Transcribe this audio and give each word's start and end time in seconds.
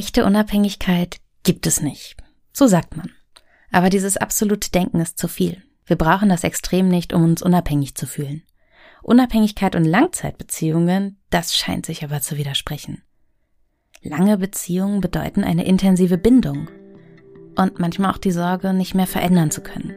Echte 0.00 0.24
Unabhängigkeit 0.24 1.18
gibt 1.42 1.66
es 1.66 1.82
nicht. 1.82 2.16
So 2.54 2.66
sagt 2.66 2.96
man. 2.96 3.10
Aber 3.70 3.90
dieses 3.90 4.16
absolute 4.16 4.70
Denken 4.70 4.98
ist 4.98 5.18
zu 5.18 5.28
viel. 5.28 5.62
Wir 5.84 5.96
brauchen 5.96 6.30
das 6.30 6.42
Extrem 6.42 6.88
nicht, 6.88 7.12
um 7.12 7.22
uns 7.22 7.42
unabhängig 7.42 7.96
zu 7.96 8.06
fühlen. 8.06 8.42
Unabhängigkeit 9.02 9.76
und 9.76 9.84
Langzeitbeziehungen, 9.84 11.18
das 11.28 11.54
scheint 11.54 11.84
sich 11.84 12.02
aber 12.02 12.22
zu 12.22 12.38
widersprechen. 12.38 13.02
Lange 14.00 14.38
Beziehungen 14.38 15.02
bedeuten 15.02 15.44
eine 15.44 15.66
intensive 15.66 16.16
Bindung 16.16 16.70
und 17.56 17.78
manchmal 17.78 18.10
auch 18.10 18.18
die 18.18 18.32
Sorge, 18.32 18.72
nicht 18.72 18.94
mehr 18.94 19.06
verändern 19.06 19.50
zu 19.50 19.60
können. 19.60 19.92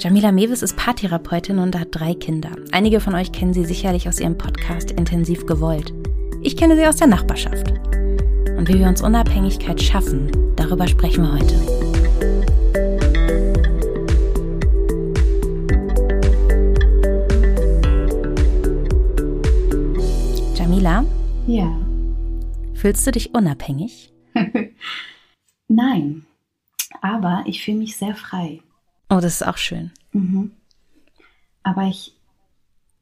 Jamila 0.00 0.32
Mewis 0.32 0.62
ist 0.62 0.76
Paartherapeutin 0.76 1.60
und 1.60 1.78
hat 1.78 1.90
drei 1.92 2.14
Kinder. 2.14 2.50
Einige 2.72 2.98
von 2.98 3.14
euch 3.14 3.30
kennen 3.30 3.54
sie 3.54 3.64
sicherlich 3.64 4.08
aus 4.08 4.18
ihrem 4.18 4.36
Podcast 4.36 4.90
Intensiv 4.90 5.46
gewollt. 5.46 5.94
Ich 6.42 6.56
kenne 6.56 6.74
sie 6.74 6.88
aus 6.88 6.96
der 6.96 7.06
Nachbarschaft. 7.06 7.85
Und 8.56 8.68
wie 8.68 8.78
wir 8.78 8.88
uns 8.88 9.02
Unabhängigkeit 9.02 9.82
schaffen, 9.82 10.30
darüber 10.56 10.88
sprechen 10.88 11.24
wir 11.24 11.32
heute. 11.32 11.54
Jamila? 20.56 21.04
Ja. 21.46 21.78
Fühlst 22.74 23.06
du 23.06 23.10
dich 23.10 23.34
unabhängig? 23.34 24.10
Nein, 25.68 26.24
aber 27.02 27.44
ich 27.46 27.62
fühle 27.62 27.78
mich 27.78 27.96
sehr 27.96 28.14
frei. 28.14 28.62
Oh, 29.10 29.20
das 29.20 29.34
ist 29.34 29.46
auch 29.46 29.58
schön. 29.58 29.92
Mhm. 30.12 30.52
Aber 31.62 31.82
ich, 31.88 32.14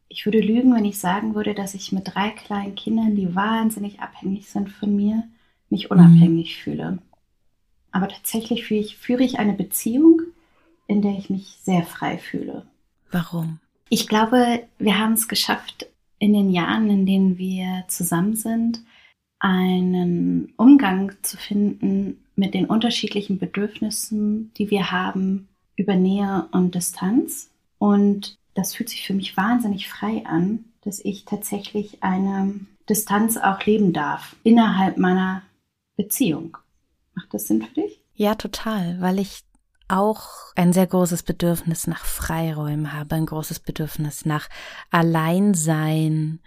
ich 0.08 0.26
würde 0.26 0.40
lügen, 0.40 0.74
wenn 0.74 0.84
ich 0.84 0.98
sagen 0.98 1.36
würde, 1.36 1.54
dass 1.54 1.74
ich 1.74 1.92
mit 1.92 2.12
drei 2.12 2.30
kleinen 2.30 2.74
Kindern, 2.74 3.14
die 3.14 3.36
wahnsinnig 3.36 4.00
abhängig 4.00 4.48
sind 4.48 4.68
von 4.68 4.96
mir, 4.96 5.28
mich 5.74 5.90
unabhängig 5.90 6.56
mhm. 6.56 6.62
fühle. 6.62 6.98
Aber 7.90 8.08
tatsächlich 8.08 8.64
führe 8.64 8.80
ich, 8.80 8.96
führe 8.96 9.22
ich 9.22 9.38
eine 9.38 9.52
Beziehung, 9.52 10.22
in 10.86 11.02
der 11.02 11.12
ich 11.18 11.30
mich 11.30 11.58
sehr 11.62 11.82
frei 11.82 12.18
fühle. 12.18 12.66
Warum? 13.10 13.60
Ich 13.88 14.08
glaube, 14.08 14.64
wir 14.78 14.98
haben 14.98 15.12
es 15.12 15.28
geschafft, 15.28 15.86
in 16.18 16.32
den 16.32 16.50
Jahren, 16.50 16.88
in 16.88 17.06
denen 17.06 17.38
wir 17.38 17.84
zusammen 17.88 18.34
sind, 18.34 18.82
einen 19.38 20.54
Umgang 20.56 21.12
zu 21.22 21.36
finden 21.36 22.24
mit 22.34 22.54
den 22.54 22.66
unterschiedlichen 22.66 23.38
Bedürfnissen, 23.38 24.52
die 24.56 24.70
wir 24.70 24.90
haben 24.90 25.48
über 25.76 25.96
Nähe 25.96 26.48
und 26.52 26.74
Distanz. 26.74 27.50
Und 27.78 28.38
das 28.54 28.74
fühlt 28.74 28.88
sich 28.88 29.06
für 29.06 29.14
mich 29.14 29.36
wahnsinnig 29.36 29.88
frei 29.88 30.24
an, 30.24 30.64
dass 30.82 31.04
ich 31.04 31.24
tatsächlich 31.24 32.02
eine 32.02 32.54
Distanz 32.88 33.36
auch 33.36 33.64
leben 33.64 33.92
darf 33.92 34.36
innerhalb 34.44 34.98
meiner 34.98 35.42
Beziehung. 35.96 36.56
Macht 37.14 37.32
das 37.32 37.46
Sinn 37.46 37.62
für 37.62 37.74
dich? 37.74 38.02
Ja, 38.14 38.34
total, 38.34 39.00
weil 39.00 39.18
ich 39.18 39.44
auch 39.88 40.52
ein 40.56 40.72
sehr 40.72 40.86
großes 40.86 41.22
Bedürfnis 41.24 41.86
nach 41.86 42.04
Freiräumen 42.04 42.92
habe, 42.92 43.16
ein 43.16 43.26
großes 43.26 43.60
Bedürfnis 43.60 44.24
nach 44.24 44.48
Alleinsein 44.90 46.40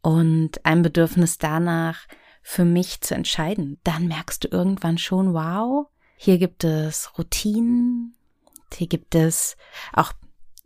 und 0.00 0.64
ein 0.64 0.82
Bedürfnis 0.82 1.38
danach, 1.38 2.06
für 2.42 2.64
mich 2.64 3.02
zu 3.02 3.14
entscheiden. 3.14 3.78
Dann 3.84 4.08
merkst 4.08 4.44
du 4.44 4.48
irgendwann 4.48 4.96
schon, 4.96 5.34
wow, 5.34 5.88
hier 6.16 6.38
gibt 6.38 6.64
es 6.64 7.18
Routinen, 7.18 8.16
hier 8.72 8.86
gibt 8.86 9.14
es 9.14 9.56
auch 9.92 10.12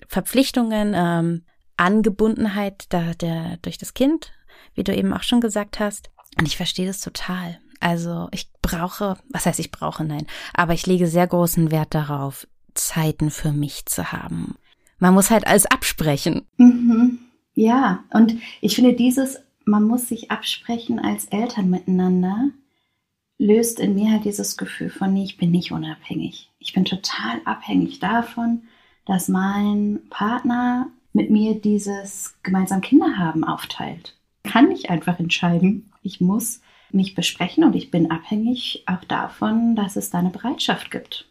Verpflichtungen, 0.07 0.93
ähm, 0.95 1.45
Angebundenheit 1.77 2.87
da, 2.91 3.15
der, 3.15 3.57
durch 3.63 3.79
das 3.79 3.95
Kind, 3.95 4.33
wie 4.75 4.85
du 4.85 4.95
eben 4.95 5.13
auch 5.13 5.25
schon 5.25 5.41
gesagt 5.41 5.81
hast. 5.81 6.11
Und 6.39 6.47
ich 6.47 6.57
verstehe 6.57 6.87
das 6.87 7.01
total. 7.01 7.59
Also 7.83 8.29
ich 8.31 8.49
brauche, 8.63 9.19
was 9.29 9.45
heißt 9.45 9.59
ich 9.59 9.73
brauche, 9.73 10.05
nein, 10.05 10.27
aber 10.55 10.73
ich 10.73 10.87
lege 10.87 11.09
sehr 11.09 11.27
großen 11.27 11.71
Wert 11.73 11.95
darauf, 11.95 12.47
Zeiten 12.75 13.31
für 13.31 13.53
mich 13.53 13.87
zu 13.87 14.13
haben. 14.13 14.55
Man 14.99 15.15
muss 15.15 15.31
halt 15.31 15.47
alles 15.49 15.67
absprechen. 15.67 16.47
Mhm. 16.59 17.19
Ja, 17.55 18.05
und 18.11 18.37
ich 18.61 18.77
finde 18.77 18.95
dieses, 18.95 19.41
man 19.65 19.83
muss 19.83 20.09
sich 20.09 20.31
absprechen 20.31 21.01
als 21.01 21.25
Eltern 21.27 21.71
miteinander, 21.71 22.51
löst 23.37 23.81
in 23.81 23.95
mir 23.95 24.13
halt 24.13 24.25
dieses 24.25 24.57
Gefühl 24.57 24.89
von, 24.89 25.13
nee, 25.13 25.25
ich 25.25 25.37
bin 25.37 25.51
nicht 25.51 25.73
unabhängig. 25.73 26.51
Ich 26.61 26.73
bin 26.73 26.85
total 26.85 27.41
abhängig 27.45 27.99
davon, 27.99 28.63
dass 29.05 29.29
mein 29.29 29.99
Partner 30.09 30.87
mit 31.13 31.31
mir 31.31 31.61
dieses 31.61 32.37
gemeinsam 32.45 32.81
Kinder 32.81 33.19
haben 33.19 33.43
aufteilt. 33.43 34.17
Kann 34.45 34.71
ich 34.71 34.89
einfach 34.89 35.19
entscheiden. 35.19 35.93
Ich 36.03 36.21
muss 36.21 36.61
mich 36.95 37.15
besprechen 37.15 37.65
und 37.65 37.75
ich 37.75 37.91
bin 37.91 38.11
abhängig 38.11 38.85
auch 38.87 39.05
davon, 39.05 39.75
dass 39.77 39.97
es 39.97 40.11
da 40.11 40.19
eine 40.19 40.31
Bereitschaft 40.31 40.91
gibt. 40.91 41.27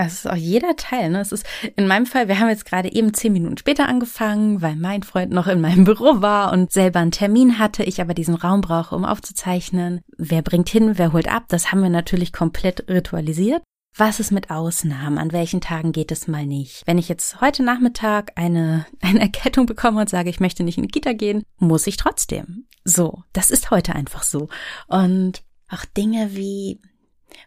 Es 0.00 0.14
ist 0.14 0.30
auch 0.30 0.36
jeder 0.36 0.76
Teil. 0.76 1.10
Ne? 1.10 1.20
Es 1.20 1.32
ist 1.32 1.44
in 1.76 1.88
meinem 1.88 2.06
Fall, 2.06 2.28
wir 2.28 2.38
haben 2.38 2.48
jetzt 2.48 2.64
gerade 2.64 2.92
eben 2.92 3.12
zehn 3.12 3.32
Minuten 3.32 3.58
später 3.58 3.88
angefangen, 3.88 4.62
weil 4.62 4.76
mein 4.76 5.02
Freund 5.02 5.32
noch 5.32 5.48
in 5.48 5.60
meinem 5.60 5.84
Büro 5.86 6.22
war 6.22 6.52
und 6.52 6.72
selber 6.72 7.00
einen 7.00 7.10
Termin 7.10 7.58
hatte, 7.58 7.82
ich 7.82 8.00
aber 8.00 8.14
diesen 8.14 8.36
Raum 8.36 8.60
brauche, 8.60 8.94
um 8.94 9.04
aufzuzeichnen. 9.04 10.00
Wer 10.16 10.42
bringt 10.42 10.68
hin, 10.68 10.98
wer 10.98 11.12
holt 11.12 11.28
ab, 11.28 11.44
das 11.48 11.72
haben 11.72 11.82
wir 11.82 11.90
natürlich 11.90 12.32
komplett 12.32 12.88
ritualisiert. 12.88 13.62
Was 13.96 14.20
ist 14.20 14.30
mit 14.30 14.50
Ausnahmen? 14.50 15.18
An 15.18 15.32
welchen 15.32 15.60
Tagen 15.60 15.90
geht 15.90 16.12
es 16.12 16.28
mal 16.28 16.46
nicht? 16.46 16.84
Wenn 16.86 16.98
ich 16.98 17.08
jetzt 17.08 17.40
heute 17.40 17.64
Nachmittag 17.64 18.32
eine, 18.36 18.86
eine 19.00 19.20
Erkettung 19.20 19.66
bekomme 19.66 20.00
und 20.00 20.08
sage, 20.08 20.30
ich 20.30 20.40
möchte 20.40 20.62
nicht 20.62 20.78
in 20.78 20.84
die 20.84 20.90
Kita 20.90 21.12
gehen, 21.12 21.42
muss 21.56 21.86
ich 21.86 21.96
trotzdem. 21.96 22.66
So, 22.84 23.24
das 23.32 23.50
ist 23.50 23.70
heute 23.70 23.94
einfach 23.94 24.22
so. 24.22 24.48
Und 24.86 25.42
auch 25.68 25.84
Dinge 25.84 26.34
wie 26.34 26.80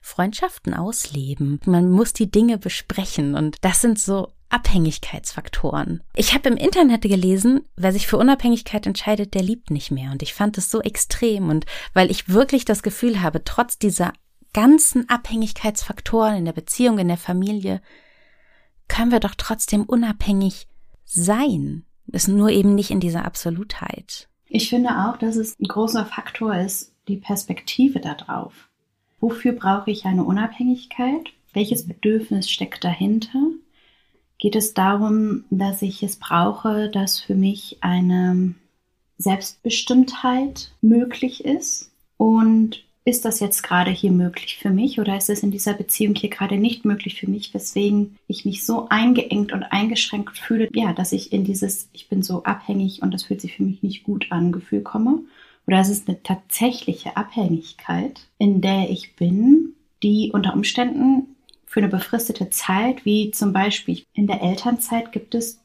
Freundschaften 0.02 0.74
ausleben. 0.74 1.60
Man 1.66 1.90
muss 1.90 2.14
die 2.14 2.30
Dinge 2.30 2.58
besprechen 2.58 3.36
und 3.36 3.58
das 3.62 3.82
sind 3.82 4.00
so 4.00 4.34
Abhängigkeitsfaktoren. 4.50 6.04
Ich 6.16 6.34
habe 6.34 6.50
im 6.50 6.58
Internet 6.58 7.04
gelesen, 7.04 7.62
wer 7.78 7.94
sich 7.94 8.08
für 8.08 8.18
Unabhängigkeit 8.18 8.86
entscheidet, 8.86 9.34
der 9.34 9.42
liebt 9.42 9.72
nicht 9.72 9.92
mehr. 9.92 10.12
Und 10.12 10.22
ich 10.22 10.34
fand 10.34 10.58
es 10.58 10.70
so 10.70 10.82
extrem. 10.82 11.50
Und 11.50 11.66
weil 11.94 12.12
ich 12.12 12.30
wirklich 12.30 12.66
das 12.66 12.84
Gefühl 12.84 13.22
habe, 13.22 13.44
trotz 13.46 13.80
dieser 13.80 14.12
ganzen 14.54 15.10
Abhängigkeitsfaktoren 15.10 16.36
in 16.36 16.46
der 16.46 16.54
Beziehung, 16.54 17.00
in 17.00 17.08
der 17.08 17.18
Familie, 17.18 17.82
können 18.88 19.12
wir 19.12 19.20
doch 19.20 19.36
trotzdem 19.36 19.84
unabhängig 19.84 20.68
sein. 21.06 21.86
Das 22.08 22.28
nur 22.28 22.50
eben 22.50 22.76
nicht 22.76 22.92
in 22.92 23.00
dieser 23.00 23.26
Absolutheit. 23.26 24.28
Ich 24.48 24.70
finde 24.70 24.90
auch, 24.90 25.18
dass 25.18 25.38
es 25.38 25.58
ein 25.60 25.68
großer 25.68 26.06
Faktor 26.06 26.56
ist, 26.56 26.94
die 27.08 27.18
Perspektive 27.18 28.02
darauf. 28.02 28.70
Wofür 29.22 29.54
brauche 29.54 29.92
ich 29.92 30.06
eine 30.06 30.26
Unabhängigkeit? 30.26 31.30
Welches 31.54 31.88
Bedürfnis 31.88 32.50
steckt 32.50 32.84
dahinter? 32.84 33.40
Geht 34.40 34.56
es 34.56 34.74
darum, 34.74 35.46
dass 35.52 35.82
ich 35.82 36.04
es 36.04 36.18
brauche, 36.18 36.90
dass 36.90 37.20
für 37.20 37.36
mich 37.36 37.78
eine 37.82 38.56
Selbstbestimmtheit 39.18 40.74
möglich 40.82 41.46
ist? 41.46 41.92
Und 42.18 42.84
ist 43.04 43.26
das 43.26 43.40
jetzt 43.40 43.64
gerade 43.64 43.90
hier 43.90 44.12
möglich 44.12 44.58
für 44.58 44.70
mich 44.70 45.00
oder 45.00 45.18
ist 45.18 45.30
es 45.30 45.42
in 45.42 45.52
dieser 45.52 45.74
Beziehung 45.74 46.14
hier 46.14 46.30
gerade 46.30 46.58
nicht 46.58 46.86
möglich 46.86 47.20
für 47.20 47.30
mich, 47.30 47.54
weswegen 47.54 48.18
ich 48.28 48.46
mich 48.46 48.66
so 48.66 48.88
eingeengt 48.90 49.54
und 49.54 49.64
eingeschränkt 49.64 50.38
fühle, 50.38 50.70
ja, 50.74 50.94
dass 50.94 51.12
ich 51.12 51.34
in 51.34 51.44
dieses, 51.44 51.90
ich 51.94 52.10
bin 52.10 52.22
so 52.22 52.44
abhängig 52.44 53.02
und 53.02 53.14
das 53.14 53.24
fühlt 53.24 53.42
sich 53.42 53.56
für 53.56 53.64
mich 53.64 53.82
nicht 53.82 54.04
gut 54.04 54.28
an, 54.32 54.52
Gefühl 54.52 54.82
komme? 54.82 55.20
Oder 55.66 55.80
es 55.80 55.90
ist 55.90 56.08
eine 56.08 56.22
tatsächliche 56.22 57.18
Abhängigkeit, 57.18 58.28
in 58.38 58.62
der 58.62 58.90
ich 58.90 59.16
bin, 59.16 59.74
die 60.04 60.32
unter 60.34 60.54
Umständen 60.54 61.36
für 61.66 61.80
eine 61.80 61.90
befristete 61.90 62.50
Zeit, 62.50 63.06
wie 63.06 63.32
zum 63.32 63.54
Beispiel 63.54 64.04
in 64.14 64.28
der 64.28 64.42
Elternzeit, 64.42 65.12
gibt 65.12 65.34
es 65.36 65.61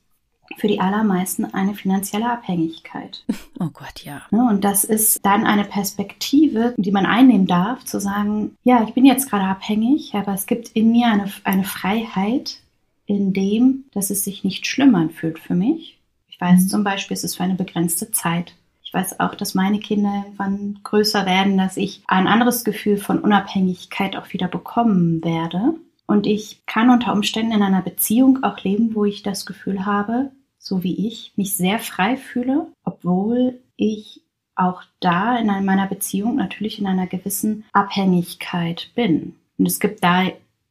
für 0.56 0.68
die 0.68 0.80
allermeisten 0.80 1.44
eine 1.44 1.74
finanzielle 1.74 2.30
Abhängigkeit. 2.30 3.24
Oh 3.58 3.70
Gott, 3.72 4.04
ja. 4.04 4.20
Ne, 4.30 4.46
und 4.50 4.64
das 4.64 4.84
ist 4.84 5.24
dann 5.24 5.46
eine 5.46 5.64
Perspektive, 5.64 6.74
die 6.76 6.90
man 6.90 7.06
einnehmen 7.06 7.46
darf, 7.46 7.86
zu 7.86 7.98
sagen, 7.98 8.54
ja, 8.64 8.84
ich 8.86 8.92
bin 8.92 9.06
jetzt 9.06 9.30
gerade 9.30 9.44
abhängig, 9.44 10.14
aber 10.14 10.34
es 10.34 10.44
gibt 10.44 10.68
in 10.68 10.92
mir 10.92 11.06
eine, 11.06 11.32
eine 11.44 11.64
Freiheit, 11.64 12.58
in 13.06 13.32
dem, 13.32 13.84
dass 13.92 14.10
es 14.10 14.24
sich 14.24 14.44
nicht 14.44 14.66
schlimm 14.66 14.94
anfühlt 14.94 15.38
für 15.38 15.54
mich. 15.54 15.98
Ich 16.28 16.38
weiß 16.38 16.64
mhm. 16.64 16.68
zum 16.68 16.84
Beispiel, 16.84 17.16
es 17.16 17.24
ist 17.24 17.36
für 17.36 17.44
eine 17.44 17.54
begrenzte 17.54 18.10
Zeit 18.10 18.54
ich 18.86 18.94
weiß 18.94 19.18
auch, 19.18 19.34
dass 19.34 19.54
meine 19.54 19.80
Kinder 19.80 20.22
irgendwann 20.24 20.78
größer 20.84 21.26
werden, 21.26 21.58
dass 21.58 21.76
ich 21.76 22.02
ein 22.06 22.28
anderes 22.28 22.62
Gefühl 22.62 22.98
von 22.98 23.18
Unabhängigkeit 23.18 24.14
auch 24.14 24.32
wieder 24.32 24.46
bekommen 24.46 25.24
werde. 25.24 25.74
Und 26.06 26.24
ich 26.28 26.64
kann 26.66 26.88
unter 26.88 27.12
Umständen 27.12 27.50
in 27.50 27.62
einer 27.64 27.82
Beziehung 27.82 28.44
auch 28.44 28.62
leben, 28.62 28.94
wo 28.94 29.04
ich 29.04 29.24
das 29.24 29.44
Gefühl 29.44 29.84
habe, 29.84 30.30
so 30.66 30.82
wie 30.82 31.06
ich, 31.06 31.32
mich 31.36 31.56
sehr 31.56 31.78
frei 31.78 32.16
fühle, 32.16 32.66
obwohl 32.82 33.60
ich 33.76 34.22
auch 34.56 34.82
da 34.98 35.38
in 35.38 35.46
meiner 35.46 35.86
Beziehung 35.86 36.34
natürlich 36.34 36.80
in 36.80 36.88
einer 36.88 37.06
gewissen 37.06 37.64
Abhängigkeit 37.72 38.90
bin. 38.96 39.36
Und 39.58 39.66
es 39.66 39.78
gibt 39.78 40.02
da 40.02 40.24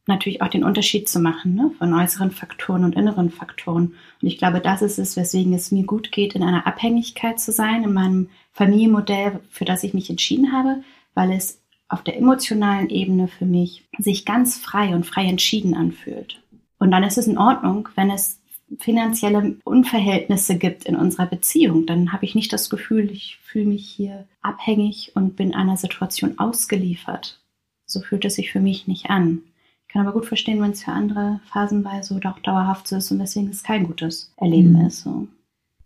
natürlich 0.06 0.42
auch 0.42 0.48
den 0.48 0.64
Unterschied 0.64 1.08
zu 1.08 1.18
machen 1.18 1.54
ne, 1.54 1.70
von 1.78 1.94
äußeren 1.94 2.30
Faktoren 2.30 2.84
und 2.84 2.94
inneren 2.94 3.30
Faktoren. 3.30 3.94
Und 4.20 4.28
ich 4.28 4.36
glaube, 4.36 4.60
das 4.60 4.82
ist 4.82 4.98
es, 4.98 5.16
weswegen 5.16 5.54
es 5.54 5.72
mir 5.72 5.84
gut 5.84 6.12
geht, 6.12 6.34
in 6.34 6.42
einer 6.42 6.66
Abhängigkeit 6.66 7.40
zu 7.40 7.50
sein, 7.50 7.82
in 7.82 7.94
meinem 7.94 8.28
Familienmodell, 8.52 9.40
für 9.48 9.64
das 9.64 9.82
ich 9.82 9.94
mich 9.94 10.10
entschieden 10.10 10.52
habe, 10.52 10.82
weil 11.14 11.32
es 11.32 11.62
auf 11.88 12.02
der 12.02 12.18
emotionalen 12.18 12.90
Ebene 12.90 13.28
für 13.28 13.46
mich 13.46 13.88
sich 13.96 14.26
ganz 14.26 14.58
frei 14.58 14.94
und 14.94 15.06
frei 15.06 15.24
entschieden 15.24 15.74
anfühlt. 15.74 16.42
Und 16.78 16.90
dann 16.90 17.02
ist 17.02 17.16
es 17.16 17.28
in 17.28 17.38
Ordnung, 17.38 17.88
wenn 17.94 18.10
es 18.10 18.42
finanzielle 18.78 19.56
Unverhältnisse 19.64 20.58
gibt 20.58 20.84
in 20.84 20.96
unserer 20.96 21.26
Beziehung. 21.26 21.86
Dann 21.86 22.12
habe 22.12 22.24
ich 22.24 22.34
nicht 22.34 22.52
das 22.52 22.68
Gefühl, 22.68 23.10
ich 23.10 23.38
fühle 23.42 23.66
mich 23.66 23.88
hier 23.88 24.26
abhängig 24.42 25.12
und 25.14 25.36
bin 25.36 25.54
einer 25.54 25.76
Situation 25.76 26.38
ausgeliefert. 26.38 27.40
So 27.86 28.00
fühlt 28.00 28.24
es 28.24 28.34
sich 28.34 28.50
für 28.50 28.60
mich 28.60 28.88
nicht 28.88 29.10
an. 29.10 29.42
Ich 29.86 29.92
kann 29.92 30.02
aber 30.04 30.12
gut 30.12 30.26
verstehen, 30.26 30.60
wenn 30.60 30.72
es 30.72 30.82
für 30.82 30.92
andere 30.92 31.40
phasenweise 31.52 32.14
oder 32.14 32.32
auch 32.32 32.40
dauerhaft 32.40 32.88
so 32.88 32.96
ist 32.96 33.10
und 33.12 33.20
deswegen 33.20 33.48
es 33.48 33.62
kein 33.62 33.86
gutes 33.86 34.32
Erleben 34.36 34.72
mhm. 34.72 34.86
ist. 34.86 35.02
So. 35.02 35.28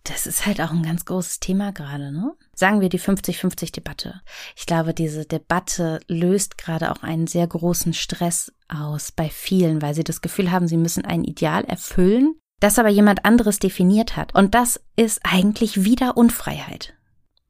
Das 0.04 0.26
ist 0.26 0.46
halt 0.46 0.60
auch 0.62 0.70
ein 0.70 0.82
ganz 0.82 1.04
großes 1.04 1.40
Thema 1.40 1.72
gerade, 1.72 2.10
ne? 2.10 2.32
Sagen 2.54 2.80
wir 2.80 2.88
die 2.88 2.98
50-50-Debatte. 2.98 4.22
Ich 4.56 4.64
glaube, 4.64 4.94
diese 4.94 5.26
Debatte 5.26 6.00
löst 6.08 6.56
gerade 6.56 6.90
auch 6.90 7.02
einen 7.02 7.26
sehr 7.26 7.46
großen 7.46 7.92
Stress 7.92 8.52
aus 8.68 9.12
bei 9.12 9.28
vielen, 9.28 9.82
weil 9.82 9.94
sie 9.94 10.04
das 10.04 10.22
Gefühl 10.22 10.50
haben, 10.50 10.66
sie 10.66 10.78
müssen 10.78 11.04
ein 11.04 11.22
Ideal 11.22 11.64
erfüllen, 11.64 12.34
das 12.60 12.78
aber 12.78 12.88
jemand 12.88 13.24
anderes 13.24 13.58
definiert 13.58 14.16
hat. 14.16 14.34
Und 14.34 14.54
das 14.54 14.80
ist 14.96 15.20
eigentlich 15.24 15.84
wieder 15.84 16.16
Unfreiheit. 16.16 16.94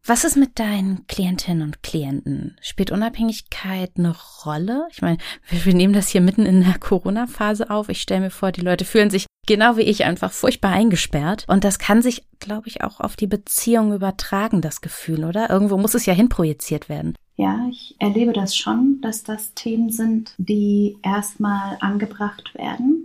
Was 0.07 0.25
ist 0.25 0.37
mit 0.37 0.59
deinen 0.59 1.07
Klientinnen 1.09 1.62
und 1.62 1.83
Klienten? 1.83 2.57
Spielt 2.62 2.91
Unabhängigkeit 2.91 3.93
eine 3.99 4.17
Rolle? 4.47 4.89
Ich 4.91 5.03
meine, 5.03 5.19
wir, 5.49 5.75
nehmen 5.75 5.93
das 5.93 6.09
hier 6.09 6.23
mitten 6.23 6.47
in 6.47 6.62
der 6.62 6.79
Corona-Phase 6.79 7.69
auf. 7.71 7.91
Ich 7.91 8.01
stelle 8.01 8.23
mir 8.23 8.31
vor, 8.31 8.51
die 8.51 8.62
Leute 8.62 8.87
fühlen 8.87 9.11
sich 9.11 9.27
genau 9.47 9.77
wie 9.77 9.83
ich 9.83 10.05
einfach 10.05 10.33
furchtbar 10.33 10.73
eingesperrt. 10.73 11.45
Und 11.49 11.65
das 11.65 11.79
kann 11.79 12.01
sich, 12.01 12.27
glaube 12.39 12.69
ich, 12.69 12.83
auch 12.83 13.01
auf 13.01 13.15
die 13.15 13.27
Beziehung 13.27 13.93
übertragen, 13.93 14.62
das 14.62 14.81
Gefühl, 14.81 15.25
oder? 15.25 15.51
Irgendwo 15.51 15.77
muss 15.77 15.95
es 15.95 16.07
ja 16.07 16.15
hinprojiziert 16.15 16.89
werden. 16.89 17.15
Ja, 17.37 17.67
ich 17.71 17.97
erlebe 17.99 18.33
das 18.33 18.55
schon, 18.57 19.01
dass 19.03 19.23
das 19.23 19.55
Themen 19.55 19.91
sind, 19.91 20.35
die 20.39 20.97
erstmal 21.03 21.79
angebracht 21.81 22.55
werden. 22.55 23.00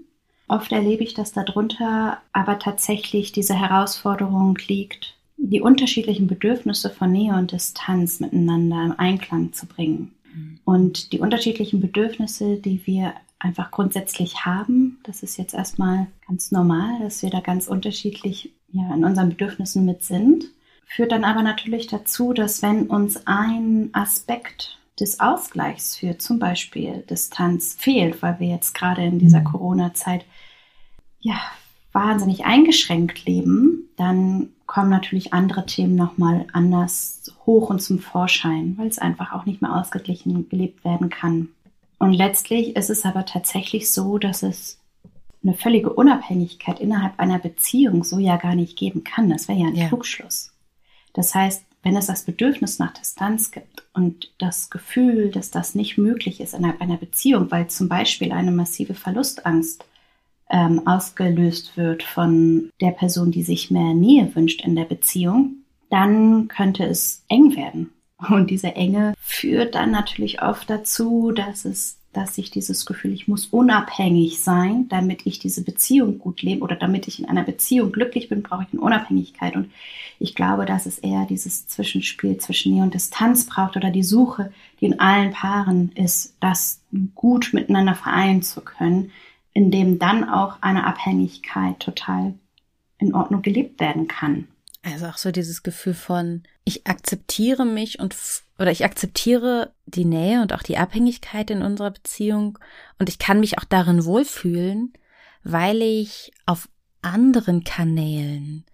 Oft 0.48 0.72
erlebe 0.72 1.04
ich, 1.04 1.14
dass 1.14 1.34
darunter 1.34 2.20
aber 2.32 2.60
tatsächlich 2.60 3.32
diese 3.32 3.60
Herausforderung 3.60 4.58
liegt, 4.68 5.16
die 5.38 5.62
unterschiedlichen 5.62 6.28
Bedürfnisse 6.28 6.90
von 6.90 7.12
Nähe 7.12 7.34
und 7.34 7.52
Distanz 7.52 8.20
miteinander 8.20 8.84
im 8.84 8.94
Einklang 8.98 9.54
zu 9.54 9.66
bringen. 9.66 10.14
Mhm. 10.34 10.60
Und 10.64 11.12
die 11.12 11.20
unterschiedlichen 11.20 11.82
Bedürfnisse, 11.82 12.58
die 12.58 12.86
wir 12.86 13.14
einfach 13.40 13.72
grundsätzlich 13.72 14.46
haben, 14.46 15.00
das 15.04 15.24
ist 15.24 15.38
jetzt 15.38 15.54
erstmal 15.54 16.08
ganz 16.28 16.52
normal, 16.52 17.00
dass 17.02 17.22
wir 17.22 17.30
da 17.30 17.42
ganz 17.42 17.68
unterschiedlich 17.68 18.54
ja, 18.72 18.94
in 18.94 19.04
unseren 19.04 19.30
Bedürfnissen 19.30 19.86
mit 19.86 20.04
sind, 20.04 20.46
führt 20.86 21.12
dann 21.12 21.24
aber 21.24 21.42
natürlich 21.42 21.88
dazu, 21.88 22.34
dass 22.34 22.62
wenn 22.62 22.88
uns 22.88 23.26
ein 23.26 23.90
Aspekt 23.94 24.80
des 25.00 25.20
Ausgleichs 25.20 25.98
für 25.98 26.18
zum 26.18 26.40
Beispiel 26.40 27.04
Distanz 27.10 27.76
fehlt, 27.78 28.22
weil 28.22 28.40
wir 28.40 28.48
jetzt 28.48 28.74
gerade 28.74 29.04
in 29.04 29.20
dieser 29.20 29.42
mhm. 29.42 29.46
Corona-Zeit 29.46 30.26
ja 31.26 31.42
wahnsinnig 31.92 32.46
eingeschränkt 32.46 33.26
leben, 33.26 33.90
dann 33.98 34.50
kommen 34.66 34.90
natürlich 34.90 35.34
andere 35.34 35.66
Themen 35.66 35.96
nochmal 35.96 36.46
anders 36.54 37.34
hoch 37.46 37.70
und 37.70 37.82
zum 37.82 38.00
Vorschein, 38.00 38.76
weil 38.78 38.88
es 38.88 39.00
einfach 39.00 39.34
auch 39.34 39.46
nicht 39.46 39.62
mehr 39.62 39.76
ausgeglichen 39.76 40.50
gelebt 40.50 40.84
werden 40.84 41.10
kann. 41.10 41.50
Und 41.98 42.14
letztlich 42.14 42.76
ist 42.76 42.90
es 42.90 43.06
aber 43.06 43.26
tatsächlich 43.26 43.92
so, 43.92 44.18
dass 44.18 44.44
es 44.44 44.80
eine 45.44 45.54
völlige 45.54 45.94
Unabhängigkeit 45.94 46.80
innerhalb 46.80 47.20
einer 47.20 47.40
Beziehung 47.40 48.04
so 48.04 48.20
ja 48.20 48.38
gar 48.38 48.56
nicht 48.56 48.78
geben 48.78 49.04
kann. 49.04 49.30
Das 49.30 49.48
wäre 49.48 49.60
ja 49.60 49.68
ein 49.68 49.76
ja. 49.76 49.88
Trugschluss. 49.88 50.52
Das 51.14 51.34
heißt, 51.34 51.64
wenn 51.84 51.96
es 51.96 52.08
das 52.08 52.24
Bedürfnis 52.24 52.80
nach 52.80 52.94
Distanz 52.94 53.52
gibt 53.52 53.84
und 53.94 54.32
das 54.40 54.70
Gefühl, 54.70 55.30
dass 55.30 55.52
das 55.52 55.76
nicht 55.76 55.98
möglich 55.98 56.42
ist 56.42 56.54
innerhalb 56.54 56.82
einer 56.82 56.98
Beziehung, 56.98 57.52
weil 57.52 57.68
zum 57.68 57.88
Beispiel 57.88 58.32
eine 58.32 58.52
massive 58.52 58.96
Verlustangst 58.96 59.86
ähm, 60.50 60.86
ausgelöst 60.86 61.76
wird 61.78 62.04
von 62.04 62.70
der 62.82 62.92
Person, 62.92 63.32
die 63.32 63.44
sich 63.44 63.72
mehr 63.72 63.94
Nähe 63.94 64.34
wünscht 64.36 64.64
in 64.64 64.76
der 64.76 64.86
Beziehung, 64.86 65.58
dann 65.90 66.48
könnte 66.48 66.84
es 66.86 67.24
eng 67.28 67.56
werden. 67.56 67.92
Und 68.30 68.50
diese 68.50 68.76
Enge 68.76 69.14
führt 69.20 69.76
dann 69.76 69.92
natürlich 69.92 70.42
oft 70.42 70.70
dazu, 70.70 71.32
dass 71.32 71.66
es, 71.66 71.98
dass 72.14 72.38
ich 72.38 72.50
dieses 72.50 72.86
Gefühl, 72.86 73.12
ich 73.12 73.28
muss 73.28 73.48
unabhängig 73.48 74.42
sein, 74.42 74.88
damit 74.88 75.26
ich 75.26 75.38
diese 75.40 75.64
Beziehung 75.64 76.18
gut 76.18 76.42
lebe 76.42 76.62
oder 76.62 76.78
damit 76.78 77.08
ich 77.08 77.20
in 77.20 77.26
einer 77.26 77.44
Beziehung 77.44 77.92
glücklich 77.92 78.30
bin, 78.30 78.42
brauche 78.42 78.64
ich 78.64 78.74
eine 78.74 78.82
Unabhängigkeit. 78.82 79.56
Und 79.56 79.72
ich 80.18 80.34
glaube, 80.34 80.66
dass 80.66 80.86
es 80.86 80.98
eher 81.00 81.26
dieses 81.26 81.68
Zwischenspiel 81.68 82.38
zwischen 82.38 82.74
Nähe 82.74 82.84
und 82.84 82.94
Distanz 82.94 83.48
braucht 83.48 83.76
oder 83.76 83.90
die 83.90 84.04
Suche, 84.04 84.54
die 84.80 84.86
in 84.86 85.00
allen 85.00 85.32
Paaren 85.32 85.92
ist, 85.96 86.36
das 86.40 86.82
gut 87.16 87.50
miteinander 87.52 87.96
vereinen 87.96 88.44
zu 88.44 88.62
können, 88.62 89.12
in 89.56 89.72
dem 89.72 89.98
dann 89.98 90.30
auch 90.30 90.62
eine 90.62 90.86
Abhängigkeit 90.86 91.80
total 91.80 92.36
in 93.00 93.16
Ordnung 93.16 93.42
gelebt 93.42 93.80
werden 93.80 94.08
kann. 94.08 94.50
Also 94.84 95.08
auch 95.08 95.18
so 95.18 95.32
dieses 95.32 95.64
Gefühl 95.64 95.96
von, 95.96 96.44
ich 96.66 96.86
akzeptiere 96.86 97.66
mich 97.66 98.00
und, 98.00 98.16
oder 98.60 98.70
ich 98.70 98.86
akzeptiere 98.86 99.74
die 99.86 100.06
Nähe 100.06 100.42
und 100.42 100.54
auch 100.54 100.62
die 100.62 100.78
Abhängigkeit 100.78 101.50
in 101.50 101.64
unserer 101.64 101.92
Beziehung 101.92 102.60
und 103.00 103.10
ich 103.10 103.18
kann 103.18 103.40
mich 103.40 103.58
auch 103.58 103.64
darin 103.64 104.06
wohlfühlen, 104.06 104.94
weil 105.44 105.82
ich 105.82 106.32
auf 106.46 106.70
anderen 107.02 107.64
Kanälen 107.64 108.66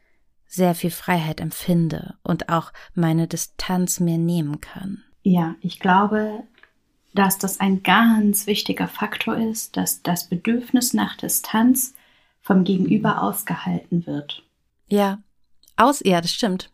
sehr 0.47 0.73
viel 0.73 0.91
Freiheit 0.91 1.39
empfinde 1.39 2.15
und 2.23 2.49
auch 2.49 2.73
meine 2.95 3.27
Distanz 3.27 3.99
mehr 3.99 4.17
nehmen 4.17 4.59
kann. 4.61 5.03
Ja, 5.21 5.55
ich 5.61 5.79
glaube, 5.79 6.43
dass 7.13 7.37
das 7.37 7.59
ein 7.59 7.83
ganz 7.83 8.47
wichtiger 8.47 8.87
Faktor 8.87 9.35
ist, 9.37 9.75
dass 9.77 10.01
das 10.01 10.27
Bedürfnis 10.29 10.93
nach 10.93 11.17
Distanz 11.17 11.93
vom 12.41 12.63
Gegenüber 12.63 13.21
ausgehalten 13.21 14.05
wird. 14.05 14.43
Ja, 14.87 15.19
aus, 15.75 16.01
ja, 16.03 16.21
das 16.21 16.31
stimmt. 16.31 16.69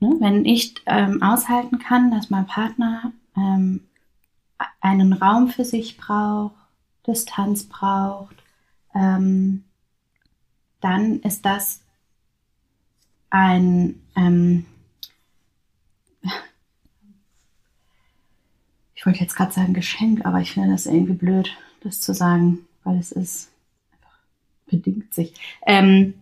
Ne, 0.00 0.16
wenn 0.18 0.44
ich 0.44 0.74
ähm, 0.86 1.22
aushalten 1.22 1.78
kann, 1.78 2.10
dass 2.10 2.30
mein 2.30 2.46
Partner 2.46 3.12
ähm, 3.36 3.80
einen 4.80 5.12
Raum 5.12 5.48
für 5.48 5.64
sich 5.64 5.96
braucht, 5.96 6.54
Distanz 7.06 7.64
braucht, 7.64 8.36
ähm, 8.94 9.64
dann 10.80 11.20
ist 11.20 11.46
das 11.46 11.80
ein, 13.30 14.02
ähm, 14.16 14.66
ich 19.02 19.06
wollte 19.06 19.18
jetzt 19.18 19.34
gerade 19.34 19.50
sagen 19.50 19.74
Geschenk, 19.74 20.24
aber 20.24 20.38
ich 20.38 20.52
finde 20.52 20.70
das 20.70 20.86
irgendwie 20.86 21.14
blöd, 21.14 21.50
das 21.80 22.00
zu 22.00 22.14
sagen, 22.14 22.60
weil 22.84 22.98
es 22.98 23.10
ist 23.10 23.50
einfach 23.92 24.16
bedingt 24.66 25.12
sich. 25.12 25.34
Ähm, 25.66 26.14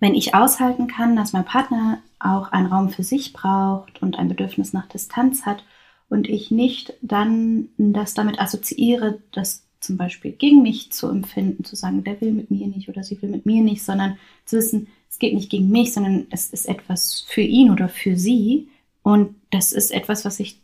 wenn 0.00 0.16
ich 0.16 0.34
aushalten 0.34 0.88
kann, 0.88 1.14
dass 1.14 1.32
mein 1.32 1.44
Partner 1.44 2.02
auch 2.18 2.50
einen 2.50 2.66
Raum 2.66 2.90
für 2.90 3.04
sich 3.04 3.32
braucht 3.32 4.02
und 4.02 4.18
ein 4.18 4.26
Bedürfnis 4.26 4.72
nach 4.72 4.88
Distanz 4.88 5.46
hat 5.46 5.62
und 6.08 6.28
ich 6.28 6.50
nicht 6.50 6.94
dann 7.00 7.68
das 7.78 8.14
damit 8.14 8.40
assoziiere, 8.40 9.20
das 9.30 9.62
zum 9.78 9.96
Beispiel 9.96 10.32
gegen 10.32 10.62
mich 10.62 10.90
zu 10.90 11.06
empfinden, 11.08 11.62
zu 11.62 11.76
sagen, 11.76 12.02
der 12.02 12.20
will 12.20 12.32
mit 12.32 12.50
mir 12.50 12.66
nicht 12.66 12.88
oder 12.88 13.04
sie 13.04 13.22
will 13.22 13.30
mit 13.30 13.46
mir 13.46 13.62
nicht, 13.62 13.84
sondern 13.84 14.18
zu 14.46 14.56
wissen, 14.56 14.88
es 15.08 15.20
geht 15.20 15.32
nicht 15.32 15.48
gegen 15.48 15.70
mich, 15.70 15.92
sondern 15.92 16.26
es 16.30 16.50
ist 16.50 16.68
etwas 16.68 17.24
für 17.28 17.42
ihn 17.42 17.70
oder 17.70 17.88
für 17.88 18.16
sie 18.16 18.66
und 19.04 19.36
das 19.52 19.70
ist 19.70 19.92
etwas, 19.92 20.24
was 20.24 20.40
ich 20.40 20.60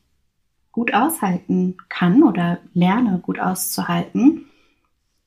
gut 0.77 0.93
aushalten 0.93 1.79
kann 1.89 2.23
oder 2.23 2.59
lerne 2.75 3.19
gut 3.23 3.41
auszuhalten, 3.41 4.45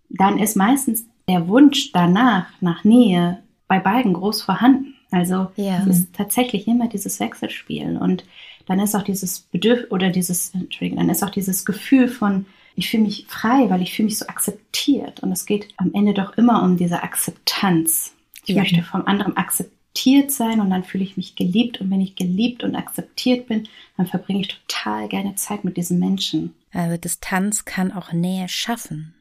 dann 0.07 0.37
ist 0.37 0.55
meistens 0.55 1.05
der 1.27 1.47
Wunsch 1.47 1.91
danach, 1.91 2.45
nach 2.61 2.83
Nähe, 2.83 3.39
bei 3.67 3.79
beiden 3.79 4.13
groß 4.13 4.43
vorhanden. 4.43 4.93
Also 5.09 5.51
ja. 5.55 5.79
es 5.79 5.87
ist 5.87 6.13
tatsächlich 6.13 6.67
immer 6.67 6.87
dieses 6.87 7.19
Wechselspiel. 7.19 7.97
Und 7.97 8.25
dann 8.67 8.79
ist 8.79 8.95
auch 8.95 9.01
dieses 9.01 9.39
Bedürfnis 9.39 9.89
oder 9.89 10.11
dieses, 10.11 10.53
Entschuldigung, 10.53 10.99
dann 10.99 11.09
ist 11.09 11.23
auch 11.23 11.31
dieses 11.31 11.65
Gefühl 11.65 12.09
von, 12.09 12.45
ich 12.75 12.91
fühle 12.91 13.03
mich 13.03 13.25
frei, 13.27 13.71
weil 13.71 13.81
ich 13.81 13.95
fühle 13.95 14.05
mich 14.05 14.19
so 14.19 14.27
akzeptiert. 14.27 15.21
Und 15.21 15.31
es 15.31 15.47
geht 15.47 15.69
am 15.77 15.89
Ende 15.95 16.13
doch 16.13 16.37
immer 16.37 16.61
um 16.61 16.77
diese 16.77 17.01
Akzeptanz. 17.01 18.13
Ich 18.45 18.53
ja. 18.53 18.61
möchte 18.61 18.83
vom 18.83 19.07
anderen 19.07 19.35
akzeptiert 19.35 19.78
akzeptiert 19.89 20.31
sein 20.31 20.59
und 20.59 20.69
dann 20.69 20.83
fühle 20.83 21.03
ich 21.03 21.17
mich 21.17 21.35
geliebt 21.35 21.81
und 21.81 21.89
wenn 21.91 22.01
ich 22.01 22.15
geliebt 22.15 22.63
und 22.63 22.75
akzeptiert 22.75 23.47
bin, 23.47 23.67
dann 23.97 24.07
verbringe 24.07 24.41
ich 24.41 24.47
total 24.47 25.07
gerne 25.07 25.35
Zeit 25.35 25.63
mit 25.63 25.77
diesen 25.77 25.99
Menschen. 25.99 26.55
Also 26.71 26.97
Distanz 26.97 27.65
kann 27.65 27.91
auch 27.91 28.11
Nähe 28.11 28.47
schaffen. 28.47 29.15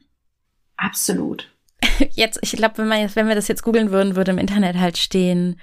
Absolut. 0.77 1.51
Jetzt, 2.11 2.39
ich 2.41 2.51
glaube, 2.51 2.77
wenn 2.77 2.87
man 2.87 2.99
jetzt, 2.99 3.15
wenn 3.15 3.27
wir 3.27 3.35
das 3.35 3.47
jetzt 3.47 3.63
googeln 3.63 3.91
würden, 3.91 4.15
würde 4.15 4.31
im 4.31 4.37
Internet 4.37 4.77
halt 4.77 4.97
stehen, 4.97 5.59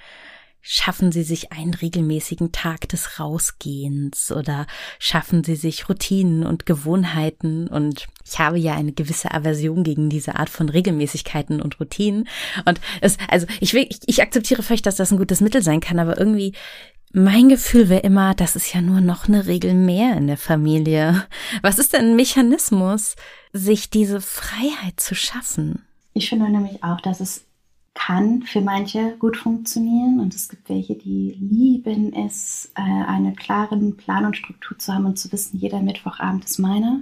Schaffen 0.69 1.13
Sie 1.13 1.23
sich 1.23 1.53
einen 1.53 1.73
regelmäßigen 1.73 2.51
Tag 2.51 2.89
des 2.89 3.21
Rausgehens 3.21 4.33
oder 4.33 4.67
schaffen 4.99 5.45
Sie 5.45 5.55
sich 5.55 5.87
Routinen 5.87 6.45
und 6.45 6.65
Gewohnheiten 6.65 7.69
und 7.69 8.07
ich 8.25 8.39
habe 8.39 8.59
ja 8.59 8.73
eine 8.73 8.91
gewisse 8.91 9.33
Aversion 9.33 9.85
gegen 9.85 10.09
diese 10.09 10.35
Art 10.35 10.49
von 10.49 10.67
Regelmäßigkeiten 10.67 11.61
und 11.61 11.79
Routinen 11.79 12.27
und 12.65 12.81
es, 12.99 13.17
also 13.29 13.47
ich 13.61 13.73
will, 13.73 13.87
ich, 13.89 13.99
ich 14.07 14.21
akzeptiere 14.21 14.61
vielleicht, 14.61 14.85
dass 14.85 14.97
das 14.97 15.11
ein 15.11 15.17
gutes 15.17 15.39
Mittel 15.39 15.61
sein 15.61 15.79
kann, 15.79 15.99
aber 15.99 16.17
irgendwie 16.17 16.53
Mein 17.13 17.47
Gefühl 17.47 17.87
wäre 17.87 18.01
immer, 18.01 18.35
das 18.35 18.57
ist 18.57 18.73
ja 18.73 18.81
nur 18.81 18.99
noch 18.99 19.29
eine 19.29 19.45
Regel 19.47 19.73
mehr 19.73 20.17
in 20.17 20.27
der 20.27 20.37
Familie. 20.37 21.25
Was 21.61 21.79
ist 21.79 21.93
denn 21.93 22.11
ein 22.11 22.15
Mechanismus, 22.17 23.15
sich 23.53 23.89
diese 23.89 24.19
Freiheit 24.19 24.99
zu 24.99 25.15
schaffen? 25.15 25.85
Ich 26.13 26.27
finde 26.29 26.49
nämlich 26.49 26.83
auch, 26.83 26.99
dass 26.99 27.21
es 27.21 27.46
kann 27.97 28.43
für 28.43 28.61
manche 28.61 29.15
gut 29.17 29.37
funktionieren 29.37 30.19
und 30.19 30.35
es 30.35 30.49
gibt 30.49 30.69
welche, 30.69 30.95
die 30.95 31.35
lieben 31.39 32.13
es, 32.13 32.71
äh, 32.75 32.81
einen 32.81 33.35
klaren 33.35 33.97
Plan 33.97 34.25
und 34.25 34.37
Struktur 34.37 34.77
zu 34.77 34.93
haben 34.93 35.05
und 35.05 35.17
zu 35.17 35.31
wissen, 35.31 35.57
jeder 35.57 35.81
Mittwochabend 35.81 36.45
ist 36.45 36.59
meiner. 36.59 37.01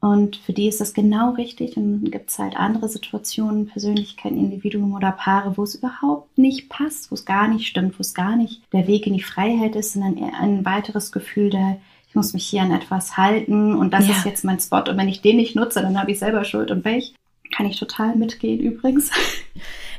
Und 0.00 0.36
für 0.36 0.52
die 0.52 0.68
ist 0.68 0.80
das 0.80 0.94
genau 0.94 1.30
richtig. 1.32 1.76
Und 1.76 2.02
dann 2.02 2.10
gibt 2.10 2.30
es 2.30 2.38
halt 2.38 2.56
andere 2.56 2.88
Situationen, 2.88 3.66
Persönlichkeiten, 3.66 4.38
Individuen 4.38 4.92
oder 4.92 5.10
Paare, 5.10 5.56
wo 5.56 5.64
es 5.64 5.74
überhaupt 5.74 6.38
nicht 6.38 6.68
passt, 6.68 7.10
wo 7.10 7.14
es 7.14 7.24
gar 7.24 7.48
nicht 7.48 7.66
stimmt, 7.66 7.98
wo 7.98 8.02
es 8.02 8.14
gar 8.14 8.36
nicht 8.36 8.62
der 8.72 8.86
Weg 8.86 9.06
in 9.06 9.14
die 9.14 9.22
Freiheit 9.22 9.74
ist, 9.74 9.94
sondern 9.94 10.18
eher 10.18 10.38
ein 10.38 10.64
weiteres 10.64 11.10
Gefühl 11.10 11.50
der, 11.50 11.80
ich 12.08 12.14
muss 12.14 12.32
mich 12.32 12.46
hier 12.46 12.62
an 12.62 12.72
etwas 12.72 13.16
halten 13.16 13.74
und 13.74 13.92
das 13.92 14.06
ja. 14.06 14.14
ist 14.14 14.24
jetzt 14.24 14.44
mein 14.44 14.60
Spot. 14.60 14.84
Und 14.88 14.96
wenn 14.96 15.08
ich 15.08 15.22
den 15.22 15.36
nicht 15.36 15.56
nutze, 15.56 15.82
dann 15.82 15.98
habe 15.98 16.12
ich 16.12 16.18
selber 16.18 16.44
Schuld 16.44 16.70
und 16.70 16.82
Pech. 16.82 17.14
Kann 17.58 17.66
ich 17.66 17.80
total 17.80 18.14
mitgehen 18.14 18.60
übrigens. 18.60 19.10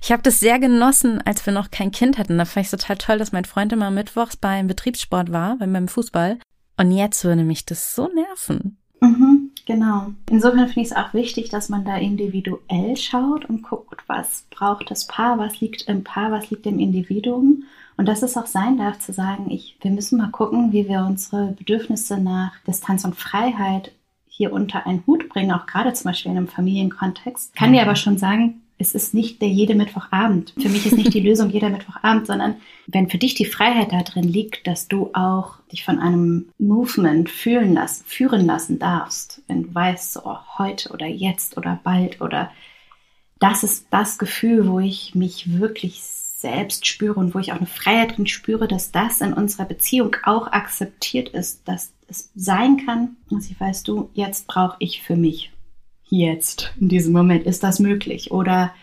Ich 0.02 0.14
habe 0.14 0.24
das 0.24 0.40
sehr 0.40 0.60
genossen, 0.60 1.22
als 1.26 1.46
wir 1.46 1.52
noch 1.52 1.72
kein 1.72 1.92
Kind 1.92 2.18
hatten. 2.18 2.38
Da 2.38 2.46
fand 2.46 2.66
ich 2.66 2.72
total 2.72 2.98
toll, 2.98 3.18
dass 3.18 3.34
mein 3.34 3.44
Freund 3.44 3.74
immer 3.74 3.92
mittwochs 3.92 4.38
beim 4.38 4.66
Betriebssport 4.66 5.34
war, 5.34 5.58
beim 5.58 5.90
Fußball. 5.90 6.40
Und 6.78 6.92
jetzt 6.92 7.26
würde 7.26 7.44
mich 7.44 7.66
das 7.66 7.96
so 7.96 8.08
nerven. 8.08 8.78
Mhm, 9.02 9.52
genau. 9.66 10.14
Insofern 10.30 10.68
finde 10.68 10.80
ich 10.80 10.92
es 10.92 10.96
auch 10.96 11.14
wichtig, 11.14 11.50
dass 11.50 11.68
man 11.68 11.84
da 11.84 11.98
individuell 11.98 12.96
schaut 12.96 13.44
und 13.44 13.62
guckt, 13.62 14.02
was 14.08 14.46
braucht 14.50 14.90
das 14.90 15.06
Paar, 15.06 15.38
was 15.38 15.60
liegt 15.60 15.90
im 15.90 16.06
Paar, 16.06 16.32
was 16.32 16.50
liegt 16.50 16.66
im 16.66 16.80
Individuum. 16.80 17.66
Und 17.98 18.06
dass 18.06 18.24
es 18.24 18.38
auch 18.38 18.48
sein 18.48 18.78
darf, 18.78 19.00
zu 19.00 19.12
sagen, 19.12 19.52
ich, 19.52 19.76
wir 19.82 19.92
müssen 19.92 20.18
mal 20.18 20.32
gucken, 20.32 20.72
wie 20.72 20.88
wir 20.88 21.06
unsere 21.06 21.48
Bedürfnisse 21.58 22.18
nach 22.20 22.54
Distanz 22.66 23.04
und 23.04 23.18
Freiheit 23.18 23.92
hier 24.40 24.54
unter 24.54 24.88
einen 24.88 25.04
Hut 25.06 25.28
bringen, 25.28 25.52
auch 25.52 25.66
gerade 25.66 25.92
zum 25.92 26.06
Beispiel 26.06 26.32
in 26.32 26.38
einem 26.38 26.48
Familienkontext. 26.48 27.54
Kann 27.58 27.74
dir 27.74 27.82
aber 27.82 27.98
schon 27.98 28.18
sagen, 28.18 28.62
es 28.78 28.96
ist 28.96 29.14
nicht 29.14 29.42
der 29.42 29.50
jede 29.50 29.76
Mittwochabend. 29.76 30.54
Für 30.58 30.70
mich 30.70 30.86
ist 30.86 30.96
nicht 30.96 31.14
die 31.14 31.20
Lösung 31.28 31.50
jeder 31.50 31.70
Mittwochabend, 31.70 32.26
sondern 32.26 32.56
wenn 32.88 33.10
für 33.10 33.18
dich 33.18 33.36
die 33.36 33.44
Freiheit 33.44 33.92
da 33.92 34.02
drin 34.02 34.24
liegt, 34.24 34.66
dass 34.66 34.88
du 34.88 35.10
auch 35.12 35.58
dich 35.74 35.84
von 35.84 36.00
einem 36.00 36.48
Movement 36.58 37.30
fühlen 37.30 37.74
lassen, 37.74 38.06
führen 38.08 38.46
lassen 38.46 38.80
darfst, 38.80 39.42
wenn 39.48 39.64
du 39.64 39.76
weißt, 39.76 40.14
so 40.14 40.38
heute 40.58 40.94
oder 40.94 41.06
jetzt 41.06 41.58
oder 41.58 41.78
bald 41.84 42.22
oder 42.22 42.50
das 43.40 43.64
ist 43.64 43.88
das 43.90 44.18
Gefühl, 44.20 44.70
wo 44.70 44.80
ich 44.80 45.16
mich 45.16 45.60
wirklich 45.60 46.02
selbst 46.02 46.88
spüre 46.88 47.20
und 47.20 47.36
wo 47.36 47.40
ich 47.40 47.52
auch 47.52 47.58
eine 47.58 47.66
Freiheit 47.66 48.18
drin 48.18 48.28
spüre, 48.28 48.70
dass 48.70 48.94
das 48.94 49.20
in 49.20 49.34
unserer 49.34 49.66
Beziehung 49.66 50.16
auch 50.24 50.48
akzeptiert 50.48 51.28
ist, 51.28 51.68
dass 51.68 51.92
es 52.10 52.32
sein 52.36 52.86
kann, 52.86 53.18
dass 53.30 53.50
ich 53.50 53.60
weiß, 53.60 53.84
du, 53.84 54.10
jetzt 54.14 54.48
brauche 54.48 54.78
ich 54.80 55.02
für 55.02 55.16
mich 55.16 55.52
jetzt, 56.10 56.74
in 56.80 56.90
diesem 56.90 57.14
Moment, 57.14 57.46
ist 57.46 57.64
das 57.64 57.80
möglich? 57.80 58.32
Oder 58.32 58.74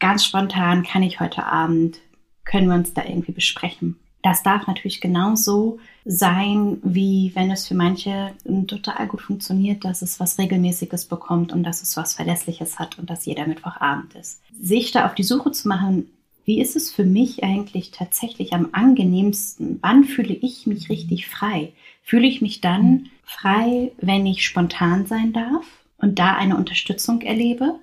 ganz 0.00 0.24
spontan 0.24 0.82
kann 0.82 1.02
ich 1.02 1.20
heute 1.20 1.44
Abend, 1.44 1.98
können 2.44 2.68
wir 2.68 2.74
uns 2.74 2.94
da 2.94 3.04
irgendwie 3.04 3.32
besprechen? 3.32 3.96
Das 4.22 4.42
darf 4.42 4.66
natürlich 4.66 5.02
genauso 5.02 5.78
sein, 6.06 6.78
wie 6.82 7.32
wenn 7.34 7.50
es 7.50 7.68
für 7.68 7.74
manche 7.74 8.32
total 8.66 9.06
gut 9.06 9.20
funktioniert, 9.20 9.84
dass 9.84 10.00
es 10.00 10.18
was 10.18 10.38
Regelmäßiges 10.38 11.04
bekommt 11.04 11.52
und 11.52 11.62
dass 11.62 11.82
es 11.82 11.94
was 11.98 12.14
Verlässliches 12.14 12.78
hat 12.78 12.98
und 12.98 13.10
dass 13.10 13.26
jeder 13.26 13.46
Mittwochabend 13.46 14.14
ist. 14.14 14.40
Sich 14.58 14.92
da 14.92 15.04
auf 15.04 15.14
die 15.14 15.24
Suche 15.24 15.52
zu 15.52 15.68
machen, 15.68 16.06
wie 16.44 16.60
ist 16.60 16.76
es 16.76 16.92
für 16.92 17.04
mich 17.04 17.42
eigentlich 17.42 17.90
tatsächlich 17.90 18.52
am 18.52 18.68
angenehmsten? 18.72 19.78
Wann 19.82 20.04
fühle 20.04 20.34
ich 20.34 20.66
mich 20.66 20.88
richtig 20.90 21.26
frei? 21.26 21.72
Fühle 22.02 22.26
ich 22.26 22.42
mich 22.42 22.60
dann 22.60 23.10
frei, 23.24 23.92
wenn 23.98 24.26
ich 24.26 24.44
spontan 24.44 25.06
sein 25.06 25.32
darf? 25.32 25.64
und 26.04 26.18
da 26.18 26.34
eine 26.34 26.56
Unterstützung 26.56 27.22
erlebe. 27.22 27.80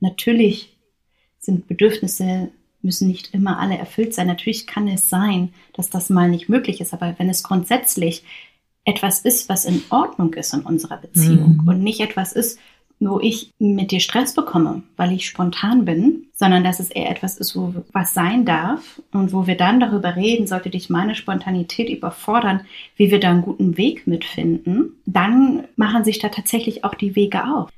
Natürlich 0.00 0.76
sind 1.38 1.66
Bedürfnisse 1.66 2.50
müssen 2.82 3.08
nicht 3.08 3.32
immer 3.32 3.60
alle 3.60 3.78
erfüllt 3.78 4.12
sein. 4.12 4.26
Natürlich 4.26 4.66
kann 4.66 4.88
es 4.88 5.08
sein, 5.08 5.54
dass 5.72 5.88
das 5.88 6.10
mal 6.10 6.28
nicht 6.28 6.48
möglich 6.48 6.80
ist, 6.80 6.92
aber 6.92 7.14
wenn 7.18 7.30
es 7.30 7.44
grundsätzlich 7.44 8.24
etwas 8.84 9.20
ist, 9.20 9.48
was 9.48 9.64
in 9.64 9.82
Ordnung 9.90 10.34
ist 10.34 10.52
in 10.52 10.62
unserer 10.62 10.96
Beziehung 10.96 11.60
mhm. 11.62 11.68
und 11.68 11.82
nicht 11.82 12.00
etwas 12.00 12.32
ist, 12.32 12.58
wo 13.08 13.20
ich 13.20 13.52
mit 13.58 13.90
dir 13.90 14.00
Stress 14.00 14.34
bekomme, 14.34 14.82
weil 14.96 15.12
ich 15.12 15.26
spontan 15.26 15.84
bin, 15.84 16.26
sondern 16.34 16.64
dass 16.64 16.80
es 16.80 16.90
eher 16.90 17.10
etwas 17.10 17.38
ist, 17.38 17.56
wo 17.56 17.74
was 17.92 18.14
sein 18.14 18.44
darf 18.44 19.00
und 19.12 19.32
wo 19.32 19.46
wir 19.46 19.56
dann 19.56 19.80
darüber 19.80 20.16
reden, 20.16 20.46
sollte 20.46 20.70
dich 20.70 20.90
meine 20.90 21.14
Spontanität 21.14 21.88
überfordern, 21.88 22.62
wie 22.96 23.10
wir 23.10 23.20
da 23.20 23.30
einen 23.30 23.42
guten 23.42 23.76
Weg 23.76 24.06
mitfinden, 24.06 24.96
dann 25.06 25.64
machen 25.76 26.04
sich 26.04 26.18
da 26.18 26.28
tatsächlich 26.28 26.84
auch 26.84 26.94
die 26.94 27.16
Wege 27.16 27.44
auf. 27.44 27.70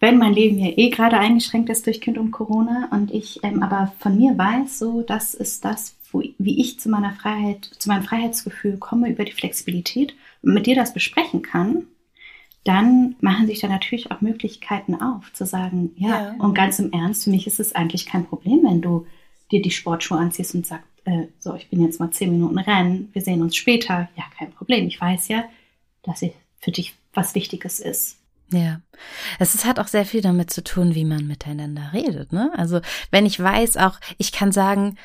Wenn 0.00 0.18
mein 0.18 0.32
Leben 0.32 0.58
ja 0.58 0.70
eh 0.76 0.90
gerade 0.90 1.18
eingeschränkt 1.18 1.70
ist 1.70 1.86
durch 1.86 2.00
Kind 2.00 2.18
und 2.18 2.30
Corona 2.30 2.88
und 2.92 3.10
ich 3.12 3.40
ähm, 3.42 3.62
aber 3.62 3.92
von 3.98 4.16
mir 4.16 4.38
weiß, 4.38 4.78
so 4.78 5.02
das 5.02 5.34
ist 5.34 5.64
das, 5.64 5.96
wo, 6.12 6.22
wie 6.38 6.60
ich 6.60 6.78
zu 6.78 6.88
meiner 6.88 7.12
Freiheit, 7.12 7.68
zu 7.78 7.88
meinem 7.88 8.04
Freiheitsgefühl 8.04 8.76
komme 8.78 9.10
über 9.10 9.24
die 9.24 9.32
Flexibilität 9.32 10.14
und 10.42 10.54
mit 10.54 10.66
dir 10.66 10.76
das 10.76 10.94
besprechen 10.94 11.42
kann, 11.42 11.84
dann 12.68 13.16
machen 13.20 13.46
sich 13.46 13.60
da 13.60 13.68
natürlich 13.68 14.10
auch 14.10 14.20
Möglichkeiten 14.20 14.94
auf, 14.94 15.32
zu 15.32 15.46
sagen, 15.46 15.92
ja, 15.96 16.08
ja, 16.08 16.34
und 16.38 16.54
ganz 16.54 16.78
im 16.78 16.92
Ernst, 16.92 17.24
für 17.24 17.30
mich 17.30 17.46
ist 17.46 17.60
es 17.60 17.74
eigentlich 17.74 18.04
kein 18.04 18.26
Problem, 18.26 18.62
wenn 18.62 18.82
du 18.82 19.06
dir 19.50 19.62
die 19.62 19.70
Sportschuhe 19.70 20.18
anziehst 20.18 20.54
und 20.54 20.66
sagst, 20.66 20.86
äh, 21.04 21.28
so, 21.38 21.54
ich 21.54 21.70
bin 21.70 21.82
jetzt 21.82 21.98
mal 21.98 22.10
zehn 22.10 22.30
Minuten 22.30 22.58
rennen, 22.58 23.08
wir 23.14 23.22
sehen 23.22 23.40
uns 23.40 23.56
später. 23.56 24.10
Ja, 24.16 24.24
kein 24.36 24.52
Problem. 24.52 24.86
Ich 24.86 25.00
weiß 25.00 25.28
ja, 25.28 25.44
dass 26.02 26.20
es 26.20 26.32
für 26.60 26.70
dich 26.70 26.94
was 27.14 27.34
Wichtiges 27.34 27.80
ist. 27.80 28.18
Ja, 28.52 28.80
es 29.38 29.54
ist, 29.54 29.64
hat 29.64 29.78
auch 29.78 29.88
sehr 29.88 30.04
viel 30.04 30.20
damit 30.20 30.50
zu 30.50 30.62
tun, 30.62 30.94
wie 30.94 31.04
man 31.04 31.26
miteinander 31.26 31.90
redet. 31.94 32.32
Ne? 32.32 32.50
Also 32.54 32.80
wenn 33.10 33.24
ich 33.24 33.40
weiß, 33.40 33.78
auch 33.78 33.98
ich 34.18 34.32
kann 34.32 34.52
sagen, 34.52 34.96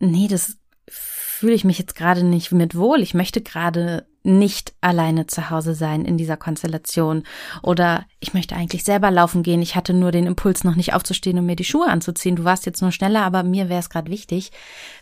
nee, 0.00 0.28
das 0.28 0.58
fühle 0.88 1.54
ich 1.54 1.64
mich 1.64 1.78
jetzt 1.78 1.94
gerade 1.94 2.24
nicht 2.24 2.52
mit 2.52 2.74
wohl. 2.74 3.02
Ich 3.02 3.14
möchte 3.14 3.42
gerade 3.42 4.06
nicht 4.28 4.74
alleine 4.80 5.26
zu 5.26 5.50
Hause 5.50 5.74
sein 5.74 6.04
in 6.04 6.16
dieser 6.16 6.36
Konstellation. 6.36 7.24
Oder 7.62 8.04
ich 8.20 8.34
möchte 8.34 8.54
eigentlich 8.54 8.84
selber 8.84 9.10
laufen 9.10 9.42
gehen. 9.42 9.62
Ich 9.62 9.74
hatte 9.74 9.94
nur 9.94 10.12
den 10.12 10.26
Impuls, 10.26 10.64
noch 10.64 10.76
nicht 10.76 10.94
aufzustehen 10.94 11.38
und 11.38 11.46
mir 11.46 11.56
die 11.56 11.64
Schuhe 11.64 11.88
anzuziehen. 11.88 12.36
Du 12.36 12.44
warst 12.44 12.66
jetzt 12.66 12.82
nur 12.82 12.92
schneller, 12.92 13.22
aber 13.22 13.42
mir 13.42 13.68
wäre 13.68 13.80
es 13.80 13.90
gerade 13.90 14.10
wichtig. 14.10 14.52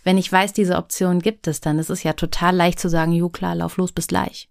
Wenn 0.05 0.17
ich 0.17 0.31
weiß, 0.31 0.53
diese 0.53 0.77
Option 0.77 1.21
gibt 1.21 1.49
es, 1.49 1.61
dann 1.61 1.79
ist 1.79 1.91
es 1.91 2.03
ja 2.03 2.13
total 2.13 2.55
leicht 2.55 2.79
zu 2.79 2.89
sagen, 2.89 3.13
jo 3.13 3.29
klar, 3.29 3.55
lauf 3.55 3.77
los, 3.77 3.93
bis 3.93 4.07
gleich. 4.07 4.49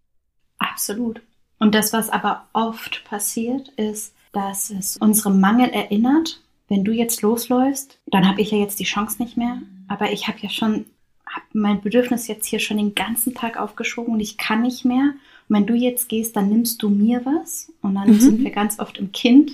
Absolut. 0.59 1.21
Und 1.57 1.73
das, 1.73 1.93
was 1.93 2.09
aber 2.09 2.45
oft 2.53 3.03
passiert, 3.05 3.69
ist, 3.69 4.13
dass 4.33 4.69
es 4.69 4.97
unsere 4.97 5.31
Mangel 5.31 5.69
erinnert. 5.69 6.41
Wenn 6.67 6.83
du 6.83 6.91
jetzt 6.91 7.21
losläufst, 7.21 7.99
dann 8.07 8.27
habe 8.27 8.41
ich 8.41 8.51
ja 8.51 8.57
jetzt 8.57 8.79
die 8.79 8.85
Chance 8.85 9.21
nicht 9.21 9.37
mehr. 9.37 9.61
Aber 9.87 10.11
ich 10.11 10.27
habe 10.27 10.39
ja 10.41 10.49
schon 10.49 10.85
habe 11.27 11.45
mein 11.53 11.81
Bedürfnis 11.81 12.27
jetzt 12.27 12.45
hier 12.45 12.59
schon 12.59 12.77
den 12.77 12.95
ganzen 12.95 13.33
Tag 13.33 13.57
aufgeschoben 13.57 14.13
und 14.13 14.19
ich 14.19 14.37
kann 14.37 14.61
nicht 14.61 14.85
mehr. 14.85 15.13
Und 15.47 15.55
wenn 15.55 15.65
du 15.65 15.73
jetzt 15.73 16.09
gehst, 16.09 16.35
dann 16.35 16.49
nimmst 16.49 16.81
du 16.81 16.89
mir 16.89 17.25
was. 17.25 17.71
Und 17.81 17.95
dann 17.95 18.09
mhm. 18.09 18.19
sind 18.19 18.43
wir 18.43 18.51
ganz 18.51 18.79
oft 18.79 18.97
im 18.97 19.11
Kind. 19.11 19.53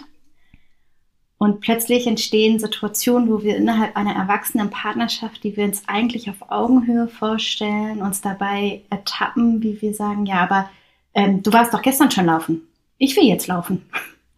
Und 1.38 1.60
plötzlich 1.60 2.06
entstehen 2.06 2.60
Situationen, 2.60 3.28
wo 3.28 3.42
wir 3.42 3.58
innerhalb 3.58 3.98
einer 3.98 4.14
erwachsenen 4.14 4.70
Partnerschaft, 4.70 5.44
die 5.44 5.58
wir 5.58 5.66
uns 5.66 5.82
eigentlich 5.88 6.30
auf 6.30 6.52
Augenhöhe 6.52 7.08
vorstellen, 7.08 8.04
uns 8.04 8.22
dabei 8.22 8.84
ertappen, 8.92 9.64
wie 9.64 9.82
wir 9.82 9.96
sagen, 9.96 10.28
ja, 10.28 10.42
aber 10.42 10.70
ähm, 11.16 11.42
du 11.42 11.52
warst 11.52 11.74
doch 11.74 11.82
gestern 11.82 12.12
schon 12.12 12.28
laufen. 12.28 12.62
Ich 13.00 13.16
will 13.18 13.24
jetzt 13.24 13.48
laufen. 13.48 13.82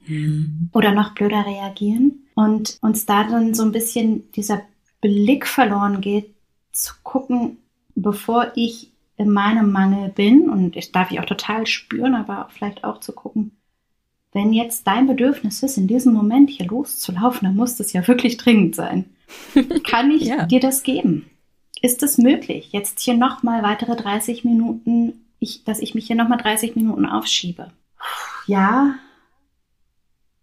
Mhm. 0.08 0.70
Oder 0.72 0.94
noch 0.94 1.14
blöder 1.14 1.46
reagieren. 1.46 2.26
Und 2.36 2.78
uns 2.82 3.06
da 3.06 3.26
dann 3.26 3.54
so 3.54 3.64
ein 3.64 3.74
bisschen 3.74 4.32
dieser 4.32 4.62
Blick 5.02 5.46
verloren 5.46 6.00
geht, 6.00 6.33
zu 6.74 6.94
gucken, 7.04 7.58
bevor 7.96 8.52
ich 8.56 8.92
in 9.16 9.32
meinem 9.32 9.72
Mangel 9.72 10.10
bin, 10.10 10.50
und 10.50 10.76
das 10.76 10.92
darf 10.92 11.12
ich 11.12 11.20
auch 11.20 11.26
total 11.26 11.68
spüren, 11.68 12.16
aber 12.16 12.50
vielleicht 12.52 12.84
auch 12.84 13.00
zu 13.00 13.14
gucken, 13.14 13.52
wenn 14.34 14.52
jetzt 14.52 14.88
dein 14.88 15.06
Bedürfnis 15.08 15.62
ist, 15.62 15.78
in 15.78 15.88
diesem 15.88 16.14
Moment 16.14 16.50
hier 16.50 16.66
loszulaufen, 16.66 17.48
dann 17.48 17.56
muss 17.56 17.76
das 17.76 17.94
ja 17.94 18.06
wirklich 18.08 18.38
dringend 18.38 18.76
sein. 18.76 19.06
Kann 19.84 20.12
ich 20.12 20.24
ja. 20.24 20.46
dir 20.46 20.60
das 20.60 20.84
geben? 20.84 21.30
Ist 21.82 22.02
es 22.02 22.18
möglich, 22.18 22.70
jetzt 22.72 23.00
hier 23.00 23.16
nochmal 23.16 23.62
weitere 23.62 23.96
30 23.96 24.44
Minuten, 24.44 25.26
ich, 25.40 25.64
dass 25.64 25.80
ich 25.80 25.94
mich 25.94 26.08
hier 26.08 26.16
nochmal 26.16 26.40
30 26.40 26.76
Minuten 26.76 27.06
aufschiebe? 27.06 27.72
Ja, 28.48 28.96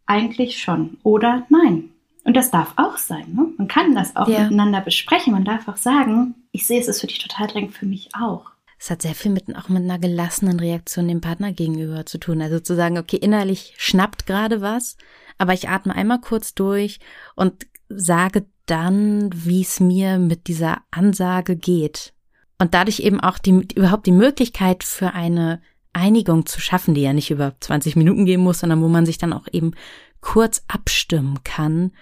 eigentlich 0.06 0.58
schon. 0.58 0.98
Oder 1.02 1.46
nein. 1.48 1.90
Und 2.24 2.36
das 2.36 2.50
darf 2.50 2.74
auch 2.76 2.98
sein. 2.98 3.32
Ne? 3.32 3.46
Man 3.56 3.68
kann 3.68 3.94
das 3.94 4.16
auch 4.16 4.28
ja. 4.28 4.40
miteinander 4.42 4.80
besprechen. 4.80 5.32
Man 5.32 5.44
darf 5.44 5.68
auch 5.68 5.76
sagen, 5.76 6.34
ich 6.52 6.66
sehe, 6.66 6.80
es 6.80 6.88
ist 6.88 7.00
für 7.00 7.06
dich 7.06 7.18
total 7.18 7.46
dringend, 7.46 7.72
für 7.72 7.86
mich 7.86 8.10
auch. 8.14 8.50
Es 8.78 8.90
hat 8.90 9.02
sehr 9.02 9.14
viel 9.14 9.30
mit, 9.30 9.54
auch 9.56 9.68
mit 9.68 9.82
einer 9.82 9.98
gelassenen 9.98 10.58
Reaktion 10.58 11.08
dem 11.08 11.20
Partner 11.20 11.52
gegenüber 11.52 12.06
zu 12.06 12.18
tun. 12.18 12.40
Also 12.40 12.60
zu 12.60 12.74
sagen, 12.74 12.98
okay, 12.98 13.16
innerlich 13.16 13.74
schnappt 13.76 14.26
gerade 14.26 14.60
was, 14.62 14.96
aber 15.38 15.52
ich 15.52 15.68
atme 15.68 15.94
einmal 15.94 16.20
kurz 16.20 16.54
durch 16.54 16.98
und 17.36 17.66
sage 17.88 18.46
dann, 18.66 19.30
wie 19.34 19.62
es 19.62 19.80
mir 19.80 20.18
mit 20.18 20.46
dieser 20.46 20.78
Ansage 20.90 21.56
geht. 21.56 22.14
und 22.58 22.74
dadurch 22.74 23.00
eben 23.00 23.20
auch 23.20 23.38
die, 23.38 23.66
überhaupt 23.74 24.06
die 24.06 24.12
Möglichkeit 24.12 24.84
für 24.84 25.14
eine 25.14 25.62
Einigung 25.92 26.46
zu 26.46 26.60
schaffen, 26.60 26.94
die 26.94 27.00
ja 27.00 27.12
nicht 27.12 27.30
über 27.30 27.54
20 27.58 27.96
Minuten 27.96 28.26
gehen 28.26 28.42
muss, 28.42 28.60
sondern 28.60 28.82
wo 28.82 28.88
man 28.88 29.06
sich 29.06 29.18
dann 29.18 29.32
auch 29.32 29.46
eben 29.50 29.72
kurz 30.20 30.62
abstimmen 30.68 31.42
kann, 31.44 31.92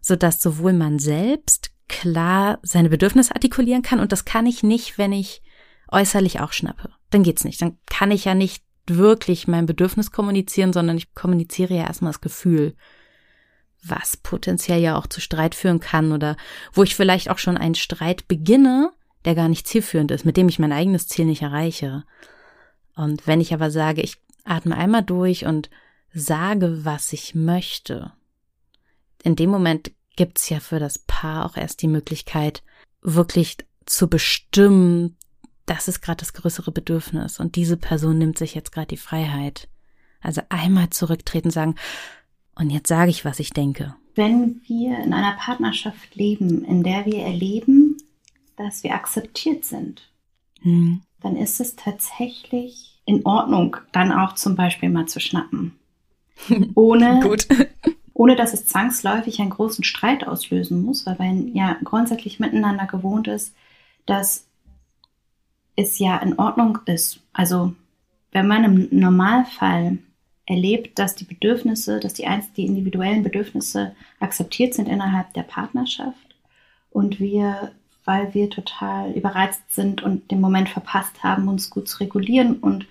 so 0.00 0.16
dass 0.16 0.40
sowohl 0.40 0.72
man 0.72 0.98
selbst 0.98 1.70
klar 1.88 2.58
seine 2.62 2.90
Bedürfnisse 2.90 3.34
artikulieren 3.34 3.82
kann 3.82 4.00
und 4.00 4.12
das 4.12 4.24
kann 4.24 4.46
ich 4.46 4.62
nicht, 4.62 4.98
wenn 4.98 5.12
ich 5.12 5.42
äußerlich 5.90 6.40
auch 6.40 6.52
schnappe. 6.52 6.90
Dann 7.10 7.22
geht's 7.22 7.44
nicht. 7.44 7.60
Dann 7.62 7.78
kann 7.86 8.10
ich 8.10 8.26
ja 8.26 8.34
nicht 8.34 8.62
wirklich 8.86 9.48
mein 9.48 9.66
Bedürfnis 9.66 10.10
kommunizieren, 10.10 10.72
sondern 10.72 10.96
ich 10.96 11.14
kommuniziere 11.14 11.74
ja 11.74 11.84
erstmal 11.84 12.12
das 12.12 12.20
Gefühl, 12.20 12.74
was 13.82 14.16
potenziell 14.16 14.80
ja 14.80 14.96
auch 14.96 15.06
zu 15.06 15.20
Streit 15.20 15.54
führen 15.54 15.80
kann 15.80 16.12
oder 16.12 16.36
wo 16.72 16.82
ich 16.82 16.96
vielleicht 16.96 17.30
auch 17.30 17.38
schon 17.38 17.56
einen 17.56 17.74
Streit 17.74 18.28
beginne, 18.28 18.92
der 19.24 19.34
gar 19.34 19.48
nicht 19.48 19.66
zielführend 19.66 20.10
ist, 20.10 20.24
mit 20.24 20.36
dem 20.36 20.48
ich 20.48 20.58
mein 20.58 20.72
eigenes 20.72 21.06
Ziel 21.06 21.26
nicht 21.26 21.42
erreiche. 21.42 22.04
Und 22.94 23.26
wenn 23.26 23.40
ich 23.40 23.54
aber 23.54 23.70
sage, 23.70 24.02
ich 24.02 24.16
atme 24.44 24.76
einmal 24.76 25.02
durch 25.02 25.46
und 25.46 25.70
sage, 26.12 26.84
was 26.84 27.12
ich 27.12 27.34
möchte, 27.34 28.12
in 29.22 29.36
dem 29.36 29.50
Moment 29.50 29.92
gibt's 30.16 30.48
ja 30.48 30.60
für 30.60 30.78
das 30.78 30.98
Paar 30.98 31.46
auch 31.46 31.56
erst 31.56 31.82
die 31.82 31.88
Möglichkeit, 31.88 32.62
wirklich 33.02 33.56
zu 33.86 34.08
bestimmen, 34.08 35.16
das 35.66 35.88
ist 35.88 36.00
gerade 36.00 36.18
das 36.18 36.32
größere 36.32 36.72
Bedürfnis 36.72 37.40
und 37.40 37.56
diese 37.56 37.76
Person 37.76 38.18
nimmt 38.18 38.38
sich 38.38 38.54
jetzt 38.54 38.72
gerade 38.72 38.88
die 38.88 38.96
Freiheit. 38.96 39.68
Also 40.20 40.42
einmal 40.48 40.90
zurücktreten, 40.90 41.50
sagen, 41.50 41.76
und 42.56 42.70
jetzt 42.70 42.88
sage 42.88 43.10
ich, 43.10 43.24
was 43.24 43.38
ich 43.38 43.50
denke. 43.50 43.94
Wenn 44.14 44.60
wir 44.66 44.98
in 44.98 45.12
einer 45.12 45.36
Partnerschaft 45.36 46.16
leben, 46.16 46.64
in 46.64 46.82
der 46.82 47.06
wir 47.06 47.22
erleben, 47.22 47.96
dass 48.56 48.82
wir 48.82 48.94
akzeptiert 48.94 49.64
sind, 49.64 50.10
hm. 50.62 51.02
dann 51.20 51.36
ist 51.36 51.60
es 51.60 51.76
tatsächlich 51.76 53.00
in 53.04 53.24
Ordnung, 53.24 53.76
dann 53.92 54.10
auch 54.10 54.34
zum 54.34 54.56
Beispiel 54.56 54.90
mal 54.90 55.06
zu 55.06 55.20
schnappen. 55.20 55.78
Ohne, 56.74 57.20
ohne 58.14 58.36
dass 58.36 58.52
es 58.52 58.66
zwangsläufig 58.66 59.40
einen 59.40 59.50
großen 59.50 59.84
Streit 59.84 60.26
auslösen 60.26 60.82
muss, 60.84 61.06
weil 61.06 61.16
man 61.18 61.54
ja 61.54 61.76
grundsätzlich 61.84 62.40
miteinander 62.40 62.86
gewohnt 62.86 63.28
ist, 63.28 63.54
dass 64.06 64.46
es 65.76 65.98
ja 65.98 66.16
in 66.18 66.38
Ordnung 66.38 66.78
ist. 66.86 67.20
Also 67.32 67.74
wenn 68.32 68.48
man 68.48 68.64
im 68.64 68.88
Normalfall 68.90 69.98
erlebt, 70.46 70.98
dass 70.98 71.14
die 71.14 71.24
Bedürfnisse, 71.24 72.00
dass 72.00 72.14
die, 72.14 72.26
die 72.56 72.66
individuellen 72.66 73.22
Bedürfnisse 73.22 73.94
akzeptiert 74.18 74.74
sind 74.74 74.88
innerhalb 74.88 75.32
der 75.34 75.42
Partnerschaft 75.42 76.36
und 76.90 77.20
wir, 77.20 77.72
weil 78.04 78.34
wir 78.34 78.48
total 78.50 79.12
überreizt 79.12 79.72
sind 79.72 80.02
und 80.02 80.30
den 80.30 80.40
Moment 80.40 80.68
verpasst 80.68 81.22
haben, 81.22 81.48
uns 81.48 81.70
gut 81.70 81.88
zu 81.88 81.98
regulieren 81.98 82.56
und 82.56 82.86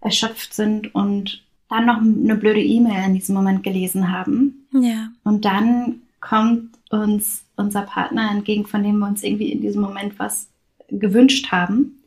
erschöpft 0.00 0.54
sind 0.54 0.94
und 0.94 1.42
dann 1.72 1.86
noch 1.86 1.98
eine 1.98 2.36
blöde 2.36 2.62
E-Mail 2.62 3.06
in 3.06 3.14
diesem 3.14 3.34
Moment 3.34 3.62
gelesen 3.62 4.12
haben. 4.12 4.66
Ja. 4.72 5.08
Und 5.24 5.44
dann 5.44 6.02
kommt 6.20 6.70
uns 6.90 7.44
unser 7.56 7.82
Partner 7.82 8.30
entgegen, 8.30 8.66
von 8.66 8.82
dem 8.82 8.98
wir 8.98 9.06
uns 9.06 9.22
irgendwie 9.22 9.50
in 9.50 9.60
diesem 9.60 9.82
Moment 9.82 10.18
was 10.18 10.48
gewünscht 10.88 11.50
haben 11.50 12.02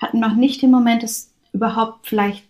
hatten 0.00 0.18
noch 0.18 0.34
nicht 0.34 0.62
den 0.62 0.70
Moment, 0.70 1.02
es 1.02 1.32
überhaupt 1.52 2.08
vielleicht 2.08 2.44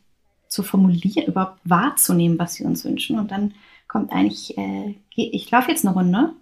zu 0.48 0.62
formulieren, 0.62 1.26
überhaupt 1.26 1.58
wahrzunehmen, 1.64 2.38
was 2.38 2.54
sie 2.54 2.64
uns 2.64 2.84
wünschen. 2.84 3.18
Und 3.18 3.30
dann 3.30 3.54
kommt 3.88 4.12
eigentlich, 4.12 4.56
äh, 4.56 4.94
ich 5.14 5.50
laufe 5.50 5.70
jetzt 5.70 5.84
eine 5.84 5.94
Runde. 5.94 6.32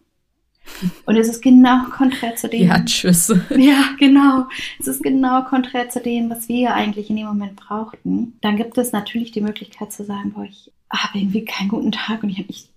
Und 1.06 1.16
es 1.16 1.28
ist 1.28 1.42
genau 1.42 1.84
konträr 1.90 2.36
zu 2.36 2.48
dem. 2.48 2.68
Ja, 2.68 2.80
tschüss. 2.84 3.28
Ja, 3.56 3.90
genau. 3.98 4.46
Es 4.78 4.86
ist 4.86 5.02
genau 5.02 5.42
konträr 5.42 5.88
zu 5.88 6.00
dem, 6.00 6.30
was 6.30 6.48
wir 6.48 6.74
eigentlich 6.74 7.10
in 7.10 7.16
dem 7.16 7.26
Moment 7.26 7.56
brauchten. 7.56 8.38
Dann 8.40 8.56
gibt 8.56 8.78
es 8.78 8.92
natürlich 8.92 9.32
die 9.32 9.40
Möglichkeit 9.40 9.92
zu 9.92 10.04
sagen, 10.04 10.32
boah, 10.32 10.44
ich 10.44 10.70
habe 10.90 11.18
irgendwie 11.18 11.44
keinen 11.44 11.68
guten 11.68 11.92
Tag 11.92 12.22
und 12.22 12.30
ich 12.30 12.38
habe 12.38 12.48
mich 12.48 12.68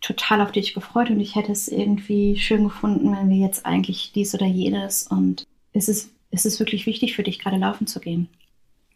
total 0.00 0.40
auf 0.40 0.52
dich 0.52 0.74
gefreut 0.74 1.10
und 1.10 1.20
ich 1.20 1.34
hätte 1.34 1.52
es 1.52 1.68
irgendwie 1.68 2.36
schön 2.36 2.64
gefunden, 2.64 3.10
wenn 3.12 3.30
wir 3.30 3.38
jetzt 3.38 3.66
eigentlich 3.66 4.12
dies 4.14 4.34
oder 4.34 4.46
jenes 4.46 5.06
und 5.06 5.46
es 5.72 5.88
ist 5.88 6.10
ist 6.34 6.46
es 6.46 6.58
wirklich 6.58 6.86
wichtig 6.86 7.14
für 7.14 7.22
dich, 7.22 7.38
gerade 7.38 7.56
laufen 7.56 7.86
zu 7.86 8.00
gehen. 8.00 8.28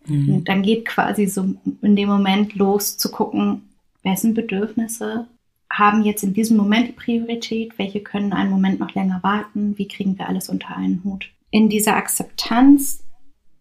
Mhm. 0.07 0.45
Dann 0.45 0.63
geht 0.63 0.85
quasi 0.85 1.27
so 1.27 1.55
in 1.83 1.97
dem 1.97 2.09
Moment 2.09 2.55
los 2.57 2.99
zu 2.99 3.11
gucken, 3.11 3.63
wessen 4.03 4.35
Bedürfnisse 4.35 5.27
haben 5.71 6.03
jetzt 6.03 6.23
in 6.25 6.35
diesem 6.35 6.57
Moment 6.57 6.89
die 6.89 6.93
Priorität, 6.93 7.79
welche 7.79 8.01
können 8.01 8.33
einen 8.33 8.51
Moment 8.51 8.81
noch 8.81 8.95
länger 8.95 9.21
warten, 9.23 9.77
wie 9.77 9.89
kriegen 9.89 10.19
wir 10.19 10.29
alles 10.29 10.49
unter 10.49 10.77
einen 10.77 11.03
Hut. 11.05 11.31
In 11.51 11.69
dieser 11.69 11.97
Akzeptanz, 11.97 13.05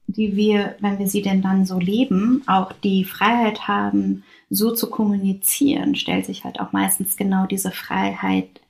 die 0.07 0.35
wir, 0.35 0.75
wenn 0.79 0.99
wir 0.99 1.07
sie 1.07 1.21
denn 1.21 1.41
dann 1.41 1.65
so 1.65 1.79
leben, 1.79 2.43
auch 2.47 2.71
die 2.71 3.03
Freiheit 3.03 3.67
haben, 3.67 4.23
so 4.49 4.71
zu 4.73 4.89
kommunizieren, 4.89 5.95
stellt 5.95 6.25
sich 6.25 6.45
halt 6.45 6.59
auch 6.59 6.71
meistens 6.71 7.17
genau 7.17 7.45
diese 7.45 7.71
Freiheit 7.71 8.61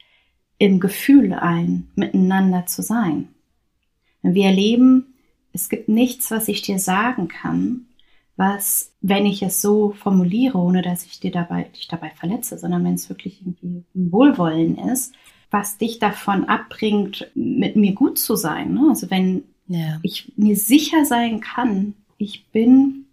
im 0.57 0.79
Gefühl 0.79 1.33
ein, 1.33 1.87
miteinander 1.95 2.65
zu 2.65 2.81
sein. 2.81 3.29
Wir 4.23 4.45
erleben, 4.47 5.13
es 5.53 5.69
gibt 5.69 5.89
nichts, 5.89 6.31
was 6.31 6.47
ich 6.47 6.63
dir 6.63 6.79
sagen 6.79 7.27
kann, 7.27 7.86
was, 8.37 8.93
wenn 9.01 9.25
ich 9.25 9.41
es 9.41 9.61
so 9.61 9.91
formuliere, 9.91 10.57
ohne 10.57 10.81
dass 10.81 11.05
ich 11.05 11.19
dir 11.19 11.31
dabei, 11.31 11.63
dich 11.75 11.87
dabei 11.87 12.11
verletze, 12.11 12.57
sondern 12.57 12.83
wenn 12.85 12.93
es 12.93 13.09
wirklich 13.09 13.41
irgendwie 13.41 13.83
ein 13.95 14.11
Wohlwollen 14.11 14.77
ist, 14.77 15.13
was 15.49 15.77
dich 15.77 15.99
davon 15.99 16.45
abbringt, 16.45 17.29
mit 17.33 17.75
mir 17.75 17.93
gut 17.93 18.17
zu 18.17 18.35
sein. 18.35 18.73
Ne? 18.73 18.87
Also 18.89 19.09
wenn 19.09 19.43
ja. 19.67 19.99
ich 20.03 20.31
mir 20.37 20.55
sicher 20.55 21.05
sein 21.05 21.41
kann, 21.41 21.95
ich 22.17 22.47
bin 22.51 23.05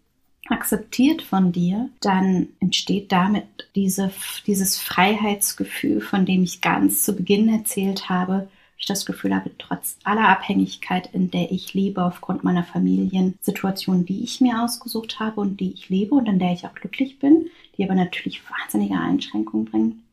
akzeptiert 0.49 1.23
von 1.23 1.53
dir, 1.53 1.89
dann 2.01 2.49
entsteht 2.61 3.11
damit 3.11 3.47
diese, 3.75 4.11
dieses 4.47 4.79
Freiheitsgefühl, 4.79 6.03
von 6.03 6.27
dem 6.27 6.43
ich 6.43 6.61
ganz 6.61 7.03
zu 7.03 7.17
Beginn 7.17 7.49
erzählt 7.49 8.11
habe, 8.11 8.49
ich 8.85 8.89
das 8.89 9.07
Gefühl 9.07 9.35
habe, 9.35 9.51
trotz 9.57 9.97
aller 10.05 10.29
Abhängigkeit, 10.29 11.09
in 11.15 11.31
der 11.31 11.51
ich 11.51 11.73
lebe, 11.73 12.05
aufgrund 12.05 12.45
meiner 12.45 12.65
Familiensituation, 12.65 14.05
die 14.05 14.23
ich 14.23 14.43
mir 14.43 14.63
ausgesucht 14.63 15.21
habe 15.21 15.41
und 15.41 15.59
die 15.59 15.73
ich 15.73 15.89
lebe 15.89 16.15
und 16.15 16.27
in 16.27 16.39
der 16.39 16.53
ich 16.53 16.67
auch 16.67 16.75
glücklich 16.75 17.19
bin, 17.19 17.47
die 17.77 17.85
aber 17.85 17.95
natürlich 17.95 18.43
wahnsinnige 18.51 19.01
Einschränkungen 19.01 19.65
bringen, 19.65 20.05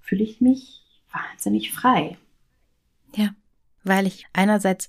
fühle 0.00 0.24
ich 0.24 0.40
mich 0.40 0.80
wahnsinnig 1.12 1.72
frei. 1.72 2.16
Ja, 3.14 3.30
weil 3.84 4.06
ich 4.06 4.24
einerseits 4.32 4.88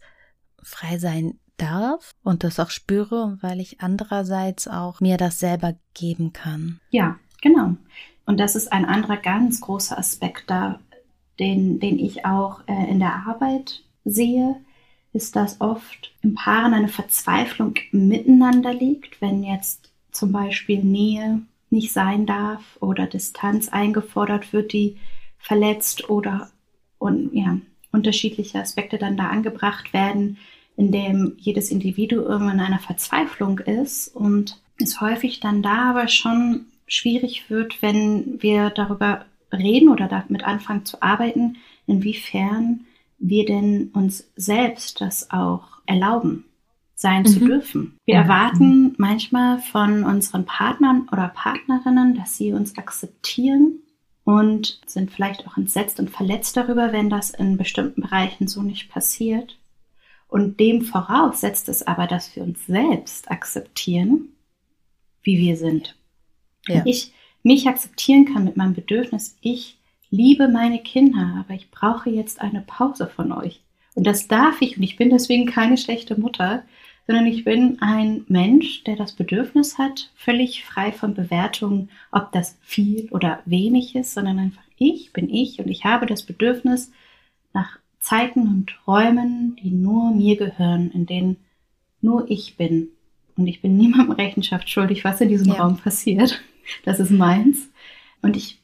frei 0.64 0.98
sein 0.98 1.40
darf 1.58 2.16
und 2.24 2.46
das 2.46 2.58
auch 2.58 2.70
spüre 2.70 3.24
und 3.24 3.44
weil 3.44 3.60
ich 3.60 3.82
andererseits 3.82 4.68
auch 4.68 5.02
mir 5.02 5.18
das 5.18 5.40
selber 5.40 5.76
geben 5.94 6.32
kann. 6.32 6.80
Ja, 6.92 7.20
genau. 7.42 7.76
Und 8.26 8.40
das 8.40 8.56
ist 8.56 8.72
ein 8.72 8.86
anderer 8.86 9.18
ganz 9.18 9.60
großer 9.60 9.98
Aspekt 9.98 10.50
da, 10.50 10.80
den, 11.40 11.80
den 11.80 12.00
ich 12.00 12.26
auch 12.26 12.62
äh, 12.68 12.90
in 12.90 13.00
der 13.00 13.24
Arbeit 13.28 13.84
sehe, 14.06 14.56
ist, 15.14 15.36
dass 15.36 15.62
oft 15.62 16.12
im 16.22 16.36
Paaren 16.36 16.74
eine 16.74 16.88
Verzweiflung 16.88 17.76
miteinander 17.92 18.74
liegt, 18.74 19.22
wenn 19.22 19.44
jetzt 19.44 19.92
zum 20.12 20.32
Beispiel 20.32 20.84
Nähe 20.84 21.42
nicht 21.70 21.92
sein 21.92 22.26
darf 22.26 22.78
oder 22.80 23.08
Distanz 23.08 23.70
eingefordert 23.70 24.54
wird, 24.54 24.74
die 24.74 24.98
verletzt 25.38 26.10
oder 26.10 26.50
und, 26.98 27.34
ja, 27.34 27.60
unterschiedliche 27.92 28.60
Aspekte 28.60 28.98
dann 28.98 29.18
da 29.18 29.28
angebracht 29.28 29.94
werden, 29.94 30.38
in 30.76 30.92
dem 30.92 31.34
jedes 31.38 31.72
Individuum 31.72 32.50
in 32.50 32.60
einer 32.60 32.80
Verzweiflung 32.80 33.60
ist 33.60 34.10
und 34.10 34.62
es 34.80 35.02
häufig 35.02 35.40
dann 35.40 35.64
da 35.64 35.90
aber 35.90 36.08
schon 36.08 36.66
schwierig 36.88 37.50
wird, 37.50 37.82
wenn 37.82 38.42
wir 38.42 38.70
darüber 38.70 39.26
reden 39.52 39.90
oder 39.90 40.08
damit 40.08 40.44
anfangen 40.44 40.86
zu 40.86 41.02
arbeiten, 41.02 41.58
inwiefern 41.86 42.86
wir 43.20 43.46
denn 43.46 43.90
uns 43.94 44.30
selbst 44.36 45.02
das 45.02 45.32
auch 45.32 45.64
erlauben, 45.86 46.46
sein 46.96 47.24
mhm. 47.24 47.28
zu 47.28 47.40
dürfen. 47.40 47.98
Wir 48.06 48.16
erwarten 48.16 48.94
manchmal 48.98 49.60
von 49.60 50.04
unseren 50.04 50.46
Partnern 50.46 51.08
oder 51.12 51.30
Partnerinnen, 51.30 52.16
dass 52.16 52.38
sie 52.38 52.54
uns 52.54 52.78
akzeptieren 52.78 53.80
und 54.24 54.82
sind 54.86 55.12
vielleicht 55.12 55.48
auch 55.48 55.58
entsetzt 55.58 56.00
und 56.00 56.10
verletzt 56.10 56.58
darüber, 56.58 56.92
wenn 56.92 57.10
das 57.10 57.30
in 57.30 57.58
bestimmten 57.58 58.02
Bereichen 58.02 58.48
so 58.48 58.62
nicht 58.62 58.90
passiert. 58.90 59.58
Und 60.28 60.60
dem 60.60 60.82
voraus 60.82 61.40
setzt 61.42 61.70
es 61.70 61.88
aber, 61.88 62.08
dass 62.08 62.36
wir 62.36 62.44
uns 62.44 62.66
selbst 62.66 63.32
akzeptieren, 63.32 64.30
wie 65.24 65.38
wir 65.38 65.56
sind. 65.56 65.96
Ja. 66.68 66.82
Ich 66.86 67.14
mich 67.48 67.68
akzeptieren 67.68 68.26
kann 68.26 68.44
mit 68.44 68.58
meinem 68.58 68.74
Bedürfnis, 68.74 69.38
ich 69.42 69.78
liebe 70.10 70.48
meine 70.48 70.80
Kinder, 70.80 71.38
aber 71.40 71.56
ich 71.56 71.72
brauche 71.72 72.10
jetzt 72.10 72.42
eine 72.42 72.62
Pause 72.62 73.08
von 73.08 73.32
euch. 73.32 73.62
Und 73.96 74.06
das 74.06 74.28
darf 74.28 74.62
ich 74.62 74.78
und 74.78 74.84
ich 74.84 74.98
bin 74.98 75.10
deswegen 75.10 75.48
keine 75.48 75.78
schlechte 75.78 76.20
Mutter, 76.20 76.64
sondern 77.08 77.26
ich 77.26 77.46
bin 77.46 77.78
ein 77.80 78.26
Mensch, 78.28 78.84
der 78.84 78.98
das 78.98 79.14
Bedürfnis 79.14 79.78
hat, 79.78 80.12
völlig 80.16 80.66
frei 80.66 80.92
von 80.92 81.14
Bewertungen, 81.14 81.90
ob 82.12 82.32
das 82.34 82.58
viel 82.62 83.08
oder 83.12 83.40
wenig 83.46 83.96
ist, 83.96 84.14
sondern 84.14 84.40
einfach 84.40 84.62
ich 84.78 85.14
bin 85.14 85.34
ich 85.34 85.60
und 85.60 85.70
ich 85.70 85.86
habe 85.86 86.06
das 86.06 86.24
Bedürfnis 86.24 86.92
nach 87.54 87.80
Zeiten 88.00 88.42
und 88.42 88.78
Räumen, 88.86 89.56
die 89.64 89.72
nur 89.72 90.12
mir 90.12 90.38
gehören, 90.38 90.92
in 90.92 91.06
denen 91.06 91.38
nur 92.02 92.30
ich 92.30 92.58
bin. 92.58 92.90
Und 93.36 93.48
ich 93.48 93.62
bin 93.62 93.78
niemandem 93.78 94.12
Rechenschaft 94.12 94.70
schuldig, 94.70 95.04
was 95.04 95.22
in 95.22 95.30
diesem 95.30 95.54
ja. 95.54 95.64
Raum 95.64 95.78
passiert. 95.78 96.42
Das 96.84 97.00
ist 97.00 97.12
meins. 97.12 97.70
Und 98.22 98.36
ich 98.36 98.62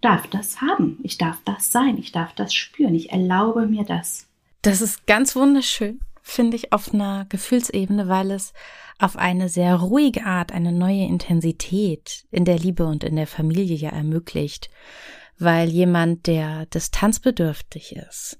darf 0.00 0.26
das 0.26 0.60
haben. 0.60 0.98
Ich 1.02 1.18
darf 1.18 1.38
das 1.44 1.72
sein. 1.72 1.98
Ich 1.98 2.12
darf 2.12 2.34
das 2.34 2.52
spüren. 2.52 2.94
Ich 2.94 3.10
erlaube 3.10 3.66
mir 3.66 3.84
das. 3.84 4.28
Das 4.62 4.80
ist 4.80 5.06
ganz 5.06 5.34
wunderschön, 5.36 6.00
finde 6.22 6.56
ich, 6.56 6.72
auf 6.72 6.92
einer 6.92 7.26
Gefühlsebene, 7.28 8.08
weil 8.08 8.30
es 8.30 8.52
auf 8.98 9.16
eine 9.16 9.48
sehr 9.48 9.76
ruhige 9.76 10.24
Art 10.24 10.52
eine 10.52 10.72
neue 10.72 11.04
Intensität 11.04 12.26
in 12.30 12.44
der 12.44 12.58
Liebe 12.58 12.86
und 12.86 13.04
in 13.04 13.16
der 13.16 13.26
Familie 13.26 13.76
ja 13.76 13.90
ermöglicht. 13.90 14.70
Weil 15.38 15.68
jemand, 15.68 16.26
der 16.26 16.66
distanzbedürftig 16.66 17.96
ist, 17.96 18.38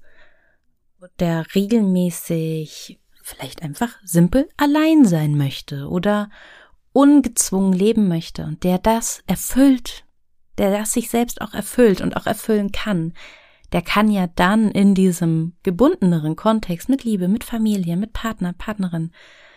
der 1.19 1.45
regelmäßig 1.53 2.99
vielleicht 3.21 3.63
einfach 3.63 3.97
simpel 4.03 4.47
allein 4.55 5.05
sein 5.05 5.35
möchte 5.35 5.87
oder 5.89 6.29
ungezwungen 6.95 7.73
leben 7.73 8.07
möchte 8.07 8.45
und 8.45 8.63
der 8.63 8.77
das 8.77 9.21
erfüllt, 9.27 10.05
der 10.57 10.71
das 10.71 10.93
sich 10.93 11.09
selbst 11.09 11.41
auch 11.41 11.53
erfüllt 11.53 11.99
und 11.99 12.15
auch 12.15 12.25
erfüllen 12.25 12.71
kann, 12.71 13.13
der 13.73 13.81
kann 13.81 14.09
ja 14.09 14.27
dann 14.27 14.71
in 14.71 14.95
diesem 14.95 15.53
gebundeneren 15.63 16.37
Kontext 16.37 16.87
mit 16.87 17.03
Liebe, 17.03 17.27
mit 17.27 17.43
Familie, 17.43 17.97
mit 17.97 18.13
Partner, 18.13 18.53
Partnerin 18.53 19.11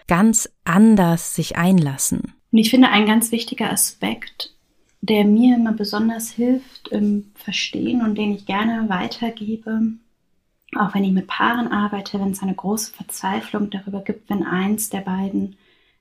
ganz 0.09 0.49
anders 0.65 1.35
sich 1.35 1.57
einlassen. 1.57 2.35
Und 2.51 2.59
ich 2.59 2.71
finde, 2.71 2.89
ein 2.89 3.07
ganz 3.07 3.31
wichtiger 3.31 3.71
Aspekt, 3.71 4.55
der 5.01 5.25
mir 5.25 5.55
immer 5.55 5.73
besonders 5.73 6.31
hilft 6.31 6.89
im 6.89 7.31
Verstehen 7.35 8.03
und 8.03 8.17
den 8.17 8.35
ich 8.35 8.47
gerne 8.47 8.89
weitergebe, 8.89 9.81
auch 10.77 10.93
wenn 10.93 11.05
ich 11.05 11.13
mit 11.13 11.29
Paaren 11.29 11.69
arbeite, 11.69 12.19
wenn 12.19 12.33
es 12.33 12.43
eine 12.43 12.55
große 12.55 12.93
Verzweiflung 12.93 13.71
darüber 13.71 14.01
gibt, 14.01 14.29
wenn 14.29 14.43
eins 14.43 14.91
der 14.91 15.03
beiden 15.03 15.57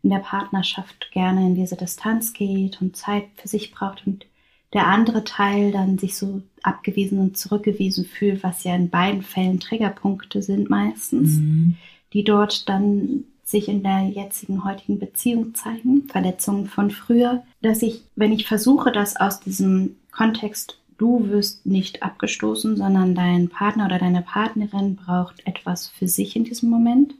in 0.07 0.11
der 0.11 0.19
Partnerschaft 0.19 1.11
gerne 1.11 1.45
in 1.45 1.55
diese 1.55 1.75
Distanz 1.75 2.31
geht 2.31 2.81
und 2.81 2.95
Zeit 2.95 3.25
für 3.35 3.49
sich 3.49 3.71
braucht 3.71 4.07
und 4.07 4.25
der 4.71 4.87
andere 4.87 5.25
Teil 5.25 5.73
dann 5.73 5.97
sich 5.97 6.15
so 6.15 6.41
abgewiesen 6.63 7.19
und 7.19 7.37
zurückgewiesen 7.37 8.05
fühlt, 8.05 8.41
was 8.41 8.63
ja 8.63 8.73
in 8.73 8.89
beiden 8.89 9.21
Fällen 9.21 9.59
Triggerpunkte 9.59 10.41
sind 10.41 10.69
meistens, 10.69 11.39
mhm. 11.39 11.75
die 12.13 12.23
dort 12.23 12.69
dann 12.69 13.25
sich 13.43 13.67
in 13.67 13.83
der 13.83 14.03
jetzigen 14.07 14.63
heutigen 14.63 14.97
Beziehung 14.97 15.53
zeigen, 15.55 16.03
Verletzungen 16.07 16.67
von 16.67 16.89
früher, 16.89 17.43
dass 17.61 17.81
ich, 17.81 18.01
wenn 18.15 18.31
ich 18.31 18.47
versuche, 18.47 18.93
das 18.93 19.17
aus 19.17 19.41
diesem 19.41 19.97
Kontext 20.13 20.79
du 20.97 21.27
wirst 21.27 21.65
nicht 21.65 22.01
abgestoßen, 22.01 22.77
sondern 22.77 23.13
dein 23.13 23.49
Partner 23.49 23.87
oder 23.87 23.99
deine 23.99 24.21
Partnerin 24.21 24.95
braucht 24.95 25.45
etwas 25.45 25.89
für 25.89 26.07
sich 26.07 26.37
in 26.37 26.45
diesem 26.45 26.69
Moment. 26.69 27.13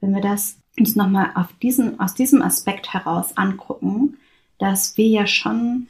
Wenn 0.00 0.12
wir 0.12 0.20
das 0.20 0.58
uns 0.78 0.96
nochmal 0.96 1.30
auf 1.34 1.48
diesen, 1.62 2.00
aus 2.00 2.14
diesem 2.14 2.42
Aspekt 2.42 2.92
heraus 2.92 3.36
angucken, 3.36 4.18
dass 4.58 4.96
wir 4.96 5.06
ja 5.06 5.26
schon, 5.26 5.88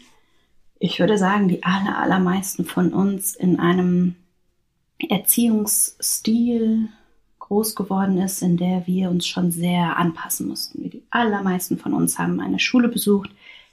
ich 0.79 0.99
würde 0.99 1.19
sagen, 1.19 1.49
die 1.49 1.63
aller, 1.63 1.99
allermeisten 1.99 2.65
von 2.65 2.93
uns 2.93 3.35
in 3.35 3.61
einem 3.61 4.17
Erziehungsstil 4.99 6.89
groß 7.39 7.75
geworden 7.75 8.19
ist, 8.19 8.43
in 8.43 8.57
der 8.57 8.87
wir 8.87 9.11
uns 9.11 9.27
schon 9.27 9.51
sehr 9.51 9.97
anpassen 9.97 10.49
mussten. 10.49 10.89
Die 10.89 11.03
allermeisten 11.11 11.77
von 11.77 11.93
uns 11.93 12.19
haben 12.19 12.41
eine 12.41 12.59
Schule 12.59 12.89
besucht, 12.89 13.31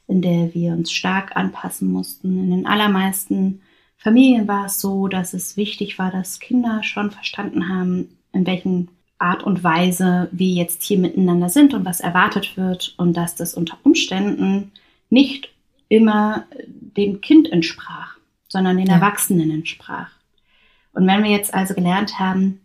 in 0.07 0.21
der 0.21 0.53
wir 0.53 0.73
uns 0.73 0.91
stark 0.91 1.35
anpassen 1.37 1.91
mussten. 1.91 2.37
In 2.37 2.49
den 2.49 2.65
allermeisten 2.65 3.61
Familien 3.95 4.47
war 4.47 4.65
es 4.65 4.81
so, 4.81 5.07
dass 5.07 5.33
es 5.33 5.55
wichtig 5.55 5.99
war, 5.99 6.11
dass 6.11 6.39
Kinder 6.39 6.83
schon 6.83 7.11
verstanden 7.11 7.69
haben, 7.69 8.17
in 8.33 8.45
welchen 8.45 8.89
Art 9.19 9.43
und 9.43 9.63
Weise 9.63 10.29
wir 10.31 10.49
jetzt 10.49 10.81
hier 10.83 10.97
miteinander 10.97 11.49
sind 11.49 11.73
und 11.73 11.85
was 11.85 11.99
erwartet 11.99 12.57
wird 12.57 12.95
und 12.97 13.15
dass 13.15 13.35
das 13.35 13.53
unter 13.53 13.77
Umständen 13.83 14.71
nicht 15.09 15.49
immer 15.89 16.45
dem 16.67 17.21
Kind 17.21 17.51
entsprach, 17.51 18.15
sondern 18.47 18.77
den 18.77 18.87
ja. 18.87 18.95
Erwachsenen 18.95 19.51
entsprach. 19.51 20.09
Und 20.93 21.05
wenn 21.05 21.23
wir 21.23 21.31
jetzt 21.31 21.53
also 21.53 21.73
gelernt 21.73 22.19
haben, 22.19 22.61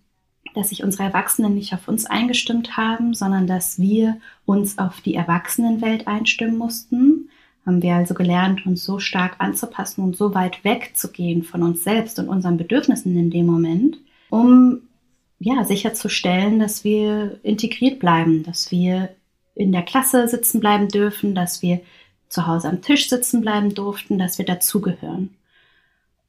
dass 0.54 0.68
sich 0.68 0.84
unsere 0.84 1.04
Erwachsenen 1.04 1.54
nicht 1.54 1.74
auf 1.74 1.88
uns 1.88 2.06
eingestimmt 2.06 2.76
haben, 2.76 3.14
sondern 3.14 3.46
dass 3.46 3.78
wir 3.78 4.18
uns 4.46 4.78
auf 4.78 5.00
die 5.00 5.14
Erwachsenenwelt 5.14 6.06
einstimmen 6.06 6.56
mussten, 6.56 7.28
haben 7.66 7.82
wir 7.82 7.94
also 7.94 8.14
gelernt, 8.14 8.64
uns 8.66 8.84
so 8.84 8.98
stark 8.98 9.36
anzupassen 9.38 10.04
und 10.04 10.16
so 10.16 10.34
weit 10.34 10.64
wegzugehen 10.64 11.42
von 11.42 11.62
uns 11.62 11.82
selbst 11.82 12.18
und 12.18 12.28
unseren 12.28 12.56
Bedürfnissen 12.56 13.16
in 13.16 13.30
dem 13.30 13.46
Moment, 13.46 13.98
um 14.28 14.82
ja 15.44 15.64
sicherzustellen, 15.64 16.58
dass 16.58 16.84
wir 16.84 17.38
integriert 17.42 17.98
bleiben, 17.98 18.42
dass 18.42 18.70
wir 18.70 19.10
in 19.54 19.72
der 19.72 19.82
Klasse 19.82 20.26
sitzen 20.26 20.60
bleiben 20.60 20.88
dürfen, 20.88 21.34
dass 21.34 21.62
wir 21.62 21.80
zu 22.28 22.46
Hause 22.46 22.68
am 22.68 22.82
Tisch 22.82 23.08
sitzen 23.08 23.40
bleiben 23.40 23.74
durften, 23.74 24.18
dass 24.18 24.38
wir 24.38 24.44
dazugehören. 24.44 25.34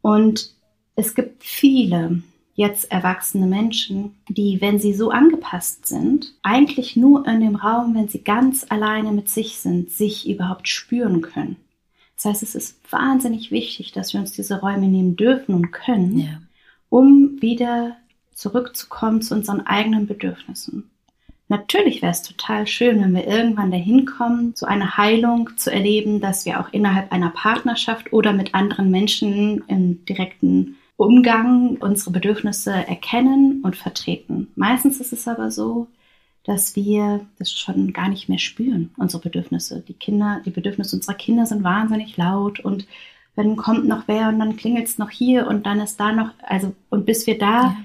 Und 0.02 0.52
es 0.96 1.16
gibt 1.16 1.44
viele 1.44 2.22
jetzt 2.54 2.92
erwachsene 2.92 3.48
Menschen, 3.48 4.16
die, 4.30 4.62
wenn 4.62 4.80
sie 4.80 4.94
so 4.94 5.10
angepasst 5.10 5.88
sind, 5.88 6.34
eigentlich 6.42 6.96
nur 6.96 7.28
in 7.28 7.42
dem 7.42 7.56
Raum, 7.56 7.96
wenn 7.96 8.08
sie 8.08 8.24
ganz 8.24 8.66
alleine 8.70 9.12
mit 9.12 9.30
sich 9.30 9.58
sind, 9.58 9.92
sich 9.92 10.30
überhaupt 10.30 10.70
spüren 10.70 11.22
können. 11.22 11.58
Das 12.16 12.26
heißt, 12.26 12.44
es 12.44 12.56
ist 12.56 12.80
wahnsinnig 12.92 13.52
wichtig, 13.52 13.92
dass 13.92 14.14
wir 14.14 14.22
uns 14.22 14.32
diese 14.32 14.62
Räume 14.62 14.88
nehmen 14.88 15.18
dürfen 15.18 15.54
und 15.54 15.72
können, 15.72 16.18
ja. 16.18 16.42
um 16.90 17.42
wieder 17.42 17.98
zurückzukommen 18.36 19.22
zu 19.22 19.34
unseren 19.34 19.66
eigenen 19.66 20.06
Bedürfnissen. 20.06 20.92
Natürlich 21.48 22.02
wäre 22.02 22.12
es 22.12 22.24
total 22.24 22.66
schön, 22.66 23.02
wenn 23.02 23.14
wir 23.14 23.28
irgendwann 23.28 23.72
dahin 23.72 24.06
kommen, 24.06 24.54
so 24.56 24.66
eine 24.66 24.98
Heilung 24.98 25.52
zu 25.58 25.72
erleben, 25.72 26.20
dass 26.20 26.46
wir 26.46 26.60
auch 26.60 26.70
innerhalb 26.72 27.12
einer 27.12 27.30
Partnerschaft 27.30 28.12
oder 28.14 28.34
mit 28.34 28.56
anderen 28.56 28.90
Menschen 28.90 29.64
im 29.68 30.04
direkten 30.06 30.78
Umgang 30.98 31.78
unsere 31.80 32.12
Bedürfnisse 32.12 32.72
erkennen 32.72 33.62
und 33.64 33.76
vertreten. 33.76 34.48
Meistens 34.56 35.00
ist 35.00 35.14
es 35.14 35.28
aber 35.28 35.52
so, 35.52 35.88
dass 36.46 36.76
wir 36.76 37.26
das 37.38 37.52
schon 37.52 37.94
gar 37.94 38.10
nicht 38.10 38.28
mehr 38.28 38.40
spüren, 38.40 38.92
unsere 38.98 39.22
Bedürfnisse. 39.22 39.84
Die 39.88 39.94
Kinder, 39.94 40.42
die 40.46 40.52
Bedürfnisse 40.52 40.96
unserer 40.96 41.16
Kinder 41.16 41.46
sind 41.46 41.64
wahnsinnig 41.64 42.18
laut 42.18 42.60
und 42.60 42.88
dann 43.36 43.56
kommt 43.56 43.86
noch 43.86 44.08
wer 44.08 44.30
und 44.30 44.40
dann 44.40 44.56
klingelt 44.56 44.88
es 44.88 44.98
noch 44.98 45.10
hier 45.10 45.48
und 45.48 45.66
dann 45.66 45.80
ist 45.80 46.00
da 46.00 46.12
noch, 46.12 46.30
also 46.42 46.74
und 46.90 47.06
bis 47.06 47.28
wir 47.28 47.38
da 47.38 47.62
ja. 47.62 47.78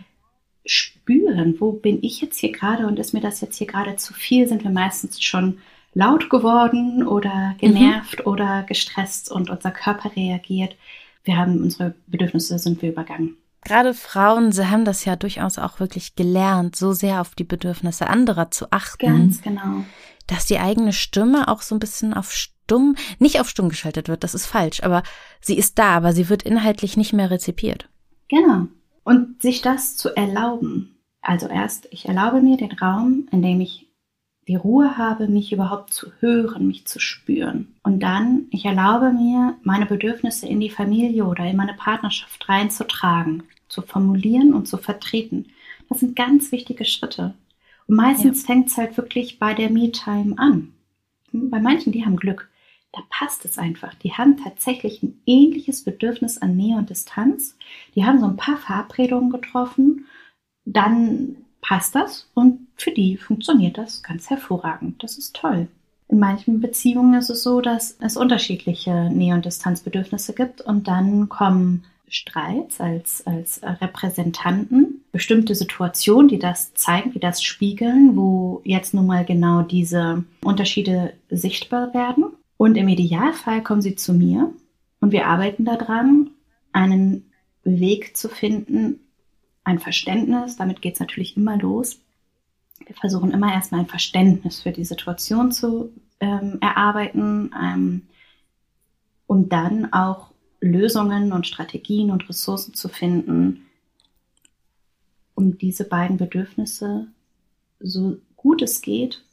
Spüren, 0.67 1.57
wo 1.59 1.73
bin 1.73 1.99
ich 2.03 2.21
jetzt 2.21 2.39
hier 2.39 2.53
gerade 2.53 2.87
und 2.87 2.99
ist 2.99 3.15
mir 3.15 3.21
das 3.21 3.41
jetzt 3.41 3.57
hier 3.57 3.67
gerade 3.67 3.97
zu 3.97 4.15
viel, 4.15 4.47
sind 4.47 4.65
wir 4.65 4.71
meistens 4.71 5.23
schon 5.23 5.59
laut 5.95 6.31
geworden 6.31 7.07
oder 7.07 7.55
genervt 7.59 8.21
mhm. 8.21 8.33
oder 8.33 8.63
gestresst 8.63 9.31
und 9.31 9.51
unser 9.51 9.71
Körper 9.71 10.15
reagiert 10.15 10.77
wir 11.25 11.37
haben 11.37 11.61
unsere 11.63 11.95
Bedürfnisse 12.07 12.59
sind 12.59 12.81
wir 12.83 12.91
übergangen. 12.91 13.37
Gerade 13.63 13.93
Frauen, 13.93 14.53
sie 14.53 14.71
haben 14.71 14.87
das 14.87 15.05
ja 15.05 15.17
durchaus 15.17 15.59
auch 15.59 15.81
wirklich 15.81 16.17
gelernt, 16.17 16.77
so 16.77 16.93
sehr 16.93 17.21
auf 17.21 17.35
die 17.35 17.45
Bedürfnisse 17.45 18.07
anderer 18.07 18.51
zu 18.51 18.73
achten. 18.73 19.07
Ganz 19.07 19.43
genau. 19.43 19.85
Dass 20.27 20.47
die 20.47 20.59
eigene 20.59 20.95
Stimme 20.95 21.49
auch 21.49 21.61
so 21.61 21.75
ein 21.75 21.79
bisschen 21.79 22.15
auf 22.15 22.33
stumm, 22.33 22.97
nicht 23.19 23.39
auf 23.39 23.51
stumm 23.51 23.69
geschaltet 23.69 24.09
wird, 24.09 24.25
das 24.25 24.35
ist 24.35 24.47
falsch, 24.47 24.83
aber 24.83 25.03
sie 25.43 25.59
ist 25.59 25.79
da, 25.79 25.97
aber 25.97 26.15
sie 26.15 26.31
wird 26.31 26.43
inhaltlich 26.43 26.97
nicht 26.97 27.13
mehr 27.13 27.31
rezipiert. 27.31 27.89
Genau. 28.29 28.69
Und 29.05 29.43
sich 29.43 29.63
das 29.63 29.97
zu 29.97 30.15
erlauben. 30.17 30.97
Also 31.23 31.49
erst, 31.49 31.89
ich 31.91 32.07
erlaube 32.07 32.41
mir 32.41 32.57
den 32.57 32.73
Raum, 32.73 33.29
in 33.31 33.43
dem 33.43 33.61
ich 33.61 33.91
die 34.49 34.57
Ruhe 34.57 34.97
habe, 34.97 35.29
mich 35.29 35.53
überhaupt 35.53 35.93
zu 35.93 36.11
hören, 36.19 36.67
mich 36.67 36.87
zu 36.87 36.99
spüren. 36.99 37.75
Und 37.83 38.01
dann, 38.01 38.47
ich 38.51 38.65
erlaube 38.65 39.13
mir, 39.13 39.57
meine 39.63 39.87
Bedürfnisse 39.87 40.49
in 40.49 40.61
die 40.61 40.71
Familie 40.71 41.25
oder 41.25 41.45
in 41.45 41.57
meine 41.57 41.75
Partnerschaft 41.75 42.49
reinzutragen, 42.49 43.45
zu 43.69 43.83
formulieren 43.83 44.53
und 44.55 44.67
zu 44.67 44.77
vertreten. 44.77 45.47
Das 45.89 46.01
sind 46.01 46.17
ganz 46.17 46.51
wichtige 46.53 46.85
Schritte. 46.85 47.35
Und 47.87 47.97
meistens 47.97 48.43
ja. 48.43 48.47
fängt 48.47 48.69
es 48.69 48.77
halt 48.77 48.97
wirklich 48.97 49.39
bei 49.39 49.55
der 49.55 49.71
Me-Time 49.71 50.37
an. 50.39 50.73
Bei 51.33 51.61
manchen, 51.61 51.93
die 51.93 52.05
haben 52.05 52.17
Glück. 52.17 52.49
Da 52.93 53.03
passt 53.09 53.45
es 53.45 53.57
einfach. 53.57 53.95
Die 53.95 54.15
haben 54.15 54.37
tatsächlich 54.37 55.03
ein 55.03 55.21
ähnliches 55.27 55.85
Bedürfnis 55.85 56.39
an 56.39 56.57
Nähe 56.57 56.77
und 56.77 56.91
Distanz. 56.91 57.57
Die 57.95 58.05
haben 58.05 58.19
so 58.19 58.27
ein 58.27 58.37
paar 58.37 58.57
Verabredungen 58.57 59.31
getroffen. 59.31 60.07
Dann 60.65 61.37
passt 61.61 61.95
das 61.95 62.29
und 62.35 62.67
für 62.77 62.91
die 62.91 63.17
funktioniert 63.17 63.79
das 63.79 64.03
ganz 64.03 64.29
hervorragend. 64.31 65.03
Das 65.03 65.19
ist 65.19 65.37
toll. 65.37 65.69
In 66.09 66.19
manchen 66.19 66.61
Beziehungen 66.61 67.15
ist 67.15 67.31
es 67.31 67.45
so, 67.45 67.61
dass 67.61 67.97
es 68.01 68.17
unterschiedliche 68.17 69.11
Nähe- 69.11 69.35
und 69.35 69.45
Distanzbedürfnisse 69.45 70.35
gibt 70.35 70.61
und 70.61 70.89
dann 70.89 71.29
kommen 71.29 71.85
Streits 72.09 72.81
als, 72.81 73.25
als 73.25 73.61
Repräsentanten, 73.63 75.05
bestimmte 75.13 75.55
Situationen, 75.55 76.27
die 76.27 76.41
das 76.41 76.75
zeigen, 76.75 77.13
die 77.13 77.21
das 77.21 77.41
spiegeln, 77.43 78.17
wo 78.17 78.61
jetzt 78.65 78.95
nun 78.95 79.07
mal 79.07 79.25
genau 79.25 79.63
diese 79.63 80.25
Unterschiede 80.43 81.13
sichtbar 81.31 81.95
werden. 81.95 82.25
Und 82.61 82.77
im 82.77 82.89
Idealfall 82.89 83.63
kommen 83.63 83.81
sie 83.81 83.97
zu 83.97 84.13
mir 84.13 84.53
und 85.01 85.13
wir 85.13 85.29
arbeiten 85.29 85.65
daran, 85.65 86.29
einen 86.73 87.33
Weg 87.65 88.19
zu 88.19 88.29
finden, 88.29 89.01
ein 89.65 89.79
Verständnis, 89.79 90.57
damit 90.57 90.83
geht 90.83 90.93
es 90.93 91.01
natürlich 91.01 91.39
immer 91.39 91.57
los, 91.57 92.01
Wir 92.85 92.95
versuchen 92.95 93.31
immer 93.31 93.51
erstmal 93.51 93.81
ein 93.81 93.87
Verständnis 93.87 94.61
für 94.61 94.73
die 94.73 94.85
Situation 94.85 95.53
zu 95.53 95.91
ähm, 96.21 96.59
erarbeiten, 96.61 97.51
ähm, 97.59 98.03
um 99.27 99.49
dann 99.49 99.91
auch 99.95 100.31
Lösungen 100.61 101.33
und 101.33 101.47
Strategien 101.47 102.11
und 102.11 102.29
Ressourcen 102.29 102.75
zu 102.75 102.91
finden, 102.91 103.65
um 105.35 105.57
diese 105.57 105.85
beiden 105.85 106.19
Bedürfnisse 106.19 107.07
so 107.79 108.19
gut 108.37 108.61
es 108.61 108.83
geht, 108.83 109.25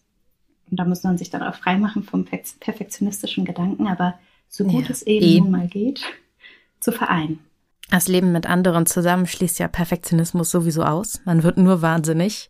und 0.70 0.80
da 0.80 0.86
muss 0.86 1.04
man 1.04 1.18
sich 1.18 1.30
dann 1.30 1.44
auch 1.44 1.56
freimachen 1.56 2.04
vom 2.04 2.26
perfektionistischen 2.26 3.46
Gedanken, 3.46 3.88
aber 3.88 4.20
so 4.50 4.64
gut 4.64 4.86
ja, 4.86 4.92
es 4.92 5.04
eben, 5.04 5.26
eben 5.26 5.44
nun 5.46 5.52
mal 5.52 5.68
geht, 5.68 6.02
zu 6.80 6.92
vereinen. 6.92 7.40
Das 7.90 8.08
Leben 8.08 8.32
mit 8.32 8.46
anderen 8.48 8.86
zusammen 8.86 9.28
schließt 9.28 9.60
ja 9.60 9.68
Perfektionismus 9.68 10.52
sowieso 10.52 10.84
aus. 10.84 11.22
Man 11.24 11.44
wird 11.44 11.58
nur 11.58 11.82
wahnsinnig. 11.82 12.50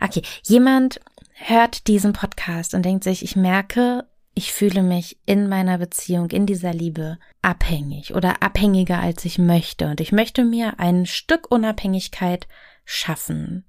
Okay, 0.00 0.22
jemand 0.42 1.00
hört 1.32 1.86
diesen 1.86 2.12
Podcast 2.12 2.74
und 2.74 2.84
denkt 2.84 3.04
sich, 3.04 3.22
ich 3.22 3.34
merke, 3.34 4.04
ich 4.34 4.52
fühle 4.52 4.82
mich 4.82 5.18
in 5.24 5.48
meiner 5.48 5.78
Beziehung, 5.78 6.30
in 6.30 6.44
dieser 6.44 6.74
Liebe 6.74 7.18
abhängig 7.40 8.14
oder 8.14 8.42
abhängiger 8.42 9.00
als 9.00 9.24
ich 9.24 9.38
möchte 9.38 9.88
und 9.88 10.00
ich 10.02 10.12
möchte 10.12 10.44
mir 10.44 10.78
ein 10.78 11.06
Stück 11.06 11.50
Unabhängigkeit 11.50 12.46
schaffen. 12.84 13.64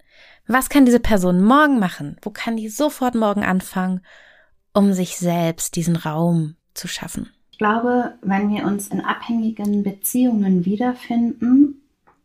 Was 0.48 0.70
kann 0.70 0.86
diese 0.86 1.00
Person 1.00 1.44
morgen 1.44 1.80
machen? 1.80 2.18
Wo 2.22 2.30
kann 2.30 2.58
die 2.58 2.70
sofort 2.70 3.16
morgen 3.16 3.44
anfangen, 3.44 4.02
um 4.74 4.94
sich 4.94 5.18
selbst 5.18 5.76
diesen 5.76 5.96
Raum 5.96 6.56
zu 6.74 6.88
schaffen? 6.88 7.30
Ich 7.52 7.58
glaube, 7.58 8.14
wenn 8.22 8.50
wir 8.50 8.66
uns 8.66 8.88
in 8.88 9.02
abhängigen 9.02 9.84
Beziehungen 9.84 10.66
wiederfinden, 10.66 11.82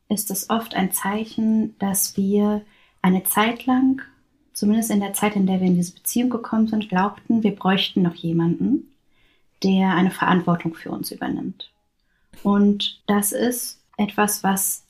ist 0.08 0.30
es 0.30 0.50
oft 0.50 0.74
ein 0.74 0.92
Zeichen, 0.92 1.76
dass 1.78 2.16
wir 2.16 2.62
eine 3.00 3.24
Zeit 3.24 3.66
lang 3.66 4.02
zumindest 4.52 4.90
in 4.90 5.00
der 5.00 5.12
Zeit, 5.12 5.37
in 5.37 5.46
der 5.46 5.61
wir 5.61 5.66
in 5.66 5.76
diese 5.76 5.94
Beziehung 5.94 6.30
gekommen 6.30 6.68
sind, 6.68 6.88
glaubten, 6.88 7.42
wir 7.42 7.54
bräuchten 7.54 8.02
noch 8.02 8.14
jemanden, 8.14 8.92
der 9.62 9.94
eine 9.94 10.11
Verantwortung 10.11 10.74
für 10.74 10.90
uns 10.90 11.11
übernimmt. 11.11 11.70
Und 12.42 13.02
das 13.06 13.32
ist 13.32 13.80
etwas, 13.96 14.42
was 14.44 14.85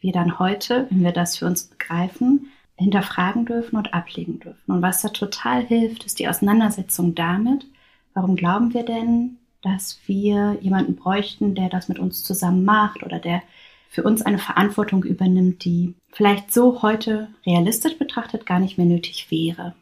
wir 0.00 0.12
dann 0.12 0.38
heute, 0.38 0.86
wenn 0.90 1.02
wir 1.02 1.12
das 1.12 1.38
für 1.38 1.46
uns 1.46 1.64
begreifen, 1.64 2.50
hinterfragen 2.78 3.44
dürfen 3.44 3.76
und 3.76 3.92
ablegen 3.92 4.40
dürfen. 4.40 4.72
Und 4.72 4.82
was 4.82 5.02
da 5.02 5.08
total 5.08 5.64
hilft, 5.64 6.04
ist 6.04 6.18
die 6.18 6.28
Auseinandersetzung 6.28 7.14
damit, 7.14 7.66
warum 8.14 8.36
glauben 8.36 8.72
wir 8.72 8.84
denn, 8.84 9.36
dass 9.62 9.98
wir 10.06 10.56
jemanden 10.60 10.94
bräuchten, 10.96 11.54
der 11.54 11.68
das 11.68 11.88
mit 11.88 11.98
uns 11.98 12.22
zusammen 12.22 12.64
macht 12.64 13.02
oder 13.02 13.18
der 13.18 13.42
für 13.90 14.02
uns 14.02 14.22
eine 14.22 14.38
Verantwortung 14.38 15.02
übernimmt, 15.02 15.64
die 15.64 15.94
vielleicht 16.12 16.52
so 16.52 16.82
heute 16.82 17.28
realistisch 17.44 17.98
betrachtet 17.98 18.46
gar 18.46 18.60
nicht 18.60 18.78
mehr 18.78 18.86
nötig 18.86 19.30
wäre. 19.30 19.74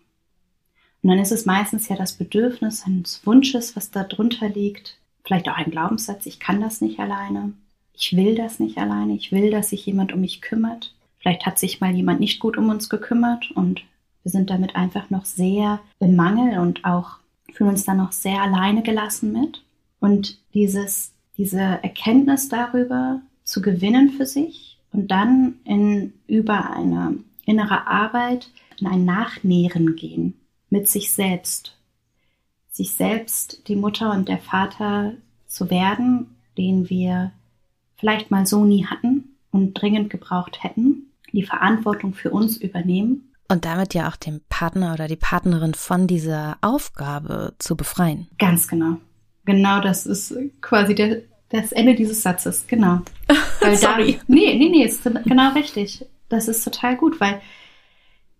Und 1.02 1.11
dann 1.11 1.18
ist 1.18 1.32
es 1.32 1.44
meistens 1.44 1.88
ja 1.88 1.96
das 1.96 2.14
Bedürfnis 2.14 2.85
eines 2.85 3.26
Wunsches, 3.26 3.76
was 3.76 3.90
da 3.90 4.04
drunter 4.04 4.48
liegt, 4.48 4.98
vielleicht 5.22 5.48
auch 5.48 5.56
ein 5.56 5.70
Glaubenssatz, 5.70 6.26
ich 6.26 6.40
kann 6.40 6.61
das 6.61 6.80
nicht 6.80 6.98
alleine, 6.98 7.52
ich 7.92 8.16
will 8.16 8.35
das 8.35 8.59
nicht 8.59 8.78
alleine, 8.78 9.14
ich 9.14 9.32
will, 9.32 9.50
dass 9.50 9.70
sich 9.70 9.85
jemand 9.87 10.12
um 10.12 10.20
mich 10.20 10.40
kümmert. 10.40 10.95
Vielleicht 11.27 11.45
hat 11.45 11.59
sich 11.59 11.81
mal 11.81 11.93
jemand 11.93 12.21
nicht 12.21 12.39
gut 12.39 12.57
um 12.57 12.69
uns 12.69 12.89
gekümmert 12.89 13.51
und 13.51 13.83
wir 14.23 14.31
sind 14.31 14.49
damit 14.49 14.77
einfach 14.77 15.11
noch 15.11 15.25
sehr 15.25 15.81
im 15.99 16.15
Mangel 16.15 16.61
und 16.61 16.85
auch 16.85 17.17
fühlen 17.53 17.71
uns 17.71 17.85
dann 17.85 17.97
noch 17.97 18.12
sehr 18.12 18.41
alleine 18.41 18.85
gelassen 18.85 19.33
mit. 19.33 19.65
Und 19.99 20.39
dieses, 20.55 21.15
diese 21.37 21.59
Erkenntnis 21.59 22.49
darüber, 22.49 23.23
zu 23.43 23.61
gewinnen 23.61 24.11
für 24.11 24.25
sich 24.25 24.79
und 24.93 25.11
dann 25.11 25.57
in, 25.65 26.12
über 26.29 26.71
eine 26.71 27.19
innere 27.45 27.89
Arbeit 27.89 28.49
in 28.79 28.87
ein 28.87 29.05
Nachnähren 29.05 29.97
gehen 29.97 30.35
mit 30.71 30.87
sich 30.87 31.12
selbst. 31.12 31.77
Sich 32.71 32.93
selbst 32.93 33.67
die 33.67 33.75
Mutter 33.75 34.12
und 34.12 34.29
der 34.29 34.39
Vater 34.39 35.15
zu 35.49 35.71
werden, 35.71 36.37
den 36.57 36.89
wir 36.89 37.33
vielleicht 37.97 38.31
mal 38.31 38.47
so 38.47 38.65
nie 38.65 38.87
hatten 38.87 39.37
und 39.51 39.75
dringend 39.75 40.09
gebraucht 40.09 40.62
hätten, 40.62 41.07
die 41.37 41.44
Verantwortung 41.44 42.14
für 42.14 42.31
uns 42.31 42.57
übernehmen. 42.57 43.33
Und 43.49 43.64
damit 43.64 43.94
ja 43.94 44.09
auch 44.09 44.16
den 44.16 44.40
Partner 44.49 44.94
oder 44.94 45.07
die 45.07 45.16
Partnerin 45.16 45.75
von 45.75 46.09
dieser 46.09 46.57
Aufgabe 46.62 47.55
zu 47.59 47.77
befreien. 47.77 48.27
Ganz 48.38 48.66
genau. 48.66 48.96
Genau 49.44 49.81
das 49.81 50.07
ist 50.07 50.35
quasi 50.61 50.96
der, 50.96 51.22
das 51.51 51.70
Ende 51.70 51.94
dieses 51.94 52.22
Satzes, 52.22 52.66
genau. 52.66 53.03
Weil 53.61 53.77
Sorry. 53.77 54.14
Da, 54.14 54.25
nee, 54.27 54.57
nee, 54.59 54.68
nee, 54.68 54.85
ist 54.85 55.05
genau 55.05 55.53
richtig. 55.53 56.05
Das 56.29 56.49
ist 56.49 56.64
total 56.64 56.96
gut, 56.96 57.20
weil 57.20 57.40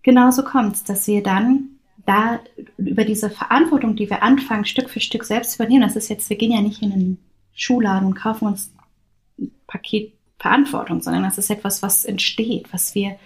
genau 0.03 0.29
so 0.31 0.43
kommt 0.43 0.75
es, 0.75 0.83
dass 0.83 1.07
wir 1.07 1.23
dann 1.23 1.69
da 2.05 2.41
über 2.77 3.05
diese 3.05 3.29
Verantwortung, 3.29 3.95
die 3.95 4.09
wir 4.09 4.23
anfangen, 4.23 4.65
Stück 4.65 4.89
für 4.89 4.99
Stück 4.99 5.23
selbst 5.23 5.55
übernehmen, 5.55 5.83
das 5.83 5.95
ist 5.95 6.09
jetzt, 6.09 6.29
wir 6.29 6.37
gehen 6.37 6.51
ja 6.51 6.61
nicht 6.61 6.81
in 6.81 6.91
einen 6.91 7.17
Schuhladen 7.53 8.07
und 8.07 8.15
kaufen 8.15 8.47
uns 8.47 8.73
ein 9.39 9.51
Paket 9.67 10.16
Verantwortung, 10.39 11.01
sondern 11.01 11.23
das 11.23 11.37
ist 11.37 11.49
etwas, 11.49 11.81
was 11.81 12.05
entsteht, 12.05 12.71
was 12.71 12.95
wir, 12.95 13.17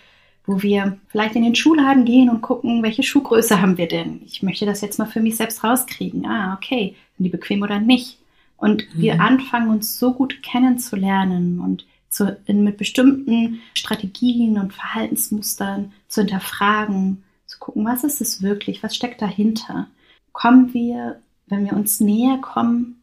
wo 0.45 0.61
wir 0.61 0.97
vielleicht 1.07 1.35
in 1.35 1.43
den 1.43 1.55
Schuhladen 1.55 2.05
gehen 2.05 2.29
und 2.29 2.41
gucken, 2.41 2.83
welche 2.83 3.03
Schuhgröße 3.03 3.61
haben 3.61 3.77
wir 3.77 3.87
denn? 3.87 4.21
Ich 4.25 4.43
möchte 4.43 4.65
das 4.65 4.81
jetzt 4.81 4.97
mal 4.97 5.05
für 5.05 5.19
mich 5.19 5.37
selbst 5.37 5.63
rauskriegen. 5.63 6.25
Ah, 6.25 6.55
okay, 6.55 6.95
sind 7.17 7.25
die 7.25 7.29
bequem 7.29 7.61
oder 7.61 7.79
nicht? 7.79 8.17
Und 8.57 8.85
wir 8.93 9.15
mhm. 9.15 9.21
anfangen 9.21 9.69
uns 9.69 9.97
so 9.99 10.13
gut 10.13 10.43
kennenzulernen 10.43 11.59
und 11.59 11.85
zu, 12.09 12.37
in, 12.45 12.63
mit 12.63 12.77
bestimmten 12.77 13.61
Strategien 13.73 14.57
und 14.59 14.73
Verhaltensmustern 14.73 15.93
zu 16.07 16.21
hinterfragen, 16.21 17.23
zu 17.47 17.57
gucken, 17.57 17.85
was 17.85 18.03
ist 18.03 18.21
es 18.21 18.41
wirklich, 18.41 18.83
was 18.83 18.95
steckt 18.95 19.21
dahinter. 19.21 19.87
Kommen 20.31 20.73
wir, 20.73 21.21
wenn 21.47 21.65
wir 21.65 21.73
uns 21.73 21.99
näher 21.99 22.37
kommen, 22.37 23.01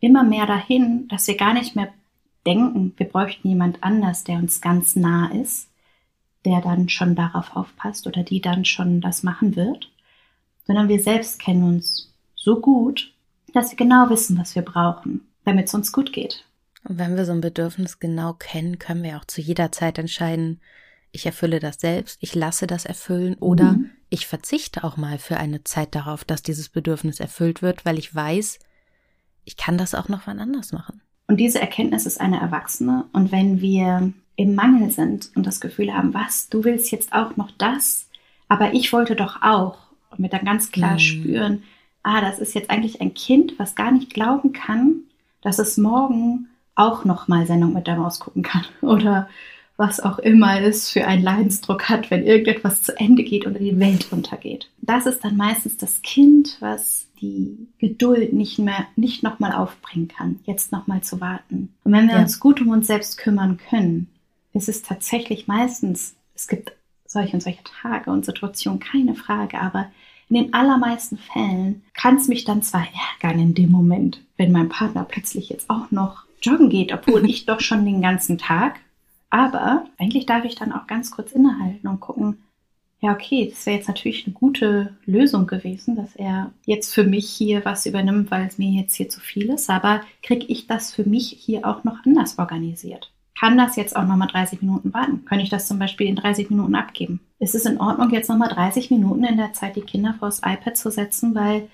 immer 0.00 0.22
mehr 0.22 0.46
dahin, 0.46 1.08
dass 1.08 1.26
wir 1.26 1.36
gar 1.36 1.54
nicht 1.54 1.74
mehr 1.74 1.92
denken, 2.46 2.94
wir 2.96 3.06
bräuchten 3.06 3.48
jemand 3.48 3.82
anders, 3.82 4.24
der 4.24 4.38
uns 4.38 4.60
ganz 4.60 4.96
nah 4.96 5.28
ist, 5.32 5.68
der 6.44 6.60
dann 6.60 6.88
schon 6.88 7.14
darauf 7.14 7.54
aufpasst 7.54 8.06
oder 8.06 8.22
die 8.22 8.40
dann 8.40 8.64
schon 8.64 9.00
das 9.00 9.22
machen 9.22 9.56
wird, 9.56 9.90
sondern 10.66 10.88
wir 10.88 11.00
selbst 11.00 11.38
kennen 11.38 11.64
uns 11.64 12.12
so 12.34 12.60
gut, 12.60 13.12
dass 13.52 13.70
wir 13.70 13.76
genau 13.76 14.08
wissen, 14.08 14.38
was 14.38 14.54
wir 14.54 14.62
brauchen, 14.62 15.26
damit 15.44 15.66
es 15.66 15.74
uns 15.74 15.92
gut 15.92 16.12
geht. 16.12 16.44
Und 16.84 16.98
wenn 16.98 17.16
wir 17.16 17.26
so 17.26 17.32
ein 17.32 17.42
Bedürfnis 17.42 17.98
genau 17.98 18.32
kennen, 18.32 18.78
können 18.78 19.02
wir 19.02 19.18
auch 19.18 19.24
zu 19.26 19.40
jeder 19.40 19.70
Zeit 19.72 19.98
entscheiden, 19.98 20.60
ich 21.12 21.26
erfülle 21.26 21.58
das 21.58 21.80
selbst, 21.80 22.18
ich 22.22 22.34
lasse 22.34 22.66
das 22.66 22.84
erfüllen 22.84 23.34
oder 23.34 23.72
mhm. 23.72 23.90
ich 24.08 24.26
verzichte 24.26 24.84
auch 24.84 24.96
mal 24.96 25.18
für 25.18 25.36
eine 25.36 25.64
Zeit 25.64 25.94
darauf, 25.94 26.24
dass 26.24 26.42
dieses 26.42 26.68
Bedürfnis 26.68 27.20
erfüllt 27.20 27.62
wird, 27.62 27.84
weil 27.84 27.98
ich 27.98 28.14
weiß, 28.14 28.60
ich 29.44 29.56
kann 29.56 29.76
das 29.76 29.94
auch 29.94 30.08
noch 30.08 30.26
wann 30.26 30.38
anders 30.38 30.72
machen. 30.72 31.02
Und 31.30 31.36
diese 31.36 31.60
Erkenntnis 31.60 32.06
ist 32.06 32.20
eine 32.20 32.40
Erwachsene. 32.40 33.04
Und 33.12 33.30
wenn 33.30 33.60
wir 33.60 34.12
im 34.34 34.54
Mangel 34.56 34.90
sind 34.90 35.30
und 35.36 35.46
das 35.46 35.60
Gefühl 35.60 35.94
haben, 35.94 36.12
was, 36.12 36.48
du 36.48 36.64
willst 36.64 36.90
jetzt 36.90 37.12
auch 37.12 37.36
noch 37.36 37.52
das, 37.56 38.08
aber 38.48 38.74
ich 38.74 38.92
wollte 38.92 39.14
doch 39.14 39.40
auch, 39.40 39.76
und 40.10 40.18
wir 40.18 40.28
dann 40.28 40.44
ganz 40.44 40.72
klar 40.72 40.94
mhm. 40.94 40.98
spüren, 40.98 41.62
ah, 42.02 42.20
das 42.20 42.40
ist 42.40 42.52
jetzt 42.54 42.68
eigentlich 42.68 43.00
ein 43.00 43.14
Kind, 43.14 43.60
was 43.60 43.76
gar 43.76 43.92
nicht 43.92 44.12
glauben 44.12 44.52
kann, 44.52 45.02
dass 45.40 45.60
es 45.60 45.76
morgen 45.76 46.48
auch 46.74 47.04
noch 47.04 47.28
mal 47.28 47.46
Sendung 47.46 47.74
mit 47.74 47.86
der 47.86 47.94
Maus 47.94 48.18
gucken 48.18 48.42
kann 48.42 48.64
oder 48.82 49.28
was 49.76 50.00
auch 50.00 50.18
immer 50.18 50.60
es 50.60 50.90
für 50.90 51.06
einen 51.06 51.22
Leidensdruck 51.22 51.88
hat, 51.88 52.10
wenn 52.10 52.26
irgendetwas 52.26 52.82
zu 52.82 52.98
Ende 52.98 53.22
geht 53.22 53.46
oder 53.46 53.60
die 53.60 53.78
Welt 53.78 54.08
untergeht. 54.10 54.68
Das 54.82 55.06
ist 55.06 55.22
dann 55.24 55.36
meistens 55.36 55.76
das 55.76 56.02
Kind, 56.02 56.56
was 56.58 57.06
die 57.20 57.68
Geduld 57.78 58.32
nicht 58.32 58.58
mehr, 58.58 58.86
nicht 58.96 59.22
nochmal 59.22 59.52
aufbringen 59.52 60.08
kann, 60.08 60.40
jetzt 60.44 60.72
nochmal 60.72 61.02
zu 61.02 61.20
warten. 61.20 61.74
Und 61.84 61.92
wenn 61.92 62.08
wir 62.08 62.16
ja. 62.16 62.22
uns 62.22 62.40
gut 62.40 62.60
um 62.60 62.68
uns 62.68 62.86
selbst 62.86 63.18
kümmern 63.18 63.58
können, 63.68 64.08
ist 64.52 64.68
es 64.68 64.82
tatsächlich 64.82 65.46
meistens, 65.46 66.14
es 66.34 66.48
gibt 66.48 66.72
solche 67.06 67.34
und 67.34 67.42
solche 67.42 67.62
Tage 67.82 68.10
und 68.10 68.24
Situationen, 68.24 68.80
keine 68.80 69.14
Frage, 69.14 69.60
aber 69.60 69.90
in 70.28 70.36
den 70.36 70.54
allermeisten 70.54 71.18
Fällen 71.18 71.82
kann 71.92 72.16
es 72.16 72.28
mich 72.28 72.44
dann 72.44 72.62
zwar 72.62 72.86
ärgern 73.20 73.40
in 73.40 73.54
dem 73.54 73.70
Moment, 73.70 74.22
wenn 74.36 74.52
mein 74.52 74.68
Partner 74.68 75.04
plötzlich 75.04 75.48
jetzt 75.48 75.68
auch 75.68 75.90
noch 75.90 76.24
joggen 76.40 76.70
geht, 76.70 76.92
obwohl 76.92 77.28
ich 77.28 77.46
doch 77.46 77.60
schon 77.60 77.84
den 77.84 78.00
ganzen 78.00 78.38
Tag. 78.38 78.80
Aber 79.28 79.86
eigentlich 79.98 80.26
darf 80.26 80.44
ich 80.44 80.54
dann 80.54 80.72
auch 80.72 80.86
ganz 80.86 81.10
kurz 81.10 81.32
innehalten 81.32 81.88
und 81.88 82.00
gucken, 82.00 82.38
ja, 83.00 83.12
okay, 83.12 83.48
das 83.50 83.64
wäre 83.66 83.76
jetzt 83.76 83.88
natürlich 83.88 84.26
eine 84.26 84.34
gute 84.34 84.94
Lösung 85.06 85.46
gewesen, 85.46 85.96
dass 85.96 86.14
er 86.16 86.52
jetzt 86.66 86.94
für 86.94 87.04
mich 87.04 87.28
hier 87.30 87.64
was 87.64 87.86
übernimmt, 87.86 88.30
weil 88.30 88.46
es 88.46 88.58
mir 88.58 88.70
jetzt 88.70 88.94
hier 88.94 89.08
zu 89.08 89.20
viel 89.20 89.50
ist. 89.50 89.70
Aber 89.70 90.02
kriege 90.22 90.46
ich 90.46 90.66
das 90.66 90.92
für 90.92 91.04
mich 91.04 91.36
hier 91.40 91.66
auch 91.66 91.84
noch 91.84 92.04
anders 92.04 92.38
organisiert? 92.38 93.10
kann 93.40 93.56
das 93.56 93.76
jetzt 93.76 93.96
auch 93.96 94.04
nochmal 94.04 94.28
30 94.28 94.60
Minuten 94.60 94.92
warten? 94.92 95.24
Könnte 95.24 95.44
ich 95.44 95.48
das 95.48 95.66
zum 95.66 95.78
Beispiel 95.78 96.06
in 96.06 96.16
30 96.16 96.50
Minuten 96.50 96.74
abgeben? 96.74 97.20
Ist 97.38 97.54
es 97.54 97.64
in 97.64 97.80
Ordnung, 97.80 98.10
jetzt 98.10 98.28
nochmal 98.28 98.50
30 98.50 98.90
Minuten 98.90 99.24
in 99.24 99.38
der 99.38 99.54
Zeit 99.54 99.76
die 99.76 99.80
Kinder 99.80 100.14
vor 100.18 100.28
das 100.28 100.42
iPad 100.44 100.76
zu 100.76 100.90
setzen, 100.90 101.34
weil, 101.34 101.68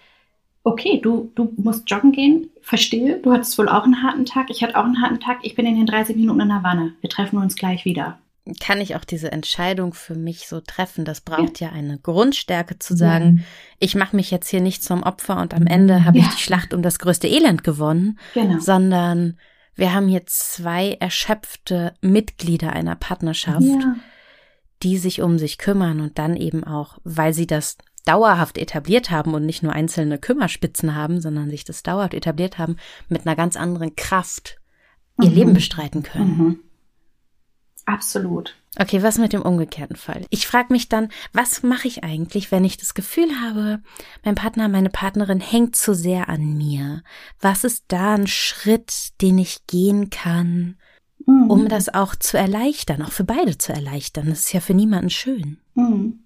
okay, 0.63 1.01
du, 1.03 1.33
du 1.35 1.53
musst 1.57 1.91
joggen 1.91 2.13
gehen, 2.13 2.51
verstehe, 2.61 3.19
du 3.19 3.33
hattest 3.33 3.59
wohl 3.59 3.69
auch 3.69 3.83
einen 3.83 4.05
harten 4.05 4.27
Tag, 4.27 4.49
ich 4.51 4.63
hatte 4.63 4.77
auch 4.77 4.85
einen 4.85 5.03
harten 5.03 5.19
Tag, 5.19 5.39
ich 5.43 5.57
bin 5.57 5.67
in 5.67 5.75
den 5.75 5.87
30 5.87 6.15
Minuten 6.15 6.41
in 6.41 6.49
der 6.49 6.63
Wanne, 6.63 6.93
wir 7.01 7.11
treffen 7.11 7.39
uns 7.39 7.57
gleich 7.57 7.85
wieder. 7.85 8.21
Kann 8.61 8.81
ich 8.81 8.95
auch 8.95 9.05
diese 9.05 9.33
Entscheidung 9.33 9.93
für 9.93 10.15
mich 10.15 10.47
so 10.47 10.61
treffen. 10.61 11.05
Das 11.05 11.21
braucht 11.21 11.61
ja, 11.61 11.69
ja 11.69 11.73
eine 11.75 11.99
Grundstärke 11.99 12.79
zu 12.79 12.97
sagen, 12.97 13.39
ja. 13.39 13.45
ich 13.81 13.95
mache 13.95 14.15
mich 14.15 14.31
jetzt 14.31 14.49
hier 14.49 14.61
nicht 14.61 14.85
zum 14.85 15.03
Opfer 15.03 15.41
und 15.41 15.53
am 15.53 15.67
Ende 15.67 16.05
habe 16.05 16.19
ja. 16.19 16.25
ich 16.25 16.35
die 16.35 16.43
Schlacht 16.43 16.73
um 16.73 16.83
das 16.83 16.99
größte 16.99 17.27
Elend 17.27 17.65
gewonnen, 17.65 18.19
genau. 18.35 18.59
sondern 18.61 19.39
wir 19.75 19.93
haben 19.93 20.09
hier 20.09 20.25
zwei 20.27 20.93
erschöpfte 21.01 21.95
Mitglieder 22.01 22.73
einer 22.73 22.95
Partnerschaft, 22.95 23.67
die 24.83 24.97
sich 24.97 25.23
um 25.23 25.39
sich 25.39 25.59
kümmern 25.59 26.01
und 26.01 26.19
dann 26.19 26.37
eben 26.37 26.65
auch, 26.65 26.99
weil 27.05 27.35
sie 27.35 27.47
das 27.47 27.77
dauerhaft 28.05 28.57
etabliert 28.57 29.11
haben 29.11 29.35
und 29.35 29.45
nicht 29.45 29.63
nur 29.63 29.73
einzelne 29.73 30.19
Kümmerspitzen 30.19 30.95
haben, 30.95 31.21
sondern 31.21 31.51
sich 31.51 31.65
das 31.65 31.83
dauerhaft 31.83 32.15
etabliert 32.15 32.57
haben, 32.59 32.77
mit 33.09 33.27
einer 33.27 33.35
ganz 33.35 33.57
anderen 33.57 33.97
Kraft 33.97 34.59
ihr 35.21 35.31
mhm. 35.31 35.35
Leben 35.35 35.55
bestreiten 35.55 36.03
können. 36.03 36.39
Mhm. 36.39 36.59
Absolut. 37.87 38.57
Okay, 38.79 39.03
was 39.03 39.17
mit 39.17 39.33
dem 39.33 39.43
umgekehrten 39.43 39.97
Fall? 39.97 40.27
Ich 40.29 40.47
frage 40.47 40.73
mich 40.73 40.89
dann, 40.89 41.09
was 41.33 41.63
mache 41.63 41.89
ich 41.89 42.05
eigentlich, 42.05 42.53
wenn 42.53 42.65
ich 42.65 42.77
das 42.77 42.93
Gefühl 42.93 43.41
habe, 43.41 43.81
mein 44.23 44.35
Partner, 44.35 44.69
meine 44.69 44.91
Partnerin 44.91 45.41
hängt 45.41 45.77
zu 45.77 45.95
sehr 45.95 46.29
an 46.29 46.59
mir? 46.59 47.03
Was 47.41 47.65
ist 47.65 47.85
da 47.89 48.15
ein 48.15 48.27
Schritt, 48.27 49.21
den 49.23 49.39
ich 49.39 49.67
gehen 49.67 50.11
kann, 50.11 50.77
mhm. 51.25 51.51
um 51.51 51.69
das 51.69 51.95
auch 51.95 52.15
zu 52.17 52.37
erleichtern, 52.37 53.03
auch 53.03 53.13
für 53.13 53.25
beide 53.25 53.57
zu 53.57 53.73
erleichtern? 53.73 54.27
Das 54.29 54.41
ist 54.41 54.53
ja 54.53 54.61
für 54.61 54.75
niemanden 54.75 55.11
schön. 55.11 55.59
Mhm. 55.75 56.25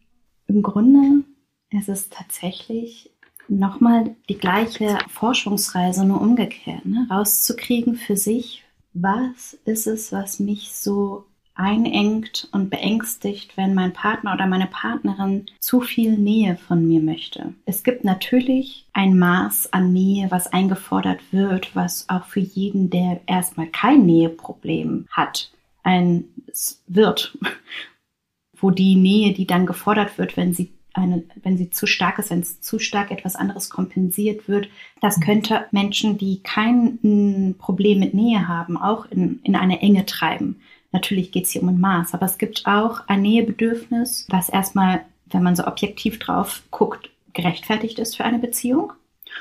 Im 0.49 0.63
Grunde 0.63 1.25
ist 1.71 1.89
es 1.89 2.09
tatsächlich 2.09 3.13
nochmal 3.47 4.17
die 4.29 4.39
gleiche 4.39 4.99
Forschungsreise, 5.09 6.05
nur 6.05 6.21
umgekehrt, 6.21 6.85
ne? 6.85 7.07
rauszukriegen 7.11 7.95
für 7.95 8.17
sich, 8.17 8.65
was 8.93 9.55
ist 9.65 9.87
es, 9.87 10.11
was 10.11 10.41
mich 10.41 10.75
so 10.75 11.27
einengt 11.55 12.49
und 12.53 12.71
beängstigt, 12.71 13.57
wenn 13.57 13.75
mein 13.75 13.93
Partner 13.93 14.35
oder 14.35 14.47
meine 14.47 14.67
Partnerin 14.67 15.47
zu 15.59 15.81
viel 15.81 16.17
Nähe 16.17 16.57
von 16.57 16.87
mir 16.87 17.01
möchte. 17.01 17.55
Es 17.67 17.83
gibt 17.83 18.05
natürlich 18.05 18.87
ein 18.93 19.19
Maß 19.19 19.73
an 19.73 19.93
Nähe, 19.93 20.31
was 20.31 20.53
eingefordert 20.53 21.21
wird, 21.33 21.75
was 21.75 22.09
auch 22.09 22.25
für 22.25 22.41
jeden, 22.41 22.91
der 22.91 23.21
erstmal 23.27 23.67
kein 23.67 24.07
Näheproblem 24.07 25.07
hat, 25.11 25.53
ein 25.83 26.25
wird, 26.87 27.37
wo 28.57 28.71
die 28.71 28.97
Nähe, 28.97 29.33
die 29.35 29.47
dann 29.47 29.67
gefordert 29.67 30.19
wird, 30.19 30.37
wenn 30.37 30.53
sie 30.53 30.73
eine, 30.93 31.23
wenn 31.43 31.57
sie 31.57 31.71
zu 31.71 31.87
stark 31.87 32.19
ist, 32.19 32.31
wenn 32.31 32.41
es 32.41 32.61
zu 32.61 32.79
stark 32.79 33.11
etwas 33.11 33.37
anderes 33.37 33.71
kompensiert 33.71 34.49
wird, 34.49 34.69
das 35.01 35.19
mhm. 35.19 35.23
könnte 35.23 35.67
Menschen, 35.71 36.19
die 36.19 36.43
kein 36.43 37.55
Problem 37.59 38.01
mit 38.01 38.15
Nähe 38.15 38.49
haben, 38.49 38.77
auch 38.77 39.07
in, 39.07 39.41
in 39.43 39.57
eine 39.57 39.81
Enge 39.81 40.07
treiben. 40.07 40.61
Natürlich 40.93 41.33
geht 41.33 41.45
es 41.45 41.51
hier 41.51 41.63
um 41.63 41.69
ein 41.69 41.81
Maß, 41.81 42.15
aber 42.15 42.27
es 42.27 42.39
gibt 42.39 42.67
auch 42.67 43.03
ein 43.07 43.23
Nähebedürfnis, 43.23 44.27
was 44.29 44.49
erstmal, 44.49 45.03
wenn 45.27 45.43
man 45.43 45.57
so 45.57 45.67
objektiv 45.67 46.19
drauf 46.19 46.63
guckt, 46.71 47.11
gerechtfertigt 47.33 47.99
ist 47.99 48.17
für 48.17 48.25
eine 48.25 48.39
Beziehung 48.39 48.93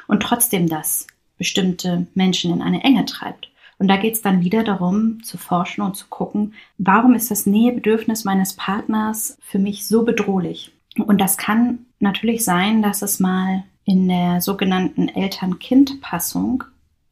und 0.07 0.21
trotzdem 0.21 0.69
das 0.69 1.07
bestimmte 1.37 2.05
Menschen 2.13 2.53
in 2.53 2.61
eine 2.61 2.83
Enge 2.83 3.05
treibt. 3.05 3.49
Und 3.79 3.87
da 3.87 3.95
geht 3.95 4.13
es 4.13 4.21
dann 4.21 4.43
wieder 4.43 4.63
darum, 4.63 5.23
zu 5.23 5.37
forschen 5.37 5.81
und 5.81 5.95
zu 5.95 6.07
gucken, 6.09 6.53
warum 6.77 7.15
ist 7.15 7.31
das 7.31 7.45
Nähebedürfnis 7.45 8.25
meines 8.25 8.53
Partners 8.53 9.37
für 9.41 9.57
mich 9.57 9.87
so 9.87 10.03
bedrohlich? 10.03 10.71
Und 10.97 11.19
das 11.19 11.37
kann 11.37 11.85
natürlich 11.99 12.43
sein, 12.43 12.81
dass 12.81 13.01
es 13.01 13.19
mal 13.19 13.63
in 13.85 14.07
der 14.09 14.41
sogenannten 14.41 15.07
Eltern-Kind-Passung 15.07 16.65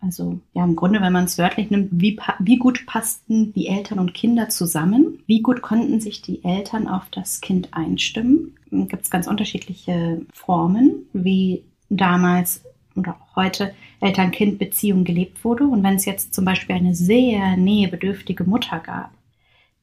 also 0.08 0.40
ja, 0.54 0.64
im 0.64 0.76
Grunde, 0.76 1.02
wenn 1.02 1.14
man 1.14 1.26
es 1.26 1.38
wörtlich 1.38 1.70
nimmt, 1.70 1.90
wie, 1.92 2.18
wie 2.40 2.58
gut 2.58 2.86
passten 2.88 3.54
die 3.54 3.68
Eltern 3.68 4.00
und 4.00 4.14
Kinder 4.14 4.50
zusammen? 4.50 5.20
Wie 5.28 5.42
gut 5.42 5.62
konnten 5.62 6.00
sich 6.00 6.22
die 6.22 6.44
Eltern 6.44 6.88
auf 6.88 7.04
das 7.12 7.42
Kind 7.42 7.74
einstimmen? 7.74 8.56
Gibt 8.72 9.04
es 9.04 9.10
ganz 9.12 9.28
unterschiedliche 9.28 10.22
Formen, 10.34 11.08
wie 11.14 11.64
damals 11.90 12.64
oder 12.96 13.16
auch 13.16 13.36
heute 13.36 13.74
Eltern-Kind-Beziehung 14.00 15.04
gelebt 15.04 15.44
wurde. 15.44 15.66
Und 15.66 15.84
wenn 15.84 15.96
es 15.96 16.06
jetzt 16.06 16.34
zum 16.34 16.46
Beispiel 16.46 16.76
eine 16.76 16.96
sehr 16.96 17.56
nähebedürftige 17.58 18.44
Mutter 18.44 18.80
gab, 18.80 19.12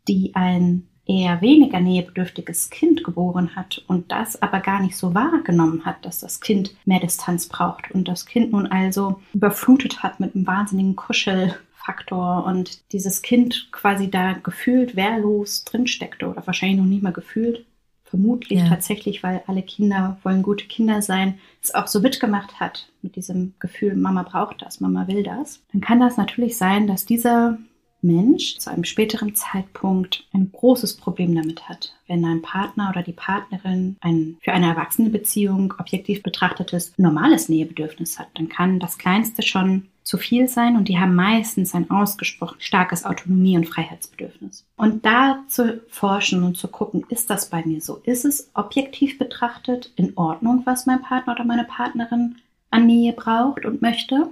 die 0.09 0.35
ein 0.35 0.89
eher 1.07 1.41
weniger 1.41 1.81
nähebedürftiges 1.81 2.71
Kind 2.71 3.05
geboren 3.05 3.55
hat 3.57 3.83
und 3.89 4.11
das 4.11 4.41
aber 4.41 4.61
gar 4.61 4.81
nicht 4.81 4.97
so 4.97 5.15
wahrgenommen 5.15 5.85
hat, 5.85 6.05
dass 6.05 6.21
das 6.21 6.41
Kind 6.41 6.75
mehr 6.87 7.01
Distanz 7.01 7.47
braucht 7.47 7.91
und 7.91 8.09
das 8.09 8.27
Kind 8.27 8.53
nun 8.53 8.67
also 8.67 9.21
überflutet 9.35 10.03
hat 10.03 10.21
mit 10.21 10.35
einem 10.35 10.47
wahnsinnigen 10.47 10.97
Kuschelfaktor 10.97 12.47
und 12.47 12.91
dieses 12.93 13.23
Kind 13.23 13.69
quasi 13.71 14.11
da 14.11 14.33
gefühlt 14.33 14.97
wehrlos 14.97 15.65
drinsteckte 15.65 16.29
oder 16.29 16.47
wahrscheinlich 16.47 16.79
noch 16.79 16.87
nicht 16.87 17.03
mal 17.03 17.13
gefühlt, 17.13 17.67
vermutlich 18.05 18.61
ja. 18.61 18.69
tatsächlich, 18.69 19.23
weil 19.23 19.43
alle 19.47 19.63
Kinder 19.63 20.19
wollen 20.23 20.43
gute 20.43 20.67
Kinder 20.67 21.03
sein, 21.03 21.39
es 21.61 21.75
auch 21.75 21.89
so 21.89 22.01
mitgemacht 22.01 22.61
hat 22.61 22.89
mit 23.03 23.17
diesem 23.17 23.55
Gefühl, 23.59 23.95
Mama 23.95 24.23
braucht 24.23 24.63
das, 24.63 24.81
Mama 24.81 25.09
will 25.09 25.23
das, 25.23 25.61
dann 25.73 25.81
kann 25.81 26.01
das 26.01 26.17
natürlich 26.17 26.57
sein, 26.57 26.87
dass 26.87 27.05
dieser 27.05 27.59
Mensch 28.05 28.59
zu 28.59 28.71
einem 28.71 28.85
späteren 28.85 29.35
Zeitpunkt 29.35 30.25
ein 30.33 30.53
großes 30.53 30.97
Problem 30.97 31.35
damit 31.35 31.69
hat, 31.69 31.95
wenn 32.07 32.25
ein 32.25 32.43
Partner 32.43 32.91
oder 32.91 33.03
die 33.03 33.13
Partnerin 33.13 33.97
ein 34.01 34.37
für 34.43 34.53
eine 34.53 34.67
erwachsene 34.67 35.09
Beziehung 35.09 35.75
objektiv 35.79 36.23
betrachtetes 36.23 36.93
normales 36.99 37.49
Nähebedürfnis 37.49 38.19
hat, 38.19 38.29
dann 38.35 38.49
kann 38.49 38.79
das 38.79 38.99
Kleinste 38.99 39.43
schon 39.43 39.89
zu 40.03 40.19
viel 40.19 40.49
sein 40.49 40.77
und 40.77 40.89
die 40.89 40.99
haben 40.99 41.15
meistens 41.15 41.75
ein 41.75 41.91
ausgesprochen 41.91 42.61
starkes 42.61 43.07
Autonomie- 43.07 43.57
und 43.57 43.67
Freiheitsbedürfnis. 43.67 44.67
Und 44.77 45.07
da 45.07 45.43
zu 45.49 45.81
forschen 45.89 46.43
und 46.43 46.59
zu 46.59 46.69
gucken, 46.69 47.07
ist 47.09 47.31
das 47.31 47.49
bei 47.49 47.65
mir 47.65 47.81
so? 47.81 48.03
Ist 48.05 48.27
es 48.27 48.51
objektiv 48.53 49.19
betrachtet 49.19 49.93
in 49.97 50.13
Ordnung, 50.17 50.61
was 50.67 50.85
mein 50.85 51.01
Partner 51.01 51.33
oder 51.33 51.45
meine 51.45 51.65
Partnerin 51.65 52.37
an 52.71 52.87
Nähe 52.87 53.15
braucht 53.15 53.65
und 53.65 53.81
möchte? 53.81 54.29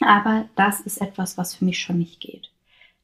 Aber 0.00 0.46
das 0.56 0.80
ist 0.80 1.02
etwas, 1.02 1.36
was 1.36 1.54
für 1.54 1.66
mich 1.66 1.78
schon 1.78 1.98
nicht 1.98 2.20
geht 2.20 2.50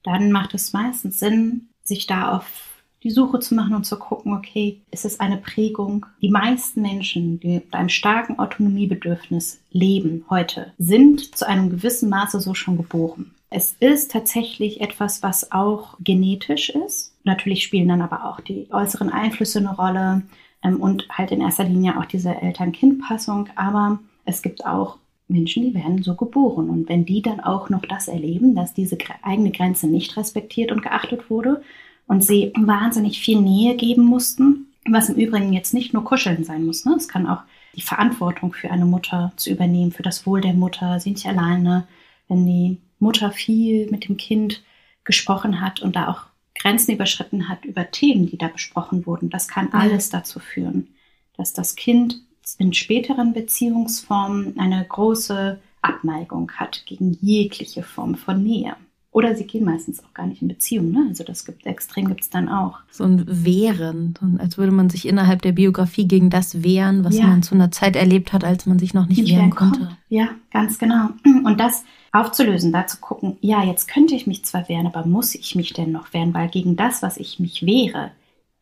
dann 0.02 0.32
macht 0.32 0.54
es 0.54 0.72
meistens 0.72 1.18
Sinn, 1.20 1.68
sich 1.82 2.06
da 2.06 2.36
auf 2.36 2.70
die 3.02 3.10
Suche 3.10 3.38
zu 3.40 3.54
machen 3.54 3.74
und 3.74 3.84
zu 3.84 3.98
gucken, 3.98 4.34
okay, 4.34 4.82
ist 4.90 5.04
es 5.04 5.20
eine 5.20 5.38
Prägung? 5.38 6.06
Die 6.20 6.30
meisten 6.30 6.82
Menschen, 6.82 7.40
die 7.40 7.54
mit 7.54 7.74
einem 7.74 7.88
starken 7.88 8.38
Autonomiebedürfnis 8.38 9.60
leben 9.70 10.24
heute, 10.28 10.72
sind 10.78 11.34
zu 11.34 11.48
einem 11.48 11.70
gewissen 11.70 12.10
Maße 12.10 12.40
so 12.40 12.54
schon 12.54 12.76
geboren. 12.76 13.34
Es 13.48 13.74
ist 13.80 14.12
tatsächlich 14.12 14.80
etwas, 14.80 15.22
was 15.22 15.50
auch 15.50 15.96
genetisch 15.98 16.70
ist. 16.70 17.14
Natürlich 17.24 17.64
spielen 17.64 17.88
dann 17.88 18.02
aber 18.02 18.26
auch 18.26 18.40
die 18.40 18.68
äußeren 18.70 19.10
Einflüsse 19.10 19.58
eine 19.58 19.74
Rolle 19.74 20.22
ähm, 20.62 20.80
und 20.80 21.08
halt 21.10 21.32
in 21.32 21.40
erster 21.40 21.64
Linie 21.64 21.98
auch 21.98 22.04
diese 22.04 22.30
Eltern-Kind-Passung. 22.30 23.48
Aber 23.56 23.98
es 24.24 24.42
gibt 24.42 24.64
auch 24.64 24.98
Menschen, 25.30 25.62
die 25.62 25.74
werden 25.74 26.02
so 26.02 26.14
geboren. 26.14 26.70
Und 26.70 26.88
wenn 26.88 27.04
die 27.04 27.22
dann 27.22 27.40
auch 27.40 27.70
noch 27.70 27.82
das 27.82 28.08
erleben, 28.08 28.54
dass 28.54 28.74
diese 28.74 28.98
eigene 29.22 29.50
Grenze 29.50 29.86
nicht 29.86 30.16
respektiert 30.16 30.72
und 30.72 30.82
geachtet 30.82 31.30
wurde 31.30 31.62
und 32.06 32.24
sie 32.24 32.52
wahnsinnig 32.56 33.20
viel 33.20 33.40
Nähe 33.40 33.76
geben 33.76 34.04
mussten, 34.04 34.66
was 34.88 35.08
im 35.08 35.16
Übrigen 35.16 35.52
jetzt 35.52 35.74
nicht 35.74 35.92
nur 35.92 36.04
Kuscheln 36.04 36.44
sein 36.44 36.64
muss. 36.66 36.84
Ne? 36.84 36.94
Es 36.96 37.08
kann 37.08 37.26
auch 37.26 37.42
die 37.76 37.82
Verantwortung 37.82 38.52
für 38.52 38.70
eine 38.70 38.86
Mutter 38.86 39.32
zu 39.36 39.50
übernehmen, 39.50 39.92
für 39.92 40.02
das 40.02 40.26
Wohl 40.26 40.40
der 40.40 40.54
Mutter, 40.54 41.00
sie 41.00 41.14
alleine, 41.24 41.86
wenn 42.28 42.46
die 42.46 42.78
Mutter 42.98 43.30
viel 43.30 43.90
mit 43.90 44.08
dem 44.08 44.16
Kind 44.16 44.62
gesprochen 45.04 45.60
hat 45.60 45.80
und 45.80 45.96
da 45.96 46.08
auch 46.08 46.26
Grenzen 46.54 46.92
überschritten 46.92 47.48
hat 47.48 47.64
über 47.64 47.90
Themen, 47.90 48.26
die 48.26 48.36
da 48.36 48.48
besprochen 48.48 49.06
wurden. 49.06 49.30
Das 49.30 49.48
kann 49.48 49.72
alles 49.72 50.10
dazu 50.10 50.40
führen, 50.40 50.88
dass 51.36 51.52
das 51.52 51.74
Kind 51.74 52.20
in 52.58 52.72
späteren 52.72 53.32
Beziehungsformen 53.32 54.58
eine 54.58 54.84
große 54.88 55.58
Abneigung 55.82 56.50
hat 56.52 56.84
gegen 56.86 57.16
jegliche 57.20 57.82
Form 57.82 58.14
von 58.14 58.42
Nähe. 58.42 58.76
Oder 59.12 59.34
sie 59.34 59.44
gehen 59.44 59.64
meistens 59.64 60.04
auch 60.04 60.14
gar 60.14 60.26
nicht 60.26 60.40
in 60.40 60.46
Beziehung, 60.46 60.92
ne? 60.92 61.06
Also 61.08 61.24
das 61.24 61.44
gibt 61.44 61.66
extrem 61.66 62.06
gibt 62.06 62.20
es 62.20 62.30
dann 62.30 62.48
auch. 62.48 62.78
So 62.92 63.02
ein 63.02 63.24
Wehren, 63.26 64.14
als 64.38 64.56
würde 64.56 64.70
man 64.70 64.88
sich 64.88 65.08
innerhalb 65.08 65.42
der 65.42 65.50
Biografie 65.50 66.06
gegen 66.06 66.30
das 66.30 66.62
wehren, 66.62 67.04
was 67.04 67.18
ja. 67.18 67.26
man 67.26 67.42
zu 67.42 67.56
einer 67.56 67.72
Zeit 67.72 67.96
erlebt 67.96 68.32
hat, 68.32 68.44
als 68.44 68.66
man 68.66 68.78
sich 68.78 68.94
noch 68.94 69.08
nicht, 69.08 69.22
nicht 69.22 69.34
wehren 69.34 69.50
konnte. 69.50 69.80
Kommt. 69.80 69.96
Ja, 70.10 70.28
ganz 70.52 70.78
genau. 70.78 71.08
Und 71.24 71.58
das 71.58 71.82
aufzulösen, 72.12 72.72
da 72.72 72.86
zu 72.86 72.98
gucken, 72.98 73.36
ja, 73.40 73.64
jetzt 73.64 73.88
könnte 73.88 74.14
ich 74.14 74.28
mich 74.28 74.44
zwar 74.44 74.68
wehren, 74.68 74.86
aber 74.86 75.04
muss 75.04 75.34
ich 75.34 75.56
mich 75.56 75.72
denn 75.72 75.90
noch 75.90 76.12
wehren? 76.12 76.32
Weil 76.32 76.48
gegen 76.48 76.76
das, 76.76 77.02
was 77.02 77.16
ich 77.16 77.40
mich 77.40 77.66
wehre, 77.66 78.12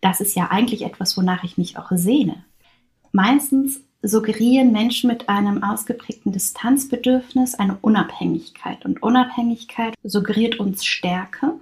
das 0.01 0.23
ist 0.23 0.35
ja 0.35 0.51
eigentlich 0.51 0.83
etwas, 0.83 1.15
wonach 1.19 1.45
ich 1.45 1.59
mich 1.59 1.77
auch 1.77 1.91
sehne. 1.91 2.37
Meistens 3.13 3.83
suggerieren 4.03 4.73
Menschen 4.73 5.09
mit 5.09 5.29
einem 5.29 5.63
ausgeprägten 5.63 6.33
Distanzbedürfnis 6.33 7.55
eine 7.55 7.79
Unabhängigkeit. 7.81 8.85
Und 8.85 9.03
Unabhängigkeit 9.03 9.95
suggeriert 10.03 10.61
uns 10.61 10.85
Stärke. 10.85 11.55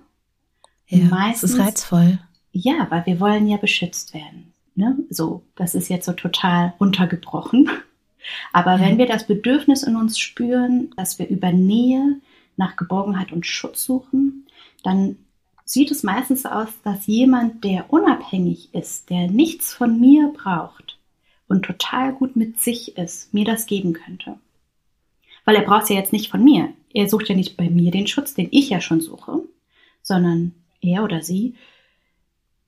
Ja, 0.88 1.06
Meistens, 1.06 1.52
das 1.52 1.60
ist 1.60 1.66
reizvoll. 1.66 2.18
Ja, 2.52 2.86
weil 2.90 3.06
wir 3.06 3.20
wollen 3.20 3.48
ja 3.48 3.56
beschützt 3.56 4.14
werden. 4.14 4.52
Ne? 4.74 4.96
So, 5.10 5.42
das 5.56 5.74
ist 5.74 5.88
jetzt 5.88 6.06
so 6.06 6.12
total 6.12 6.74
runtergebrochen. 6.78 7.70
Aber 8.52 8.74
ja. 8.74 8.80
wenn 8.80 8.98
wir 8.98 9.06
das 9.06 9.26
Bedürfnis 9.26 9.82
in 9.82 9.96
uns 9.96 10.18
spüren, 10.18 10.90
dass 10.96 11.18
wir 11.18 11.28
über 11.28 11.52
Nähe 11.52 12.20
nach 12.56 12.76
Geborgenheit 12.76 13.32
und 13.32 13.46
Schutz 13.46 13.84
suchen, 13.84 14.46
dann 14.82 15.16
sieht 15.64 15.90
es 15.90 16.02
meistens 16.02 16.42
so 16.42 16.48
aus, 16.48 16.68
dass 16.84 17.06
jemand, 17.06 17.64
der 17.64 17.92
unabhängig 17.92 18.74
ist, 18.74 19.10
der 19.10 19.28
nichts 19.28 19.72
von 19.72 19.98
mir 19.98 20.32
braucht 20.34 20.85
und 21.48 21.64
total 21.64 22.12
gut 22.12 22.36
mit 22.36 22.60
sich 22.60 22.96
ist, 22.96 23.32
mir 23.32 23.44
das 23.44 23.66
geben 23.66 23.92
könnte. 23.92 24.38
Weil 25.44 25.56
er 25.56 25.62
braucht 25.62 25.84
es 25.84 25.88
ja 25.90 25.96
jetzt 25.96 26.12
nicht 26.12 26.30
von 26.30 26.42
mir. 26.42 26.72
Er 26.92 27.08
sucht 27.08 27.28
ja 27.28 27.36
nicht 27.36 27.56
bei 27.56 27.70
mir 27.70 27.90
den 27.90 28.06
Schutz, 28.06 28.34
den 28.34 28.48
ich 28.50 28.68
ja 28.70 28.80
schon 28.80 29.00
suche, 29.00 29.42
sondern 30.02 30.52
er 30.80 31.04
oder 31.04 31.22
sie 31.22 31.54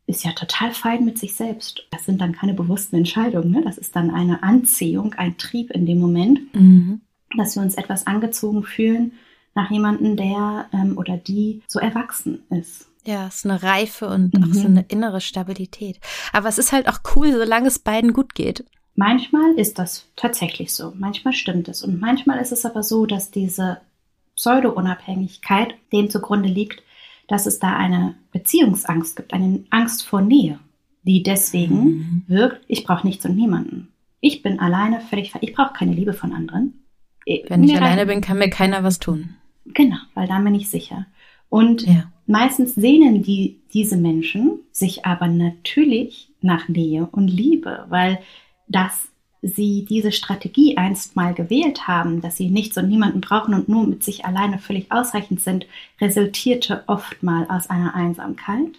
ist 0.06 0.24
ja 0.24 0.32
total 0.32 0.72
fein 0.72 1.04
mit 1.04 1.18
sich 1.18 1.34
selbst. 1.34 1.86
Das 1.90 2.04
sind 2.04 2.20
dann 2.20 2.32
keine 2.32 2.54
bewussten 2.54 2.96
Entscheidungen. 2.96 3.50
Ne? 3.50 3.62
Das 3.62 3.78
ist 3.78 3.94
dann 3.94 4.10
eine 4.10 4.42
Anziehung, 4.42 5.14
ein 5.14 5.36
Trieb 5.36 5.70
in 5.70 5.86
dem 5.86 5.98
Moment, 5.98 6.54
mhm. 6.54 7.02
dass 7.36 7.56
wir 7.56 7.62
uns 7.62 7.74
etwas 7.74 8.06
angezogen 8.06 8.64
fühlen 8.64 9.12
nach 9.54 9.70
jemandem, 9.70 10.16
der 10.16 10.66
ähm, 10.72 10.96
oder 10.96 11.16
die 11.16 11.62
so 11.66 11.78
erwachsen 11.78 12.42
ist. 12.48 12.87
Ja, 13.04 13.26
es 13.28 13.36
ist 13.36 13.46
eine 13.46 13.62
Reife 13.62 14.08
und 14.08 14.34
mhm. 14.34 14.44
auch 14.44 14.54
so 14.54 14.66
eine 14.66 14.84
innere 14.88 15.20
Stabilität. 15.20 16.00
Aber 16.32 16.48
es 16.48 16.58
ist 16.58 16.72
halt 16.72 16.88
auch 16.88 17.00
cool, 17.14 17.32
solange 17.32 17.68
es 17.68 17.78
beiden 17.78 18.12
gut 18.12 18.34
geht. 18.34 18.64
Manchmal 18.94 19.54
ist 19.54 19.78
das 19.78 20.06
tatsächlich 20.16 20.74
so. 20.74 20.92
Manchmal 20.96 21.32
stimmt 21.32 21.68
es. 21.68 21.82
Und 21.82 22.00
manchmal 22.00 22.40
ist 22.40 22.52
es 22.52 22.64
aber 22.66 22.82
so, 22.82 23.06
dass 23.06 23.30
diese 23.30 23.80
Pseudo-Unabhängigkeit 24.34 25.74
dem 25.92 26.10
zugrunde 26.10 26.48
liegt, 26.48 26.82
dass 27.28 27.46
es 27.46 27.58
da 27.58 27.76
eine 27.76 28.14
Beziehungsangst 28.32 29.16
gibt, 29.16 29.32
eine 29.32 29.64
Angst 29.70 30.04
vor 30.04 30.20
Nähe, 30.20 30.58
die 31.02 31.22
deswegen 31.22 31.84
mhm. 31.84 32.22
wirkt, 32.26 32.64
ich 32.68 32.84
brauche 32.84 33.06
nichts 33.06 33.24
und 33.24 33.36
niemanden. 33.36 33.88
Ich 34.20 34.42
bin 34.42 34.58
alleine 34.58 35.00
völlig, 35.00 35.32
ich 35.40 35.54
brauche 35.54 35.74
keine 35.74 35.92
Liebe 35.92 36.12
von 36.12 36.32
anderen. 36.32 36.84
Wenn 37.26 37.62
ich 37.62 37.76
alleine 37.76 38.06
bin, 38.06 38.20
kann 38.20 38.38
mir 38.38 38.50
keiner 38.50 38.82
was 38.82 38.98
tun. 38.98 39.36
Genau, 39.66 39.98
weil 40.14 40.26
da 40.26 40.38
bin 40.38 40.54
ich 40.54 40.70
sicher. 40.70 41.06
Und 41.50 41.82
ja. 41.82 42.10
Meistens 42.28 42.74
sehnen 42.74 43.22
die, 43.22 43.58
diese 43.72 43.96
Menschen 43.96 44.60
sich 44.72 45.04
aber 45.04 45.28
natürlich 45.28 46.28
nach 46.40 46.68
Nähe 46.68 47.08
und 47.10 47.28
Liebe, 47.28 47.86
weil 47.88 48.20
das 48.68 49.08
sie 49.42 49.84
diese 49.88 50.12
Strategie 50.12 50.76
einst 50.76 51.16
mal 51.16 51.32
gewählt 51.32 51.86
haben, 51.86 52.20
dass 52.20 52.36
sie 52.36 52.50
nichts 52.50 52.76
und 52.76 52.88
niemanden 52.88 53.20
brauchen 53.20 53.54
und 53.54 53.68
nur 53.68 53.86
mit 53.86 54.02
sich 54.02 54.24
alleine 54.24 54.58
völlig 54.58 54.90
ausreichend 54.90 55.40
sind, 55.40 55.66
resultierte 56.00 56.82
oft 56.86 57.22
mal 57.22 57.46
aus 57.48 57.70
einer 57.70 57.94
Einsamkeit. 57.94 58.78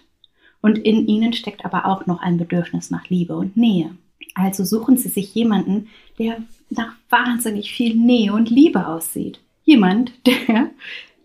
Und 0.62 0.78
in 0.78 1.06
ihnen 1.06 1.32
steckt 1.32 1.64
aber 1.64 1.86
auch 1.86 2.06
noch 2.06 2.20
ein 2.20 2.36
Bedürfnis 2.36 2.90
nach 2.90 3.08
Liebe 3.08 3.34
und 3.36 3.56
Nähe. 3.56 3.96
Also 4.34 4.64
suchen 4.64 4.98
sie 4.98 5.08
sich 5.08 5.34
jemanden, 5.34 5.88
der 6.18 6.36
nach 6.68 6.92
wahnsinnig 7.08 7.72
viel 7.72 7.96
Nähe 7.96 8.32
und 8.32 8.50
Liebe 8.50 8.86
aussieht. 8.86 9.40
Jemand, 9.64 10.12
der 10.26 10.70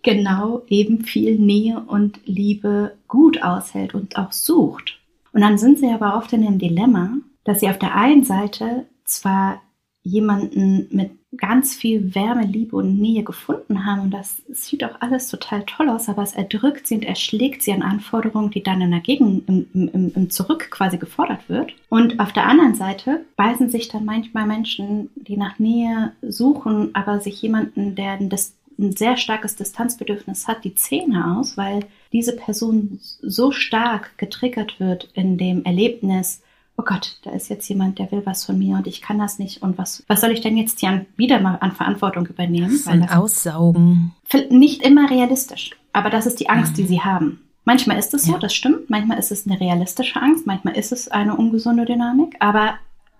genau 0.06 0.62
eben 0.70 1.04
viel 1.04 1.38
Nähe 1.38 1.84
und 1.86 2.20
Liebe 2.26 2.94
gut 3.10 3.44
aushält 3.44 3.94
und 3.94 4.18
auch 4.18 4.32
sucht. 4.32 5.00
Und 5.34 5.42
dann 5.42 5.58
sind 5.58 5.80
sie 5.80 5.90
aber 5.90 6.16
oft 6.16 6.32
in 6.32 6.44
dem 6.44 6.60
Dilemma, 6.60 7.18
dass 7.44 7.60
sie 7.60 7.70
auf 7.70 7.80
der 7.80 7.96
einen 7.96 8.24
Seite 8.24 8.86
zwar 9.04 9.62
jemanden 10.04 10.88
mit 10.92 11.12
ganz 11.38 11.74
viel 11.74 12.16
Wärme, 12.16 12.46
Liebe 12.46 12.76
und 12.78 13.00
Nähe 13.00 13.24
gefunden 13.24 13.86
haben 13.86 14.02
und 14.02 14.12
das 14.12 14.42
sieht 14.50 14.84
auch 14.84 15.02
alles 15.02 15.28
total 15.28 15.64
toll 15.66 15.90
aus, 15.90 16.08
aber 16.08 16.22
es 16.22 16.34
erdrückt 16.34 16.88
sie 16.88 16.96
und 16.96 17.04
erschlägt 17.04 17.64
sie 17.64 17.74
an 17.74 17.82
Anforderungen, 17.82 18.52
die 18.52 18.64
dann 18.64 18.82
in 18.82 18.92
der 18.92 19.02
Gegend 19.02 19.50
im, 19.50 19.68
im, 19.74 20.12
im 20.16 20.30
Zurück 20.30 20.70
quasi 20.70 20.98
gefordert 20.98 21.50
wird. 21.50 21.74
Und 21.90 22.20
auf 22.20 22.32
der 22.32 22.46
anderen 22.48 22.76
Seite 22.76 23.26
beißen 23.36 23.70
sich 23.70 23.90
dann 23.90 24.06
manchmal 24.06 24.46
Menschen, 24.46 25.10
die 25.16 25.36
nach 25.36 25.60
Nähe 25.60 26.14
suchen, 26.22 26.94
aber 26.94 27.20
sich 27.20 27.42
jemanden, 27.42 27.96
der 27.96 28.12
ein, 28.14 28.30
ein 28.78 28.96
sehr 28.96 29.18
starkes 29.18 29.56
Distanzbedürfnis 29.56 30.48
hat, 30.48 30.64
die 30.64 30.76
Zähne 30.76 31.38
aus, 31.38 31.58
weil 31.58 31.86
diese 32.12 32.36
Person 32.36 33.00
so 33.22 33.52
stark 33.52 34.18
getriggert 34.18 34.80
wird 34.80 35.10
in 35.14 35.38
dem 35.38 35.64
Erlebnis, 35.64 36.42
oh 36.78 36.84
Gott, 36.84 37.18
da 37.24 37.32
ist 37.32 37.50
jetzt 37.50 37.68
jemand, 37.70 38.00
der 38.00 38.12
will 38.12 38.22
was 38.26 38.46
von 38.46 38.58
mir 38.58 38.76
und 38.76 38.88
ich 38.88 39.02
kann 39.02 39.18
das 39.18 39.40
nicht 39.40 39.62
und 39.62 39.78
was, 39.78 40.04
was 40.08 40.22
soll 40.22 40.32
ich 40.32 40.42
denn 40.42 40.58
jetzt 40.58 40.80
hier 40.80 41.06
wieder 41.16 41.40
mal 41.40 41.56
an 41.62 41.72
Verantwortung 41.72 42.28
übernehmen? 42.28 42.72
Das 42.72 42.88
ein 42.88 43.10
Aussaugen. 43.10 44.14
Nicht 44.50 44.84
immer 44.84 45.10
realistisch, 45.10 45.72
aber 45.94 46.10
das 46.10 46.26
ist 46.26 46.40
die 46.40 46.50
Angst, 46.50 46.74
mhm. 46.74 46.76
die 46.76 46.88
sie 46.88 47.02
haben. 47.02 47.42
Manchmal 47.64 47.98
ist 47.98 48.14
es 48.14 48.24
so, 48.24 48.34
ja. 48.34 48.38
das 48.38 48.54
stimmt. 48.54 48.92
Manchmal 48.92 49.18
ist 49.18 49.32
es 49.32 49.48
eine 49.48 49.60
realistische 49.60 50.22
Angst, 50.22 50.46
manchmal 50.46 50.78
ist 50.78 50.92
es 50.92 51.08
eine 51.08 51.36
ungesunde 51.36 51.86
Dynamik, 51.86 52.36
aber 52.40 52.76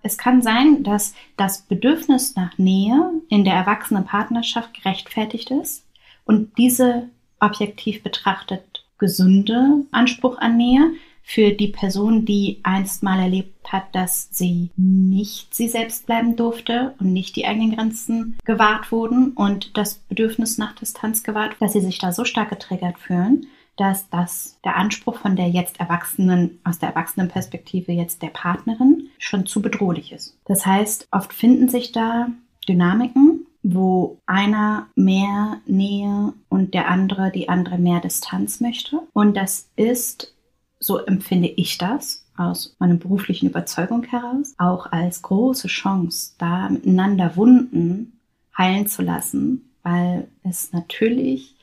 es 0.06 0.16
kann 0.16 0.40
sein, 0.40 0.84
dass 0.84 1.14
das 1.36 1.62
Bedürfnis 1.62 2.36
nach 2.36 2.56
Nähe 2.58 3.10
in 3.28 3.44
der 3.44 3.54
erwachsenen 3.54 4.04
Partnerschaft 4.04 4.72
gerechtfertigt 4.74 5.50
ist 5.50 5.84
und 6.24 6.56
diese 6.56 7.08
objektiv 7.40 8.02
betrachtet 8.02 8.84
gesunde 8.98 9.84
Anspruch 9.90 10.38
an 10.38 10.56
Nähe 10.56 10.92
für 11.22 11.50
die 11.50 11.68
Person, 11.68 12.24
die 12.24 12.60
einst 12.62 13.02
mal 13.02 13.18
erlebt 13.18 13.72
hat, 13.72 13.92
dass 13.92 14.28
sie 14.30 14.70
nicht 14.76 15.54
sie 15.54 15.68
selbst 15.68 16.06
bleiben 16.06 16.36
durfte 16.36 16.94
und 17.00 17.12
nicht 17.12 17.34
die 17.34 17.46
eigenen 17.46 17.74
Grenzen 17.74 18.38
gewahrt 18.44 18.92
wurden 18.92 19.32
und 19.32 19.76
das 19.76 19.96
Bedürfnis 20.08 20.56
nach 20.56 20.76
Distanz 20.76 21.24
gewahrt, 21.24 21.56
dass 21.58 21.72
sie 21.72 21.80
sich 21.80 21.98
da 21.98 22.12
so 22.12 22.24
stark 22.24 22.50
getriggert 22.50 22.98
fühlen, 22.98 23.48
dass 23.76 24.08
das 24.10 24.58
der 24.64 24.76
Anspruch 24.76 25.16
von 25.16 25.36
der 25.36 25.48
jetzt 25.48 25.80
Erwachsenen, 25.80 26.60
aus 26.64 26.78
der 26.78 26.90
Erwachsenenperspektive 26.90 27.92
jetzt 27.92 28.22
der 28.22 28.28
Partnerin 28.28 29.10
schon 29.18 29.46
zu 29.46 29.60
bedrohlich 29.62 30.12
ist. 30.12 30.38
Das 30.46 30.64
heißt, 30.64 31.08
oft 31.10 31.32
finden 31.32 31.68
sich 31.68 31.92
da 31.92 32.28
Dynamiken, 32.68 33.46
wo 33.62 34.18
einer 34.26 34.86
mehr 34.94 35.58
Nähe 35.66 36.32
und 36.48 36.72
der 36.74 36.88
andere, 36.88 37.30
die 37.30 37.48
andere 37.48 37.78
mehr 37.78 38.00
Distanz 38.00 38.60
möchte. 38.60 39.00
Und 39.12 39.36
das 39.36 39.70
ist 39.76 40.36
so 40.78 40.98
empfinde 40.98 41.48
ich 41.48 41.78
das 41.78 42.26
aus 42.36 42.76
meiner 42.78 42.96
beruflichen 42.96 43.48
Überzeugung 43.48 44.04
heraus, 44.04 44.54
auch 44.58 44.86
als 44.92 45.22
große 45.22 45.68
Chance, 45.68 46.34
da 46.38 46.68
miteinander 46.68 47.36
Wunden 47.36 48.20
heilen 48.56 48.86
zu 48.86 49.02
lassen, 49.02 49.72
weil 49.82 50.28
es 50.42 50.72
natürlich 50.72 51.56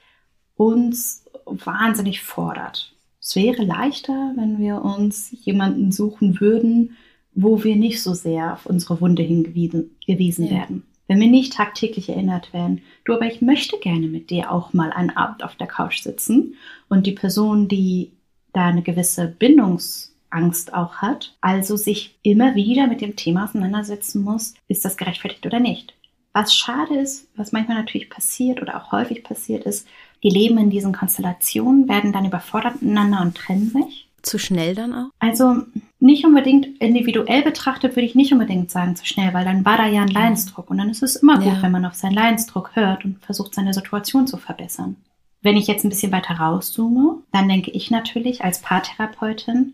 uns 0.55 1.22
wahnsinnig 1.45 2.21
fordert. 2.21 2.93
Es 3.21 3.35
wäre 3.35 3.63
leichter, 3.63 4.33
wenn 4.35 4.59
wir 4.59 4.83
uns 4.83 5.29
jemanden 5.31 5.91
suchen 5.91 6.41
würden, 6.41 6.97
wo 7.33 7.63
wir 7.63 7.75
nicht 7.75 8.01
so 8.01 8.13
sehr 8.13 8.53
auf 8.53 8.65
unsere 8.65 8.99
Wunde 9.01 9.23
hingewiesen 9.23 10.45
ja. 10.45 10.51
werden. 10.51 10.83
Wenn 11.07 11.19
wir 11.19 11.27
nicht 11.27 11.53
tagtäglich 11.53 12.09
erinnert 12.09 12.53
werden, 12.53 12.81
du, 13.05 13.13
aber 13.13 13.25
ich 13.25 13.41
möchte 13.41 13.77
gerne 13.77 14.07
mit 14.07 14.29
dir 14.29 14.51
auch 14.51 14.73
mal 14.73 14.91
einen 14.91 15.09
Abend 15.09 15.43
auf 15.43 15.55
der 15.55 15.67
Couch 15.67 16.01
sitzen 16.01 16.55
und 16.89 17.05
die 17.05 17.11
Person, 17.11 17.67
die 17.67 18.11
da 18.53 18.67
eine 18.67 18.83
gewisse 18.83 19.27
Bindungsangst 19.27 20.73
auch 20.73 20.95
hat, 20.95 21.35
also 21.41 21.75
sich 21.75 22.15
immer 22.23 22.55
wieder 22.55 22.87
mit 22.87 23.01
dem 23.01 23.15
Thema 23.15 23.45
auseinandersetzen 23.45 24.23
muss, 24.23 24.53
ist 24.67 24.85
das 24.85 24.97
gerechtfertigt 24.97 25.45
oder 25.45 25.59
nicht. 25.59 25.93
Was 26.33 26.55
schade 26.55 26.95
ist, 26.95 27.27
was 27.35 27.51
manchmal 27.51 27.77
natürlich 27.77 28.09
passiert 28.09 28.61
oder 28.61 28.81
auch 28.81 28.91
häufig 28.91 29.23
passiert 29.23 29.65
ist, 29.65 29.87
die 30.23 30.29
leben 30.29 30.57
in 30.57 30.69
diesen 30.69 30.93
Konstellationen, 30.93 31.87
werden 31.87 32.13
dann 32.13 32.25
überfordert 32.25 32.81
miteinander 32.81 33.21
und 33.21 33.35
trennen 33.35 33.69
sich. 33.69 34.09
Zu 34.21 34.39
schnell 34.39 34.73
dann 34.73 34.93
auch? 34.93 35.09
Also 35.19 35.63
nicht 35.99 36.25
unbedingt 36.25 36.81
individuell 36.81 37.43
betrachtet, 37.43 37.95
würde 37.95 38.05
ich 38.05 38.15
nicht 38.15 38.31
unbedingt 38.31 38.71
sagen 38.71 38.95
zu 38.95 39.05
schnell, 39.05 39.33
weil 39.33 39.43
dann 39.43 39.65
war 39.65 39.77
da 39.77 39.85
ja 39.87 40.01
ein 40.01 40.07
Leidensdruck 40.07 40.69
und 40.69 40.77
dann 40.77 40.89
ist 40.89 41.03
es 41.03 41.17
immer 41.17 41.37
gut, 41.39 41.47
ja. 41.47 41.61
wenn 41.61 41.71
man 41.71 41.85
auf 41.85 41.95
seinen 41.95 42.13
Leidensdruck 42.13 42.75
hört 42.75 43.03
und 43.03 43.23
versucht, 43.23 43.53
seine 43.53 43.73
Situation 43.73 44.25
zu 44.25 44.37
verbessern. 44.37 44.95
Wenn 45.41 45.57
ich 45.57 45.67
jetzt 45.67 45.83
ein 45.83 45.89
bisschen 45.89 46.13
weiter 46.13 46.35
rauszoome, 46.35 47.17
dann 47.33 47.49
denke 47.49 47.71
ich 47.71 47.91
natürlich 47.91 48.45
als 48.45 48.61
Paartherapeutin, 48.61 49.73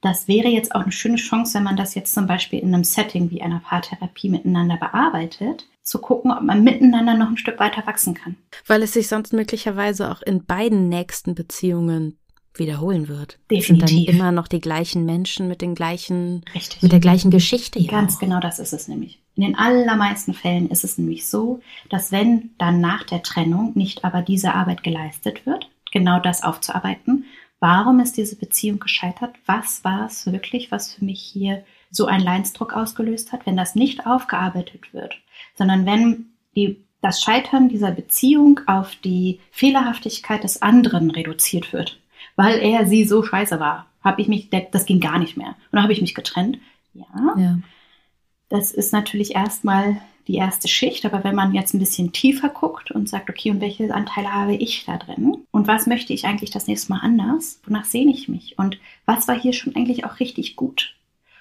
das 0.00 0.28
wäre 0.28 0.48
jetzt 0.48 0.74
auch 0.74 0.82
eine 0.82 0.92
schöne 0.92 1.16
Chance, 1.16 1.54
wenn 1.54 1.64
man 1.64 1.76
das 1.76 1.94
jetzt 1.94 2.14
zum 2.14 2.26
Beispiel 2.26 2.60
in 2.60 2.74
einem 2.74 2.84
Setting 2.84 3.30
wie 3.30 3.42
einer 3.42 3.60
Paartherapie 3.60 4.28
miteinander 4.28 4.76
bearbeitet, 4.76 5.66
zu 5.88 5.98
gucken, 6.00 6.30
ob 6.30 6.42
man 6.42 6.62
miteinander 6.62 7.14
noch 7.14 7.28
ein 7.28 7.38
Stück 7.38 7.58
weiter 7.58 7.86
wachsen 7.86 8.14
kann. 8.14 8.36
Weil 8.66 8.82
es 8.82 8.92
sich 8.92 9.08
sonst 9.08 9.32
möglicherweise 9.32 10.10
auch 10.10 10.22
in 10.22 10.44
beiden 10.44 10.88
nächsten 10.88 11.34
Beziehungen 11.34 12.18
wiederholen 12.54 13.08
wird. 13.08 13.38
Definitiv. 13.50 13.84
Es 13.84 13.90
sind 13.90 14.08
dann 14.08 14.14
immer 14.14 14.32
noch 14.32 14.48
die 14.48 14.60
gleichen 14.60 15.04
Menschen 15.04 15.48
mit 15.48 15.62
den 15.62 15.74
gleichen, 15.74 16.44
Richtig. 16.54 16.82
mit 16.82 16.92
der 16.92 17.00
gleichen 17.00 17.30
Geschichte. 17.30 17.82
Ganz 17.84 18.16
auch. 18.16 18.20
genau 18.20 18.40
das 18.40 18.58
ist 18.58 18.72
es 18.72 18.88
nämlich. 18.88 19.20
In 19.36 19.44
den 19.44 19.54
allermeisten 19.54 20.34
Fällen 20.34 20.68
ist 20.68 20.84
es 20.84 20.98
nämlich 20.98 21.28
so, 21.28 21.60
dass 21.90 22.10
wenn 22.10 22.50
dann 22.58 22.80
nach 22.80 23.04
der 23.04 23.22
Trennung 23.22 23.72
nicht 23.74 24.04
aber 24.04 24.22
diese 24.22 24.54
Arbeit 24.54 24.82
geleistet 24.82 25.46
wird, 25.46 25.70
genau 25.92 26.18
das 26.18 26.42
aufzuarbeiten, 26.42 27.24
warum 27.60 28.00
ist 28.00 28.16
diese 28.16 28.36
Beziehung 28.36 28.80
gescheitert? 28.80 29.36
Was 29.46 29.84
war 29.84 30.06
es 30.06 30.26
wirklich, 30.26 30.72
was 30.72 30.92
für 30.92 31.04
mich 31.04 31.20
hier 31.20 31.64
so 31.90 32.06
einen 32.06 32.24
Leinsdruck 32.24 32.74
ausgelöst 32.74 33.32
hat, 33.32 33.46
wenn 33.46 33.56
das 33.56 33.74
nicht 33.74 34.06
aufgearbeitet 34.06 34.92
wird, 34.92 35.14
sondern 35.58 35.84
wenn 35.84 36.26
die 36.56 36.84
das 37.00 37.22
Scheitern 37.22 37.68
dieser 37.68 37.92
Beziehung 37.92 38.60
auf 38.66 38.96
die 38.96 39.38
Fehlerhaftigkeit 39.52 40.42
des 40.42 40.62
anderen 40.62 41.10
reduziert 41.10 41.72
wird 41.72 42.00
weil 42.38 42.60
er 42.60 42.86
sie 42.86 43.04
so 43.04 43.22
scheiße 43.22 43.58
war. 43.58 43.86
Habe 44.00 44.22
ich 44.22 44.28
mich, 44.28 44.48
das 44.48 44.86
ging 44.86 45.00
gar 45.00 45.18
nicht 45.18 45.36
mehr. 45.36 45.48
Und 45.48 45.72
dann 45.72 45.82
habe 45.82 45.92
ich 45.92 46.00
mich 46.00 46.14
getrennt. 46.14 46.58
Ja. 46.94 47.04
ja. 47.36 47.58
Das 48.48 48.70
ist 48.70 48.92
natürlich 48.92 49.34
erstmal 49.34 50.00
die 50.28 50.36
erste 50.36 50.68
Schicht. 50.68 51.04
Aber 51.04 51.24
wenn 51.24 51.34
man 51.34 51.52
jetzt 51.52 51.74
ein 51.74 51.80
bisschen 51.80 52.12
tiefer 52.12 52.48
guckt 52.48 52.92
und 52.92 53.08
sagt, 53.08 53.28
okay, 53.28 53.50
und 53.50 53.60
welche 53.60 53.92
Anteile 53.92 54.32
habe 54.32 54.54
ich 54.54 54.84
da 54.84 54.98
drin? 54.98 55.38
Und 55.50 55.66
was 55.66 55.88
möchte 55.88 56.12
ich 56.12 56.26
eigentlich 56.26 56.50
das 56.50 56.68
nächste 56.68 56.92
Mal 56.92 57.00
anders? 57.00 57.60
Wonach 57.66 57.84
sehne 57.84 58.12
ich 58.12 58.28
mich? 58.28 58.56
Und 58.56 58.78
was 59.04 59.26
war 59.26 59.38
hier 59.38 59.52
schon 59.52 59.74
eigentlich 59.74 60.04
auch 60.04 60.20
richtig 60.20 60.54
gut? 60.54 60.94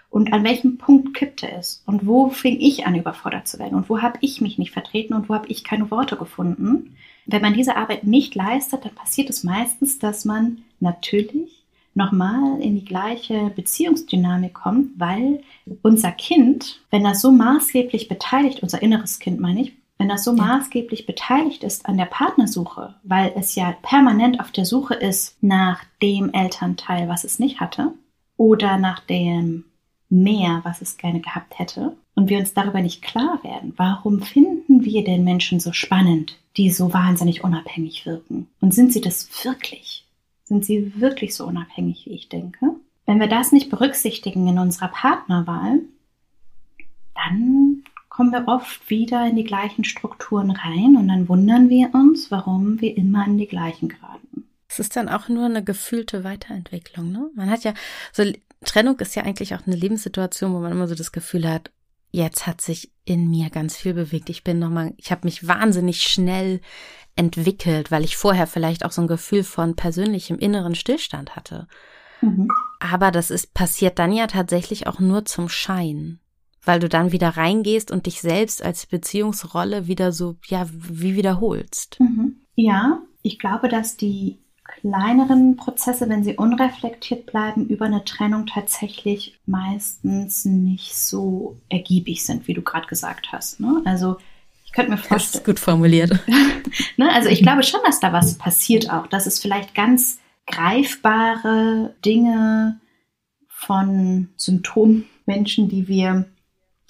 Und 0.10 0.34
an 0.34 0.43
welchem 0.43 0.78
Punkt 0.78 1.14
kippte 1.14 1.51
es? 1.51 1.84
Und 1.86 2.08
wo 2.08 2.30
fing 2.30 2.60
ich 2.60 2.86
an, 2.86 2.95
überfordert 2.95 3.47
zu 3.47 3.60
werden? 3.60 3.76
Und 3.76 3.89
wo 3.89 4.01
habe 4.01 4.18
ich 4.22 4.41
mich 4.41 4.58
nicht 4.58 4.72
vertreten 4.72 5.14
und 5.14 5.30
wo 5.30 5.34
habe 5.34 5.47
ich 5.47 5.64
keine 5.64 5.91
Worte 5.91 6.16
gefunden? 6.16 6.95
Wenn 7.26 7.41
man 7.41 7.53
diese 7.53 7.76
Arbeit 7.76 8.05
nicht 8.05 8.34
leistet, 8.36 8.86
dann 8.86 8.95
passiert 8.95 9.30
es 9.30 9.43
meistens, 9.43 9.99
dass 9.99 10.24
man 10.24 10.60
natürlich 10.80 11.66
nochmal 11.93 12.62
in 12.62 12.76
die 12.76 12.86
gleiche 12.86 13.51
Beziehungsdynamik 13.55 14.53
kommt, 14.53 14.97
weil 14.97 15.41
unser 15.82 16.12
Kind, 16.12 16.80
wenn 16.89 17.03
das 17.03 17.22
so 17.22 17.32
maßgeblich 17.32 18.08
beteiligt, 18.08 18.64
unser 18.64 18.82
inneres 18.82 19.20
Kind 19.20 19.39
meine 19.39 19.62
ich, 19.62 19.74
wenn 19.97 20.08
das 20.08 20.24
so 20.24 20.36
ja. 20.36 20.43
maßgeblich 20.43 21.05
beteiligt 21.05 21.64
ist 21.64 21.88
an 21.88 21.97
der 21.97 22.05
Partnersuche, 22.05 22.95
weil 23.03 23.34
es 23.36 23.55
ja 23.55 23.76
permanent 23.82 24.39
auf 24.39 24.51
der 24.51 24.66
Suche 24.66 24.93
ist 24.93 25.36
nach 25.41 25.84
dem 26.01 26.32
Elternteil, 26.32 27.10
was 27.10 27.24
es 27.24 27.39
nicht 27.39 27.60
hatte, 27.60 27.93
oder 28.38 28.78
nach 28.78 28.99
dem 28.99 29.66
mehr, 30.10 30.62
was 30.64 30.82
es 30.82 30.97
gerne 30.97 31.20
gehabt 31.20 31.60
hätte, 31.60 31.95
und 32.16 32.30
wir 32.30 32.39
uns 32.39 32.53
darüber 32.53 32.82
nicht 32.82 33.01
klar 33.01 33.39
werden, 33.43 33.74
warum 33.78 34.22
finden 34.22 34.84
wir 34.84 35.03
den 35.03 35.24
Menschen 35.24 35.60
so 35.60 35.72
spannend, 35.72 36.39
die 36.55 36.72
so 36.72 36.93
wahnsinnig 36.93 37.43
unabhängig 37.43 38.05
wirken? 38.05 38.47
Und 38.60 38.74
sind 38.74 38.91
sie 38.91 39.01
das 39.01 39.30
wirklich? 39.43 40.05
Sind 40.45 40.66
sie 40.66 40.99
wirklich 40.99 41.36
so 41.36 41.45
unabhängig, 41.45 42.05
wie 42.05 42.14
ich 42.14 42.30
denke? 42.30 42.72
Wenn 43.05 43.20
wir 43.20 43.28
das 43.28 43.51
nicht 43.51 43.70
berücksichtigen 43.70 44.47
in 44.47 44.60
unserer 44.60 44.88
Partnerwahl, 44.88 45.82
dann 47.16 47.84
kommen 48.10 48.32
wir 48.32 48.47
oft 48.47 48.89
wieder 48.89 49.28
in 49.28 49.36
die 49.36 49.43
gleichen 49.43 49.84
Strukturen 49.84 50.51
rein 50.51 50.95
und 50.97 51.08
dann 51.08 51.30
wundern 51.30 51.70
wir 51.70 51.93
uns, 51.93 52.32
warum 52.32 52.82
wir 52.82 52.97
immer 52.97 53.26
an 53.26 53.38
die 53.38 53.47
gleichen 53.47 53.89
geraten. 53.89 54.47
Es 54.68 54.80
ist 54.80 54.95
dann 54.95 55.08
auch 55.08 55.30
nur 55.30 55.45
eine 55.45 55.64
gefühlte 55.64 56.24
Weiterentwicklung, 56.24 57.12
ne? 57.12 57.30
Man 57.36 57.49
hat 57.49 57.64
ja 57.64 57.74
so 58.12 58.24
Trennung 58.66 58.99
ist 58.99 59.16
ja 59.16 59.24
eigentlich 59.24 59.55
auch 59.55 59.66
eine 59.66 59.76
Lebenssituation, 59.76 60.53
wo 60.53 60.60
man 60.60 60.72
immer 60.72 60.88
so 60.88 60.95
das 60.95 61.12
Gefühl 61.12 61.49
hat, 61.49 61.72
jetzt 62.12 62.47
hat 62.47 62.62
sich 62.62 62.91
in 63.05 63.30
mir 63.30 63.49
ganz 63.49 63.78
viel 63.78 63.93
bewegt. 63.93 64.30
Ich 64.30 64.43
bin 64.43 64.60
nochmal, 64.60 64.93
ich 64.97 65.12
habe 65.12 65.26
mich 65.26 65.47
wahnsinnig 65.47 66.03
schnell 66.03 66.62
entwickelt, 67.16 67.91
weil 67.91 68.03
ich 68.03 68.18
vorher 68.18 68.47
vielleicht 68.47 68.86
auch 68.86 68.91
so 68.91 69.01
ein 69.01 69.08
Gefühl 69.08 69.43
von 69.43 69.76
persönlichem 69.76 70.38
inneren 70.38 70.76
Stillstand 70.76 71.36
hatte. 71.36 71.68
Mhm. 72.22 72.47
Aber 72.80 73.12
das 73.12 73.32
ist 73.32 73.53
passiert 73.53 73.99
dann 73.99 74.12
ja 74.12 74.28
tatsächlich 74.28 74.88
auch 74.88 74.99
nur 74.99 75.26
zum 75.26 75.49
Schein, 75.49 76.20
weil 76.64 76.80
du 76.80 76.89
dann 76.89 77.12
wieder 77.12 77.30
reingehst 77.30 77.91
und 77.91 78.05
dich 78.05 78.22
selbst 78.22 78.64
als 78.64 78.86
Beziehungsrolle 78.86 79.88
wieder 79.88 80.12
so, 80.12 80.36
ja, 80.45 80.68
wie 80.72 81.16
wiederholst. 81.16 81.99
Mhm. 81.99 82.41
Ja, 82.55 83.01
ich 83.22 83.39
glaube, 83.39 83.68
dass 83.68 83.97
die 83.97 84.39
kleineren 84.82 85.57
Prozesse, 85.57 86.09
wenn 86.09 86.23
sie 86.23 86.36
unreflektiert 86.36 87.25
bleiben, 87.25 87.67
über 87.67 87.86
eine 87.86 88.05
Trennung 88.05 88.45
tatsächlich 88.45 89.39
meistens 89.45 90.45
nicht 90.45 90.95
so 90.95 91.57
ergiebig 91.69 92.25
sind, 92.25 92.47
wie 92.47 92.53
du 92.53 92.61
gerade 92.61 92.88
gesagt 92.88 93.32
hast. 93.32 93.59
Ne? 93.59 93.82
Also 93.86 94.17
ich 94.65 94.71
könnte 94.71 94.91
mir 94.91 94.97
vorstellen. 94.97 95.32
Das 95.32 95.36
ist 95.36 95.45
gut 95.45 95.59
formuliert. 95.59 96.11
ne? 96.97 97.11
Also 97.13 97.30
ich 97.30 97.41
glaube 97.41 97.63
schon, 97.63 97.80
dass 97.86 97.99
da 97.99 98.13
was 98.13 98.38
passiert 98.38 98.91
auch, 98.91 99.07
dass 99.07 99.25
es 99.25 99.39
vielleicht 99.39 99.73
ganz 99.73 100.19
greifbare 100.45 101.95
Dinge 102.05 102.80
von 103.47 104.30
Symptommenschen, 104.38 105.69
die 105.69 105.88
wir 105.88 106.25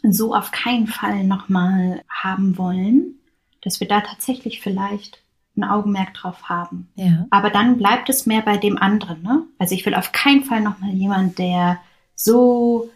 so 0.03 0.35
auf 0.35 0.51
keinen 0.51 0.88
Fall 0.88 1.23
nochmal 1.23 2.03
haben 2.09 2.57
wollen, 2.57 3.15
dass 3.61 3.79
wir 3.79 3.88
da 3.88 4.01
tatsächlich 4.01 4.61
vielleicht 4.61 5.21
ein 5.58 5.64
Augenmerk 5.64 6.14
drauf 6.14 6.43
haben. 6.49 6.89
Ja. 6.95 7.26
Aber 7.30 7.49
dann 7.49 7.78
bleibt 7.78 8.10
es 8.10 8.26
mehr 8.26 8.41
bei 8.41 8.58
dem 8.58 8.78
anderen. 8.78 9.22
Ne? 9.22 9.43
Also 9.58 9.76
ich 9.76 9.86
will 9.86 9.95
auf 9.95 10.12
keinen 10.12 10.43
Fall 10.43 10.62
nochmal 10.62 10.91
jemand, 10.91 11.39
der 11.39 11.80
so 12.16 12.89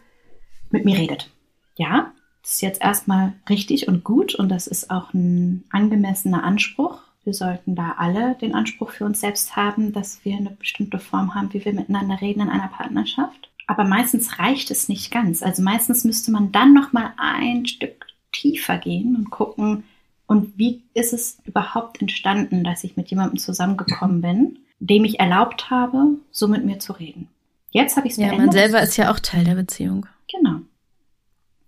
mit 0.70 0.86
mir 0.86 0.98
redet. 0.98 1.30
Ja, 1.78 2.12
das 2.42 2.54
ist 2.54 2.62
jetzt 2.62 2.82
erstmal 2.82 3.34
richtig 3.50 3.88
und 3.88 4.04
gut 4.04 4.36
und 4.36 4.50
das 4.50 4.68
ist 4.68 4.90
auch 4.90 5.14
ein 5.14 5.64
angemessener 5.70 6.44
Anspruch. 6.44 7.00
Wir 7.24 7.34
sollten 7.34 7.76
da 7.76 7.96
alle 7.98 8.36
den 8.36 8.56
Anspruch 8.56 8.92
für 8.92 9.06
uns 9.06 9.22
selbst 9.22 9.56
haben, 9.56 9.94
dass 9.94 10.26
wir 10.26 10.36
eine 10.36 10.50
bestimmte 10.50 10.98
Form 10.98 11.36
haben, 11.36 11.54
wie 11.54 11.64
wir 11.64 11.74
miteinander 11.74 12.20
reden 12.20 12.42
in 12.42 12.50
einer 12.50 12.68
Partnerschaft. 12.68 13.52
Aber 13.68 13.84
meistens 13.84 14.40
reicht 14.40 14.72
es 14.72 14.90
nicht 14.90 15.12
ganz. 15.12 15.44
Also 15.44 15.62
meistens 15.62 16.04
müsste 16.04 16.32
man 16.32 16.52
dann 16.52 16.74
noch 16.74 16.94
mal 16.94 17.14
ein 17.18 17.66
Stück 17.68 18.08
tiefer 18.32 18.78
gehen 18.78 19.16
und 19.16 19.30
gucken, 19.30 19.84
und 20.32 20.58
wie 20.58 20.86
ist 20.94 21.12
es 21.12 21.40
überhaupt 21.44 22.00
entstanden, 22.00 22.64
dass 22.64 22.86
ich 22.86 22.96
mit 22.96 23.10
jemandem 23.10 23.38
zusammengekommen 23.38 24.22
bin, 24.22 24.60
dem 24.80 25.04
ich 25.04 25.20
erlaubt 25.20 25.70
habe, 25.70 26.20
so 26.32 26.48
mit 26.48 26.64
mir 26.64 26.80
zu 26.80 26.94
reden? 26.94 27.28
Jetzt 27.72 27.98
habe 27.98 28.08
ich 28.08 28.14
es 28.14 28.18
Ja, 28.18 28.34
man 28.38 28.50
selber 28.50 28.82
ist 28.82 28.96
ja 28.96 29.12
auch 29.12 29.20
Teil 29.20 29.44
der 29.44 29.56
Beziehung. 29.56 30.06
Genau. 30.32 30.62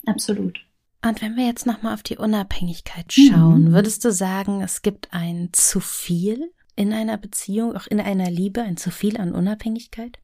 Absolut. 0.06 0.62
Und 1.06 1.22
wenn 1.22 1.36
wir 1.36 1.46
jetzt 1.46 1.66
nochmal 1.66 1.94
auf 1.94 2.04
die 2.04 2.16
Unabhängigkeit 2.16 3.12
schauen, 3.12 3.66
mhm. 3.66 3.72
würdest 3.74 4.06
du 4.06 4.14
sagen, 4.14 4.62
es 4.62 4.82
gibt 4.82 5.10
ein 5.12 5.50
zu 5.52 5.82
viel 5.82 6.50
in 6.78 6.94
einer 6.94 7.18
Beziehung, 7.18 7.76
auch 7.76 7.88
in 7.88 8.00
einer 8.00 8.32
Liebe, 8.32 8.62
ein 8.62 8.78
zu 8.78 8.92
viel 8.92 9.20
an 9.20 9.36
Unabhängigkeit? 9.36 10.20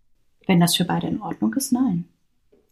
Wenn 0.47 0.61
das 0.61 0.77
für 0.77 0.85
beide 0.85 1.07
in 1.07 1.21
Ordnung 1.21 1.53
ist, 1.55 1.73
nein. 1.73 2.05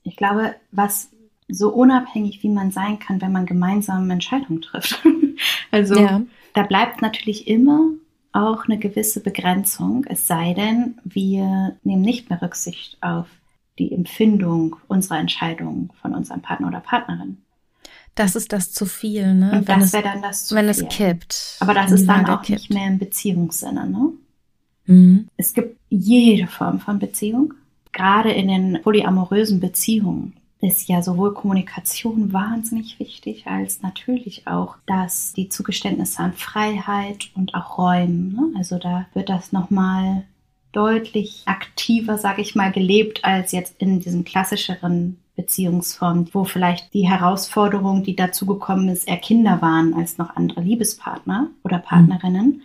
Ich 0.04 0.16
glaube, 0.16 0.56
was 0.72 1.10
so 1.48 1.70
unabhängig 1.70 2.44
wie 2.44 2.50
man 2.50 2.72
sein 2.72 3.00
kann, 3.00 3.22
wenn 3.22 3.32
man 3.32 3.46
gemeinsam 3.46 4.10
Entscheidungen 4.10 4.62
trifft. 4.62 5.02
also 5.72 6.00
ja. 6.00 6.22
da 6.54 6.64
bleibt 6.64 7.02
natürlich 7.02 7.48
immer 7.48 7.92
auch 8.34 8.66
eine 8.66 8.78
gewisse 8.78 9.22
Begrenzung, 9.22 10.06
es 10.08 10.28
sei 10.28 10.54
denn, 10.54 11.00
wir 11.04 11.78
nehmen 11.84 12.02
nicht 12.02 12.30
mehr 12.30 12.42
Rücksicht 12.42 12.98
auf 13.02 13.28
die 13.80 13.92
Empfindung 13.92 14.76
unserer 14.88 15.20
Entscheidung 15.20 15.94
von 16.02 16.14
unserem 16.14 16.42
Partner 16.42 16.68
oder 16.68 16.82
Partnerin. 16.82 17.38
Das 18.16 18.36
ist 18.36 18.52
das 18.52 18.72
zu 18.72 18.86
viel, 18.86 19.36
ne? 19.36 19.52
Und 19.52 19.68
wenn 19.68 19.80
das 19.80 19.94
wäre 19.94 20.04
dann 20.04 20.22
das 20.24 20.48
zu 20.48 20.56
wenn 20.56 20.74
viel. 20.74 20.82
Wenn 20.82 20.88
es 20.88 20.96
kippt. 20.96 21.58
Aber 21.60 21.76
das 21.76 21.92
ist 21.92 22.08
dann 22.08 22.26
auch 22.26 22.42
kippt. 22.42 22.60
nicht 22.60 22.74
mehr 22.74 22.88
im 22.88 22.98
Beziehungssinne, 22.98 23.88
ne? 23.88 24.12
Mhm. 24.86 25.28
Es 25.38 25.54
gibt 25.54 25.78
jede 25.90 26.48
Form 26.48 26.80
von 26.80 26.98
Beziehung, 26.98 27.54
gerade 27.92 28.32
in 28.32 28.48
den 28.48 28.82
polyamorösen 28.82 29.60
Beziehungen 29.60 30.34
ist 30.62 30.90
ja 30.90 31.02
sowohl 31.02 31.34
Kommunikation 31.34 32.34
wahnsinnig 32.34 33.00
wichtig, 33.00 33.48
als 33.48 33.82
natürlich 33.82 34.48
auch, 34.48 34.78
dass 34.88 35.34
die 35.34 35.50
Zugeständnisse 35.50 36.20
an 36.20 36.34
Freiheit 36.34 37.30
und 37.36 37.54
auch 37.54 37.78
Räumen, 37.78 38.34
ne? 38.34 38.58
also 38.58 38.80
da 38.80 39.06
wird 39.14 39.30
das 39.30 39.52
nochmal 39.52 40.24
deutlich 40.72 41.44
aktiver, 41.46 42.18
sage 42.18 42.42
ich 42.42 42.56
mal, 42.56 42.72
gelebt 42.72 43.24
als 43.24 43.52
jetzt 43.52 43.76
in 43.80 44.00
diesen 44.00 44.24
klassischeren 44.24 45.18
Beziehungsformen, 45.36 46.30
wo 46.34 46.44
vielleicht 46.44 46.94
die 46.94 47.08
Herausforderung, 47.08 48.04
die 48.04 48.16
dazugekommen 48.16 48.90
ist, 48.90 49.08
eher 49.08 49.18
Kinder 49.18 49.62
waren 49.62 49.94
als 49.94 50.18
noch 50.18 50.36
andere 50.36 50.62
Liebespartner 50.62 51.50
oder 51.64 51.78
Partnerinnen. 51.78 52.48
Mhm. 52.48 52.62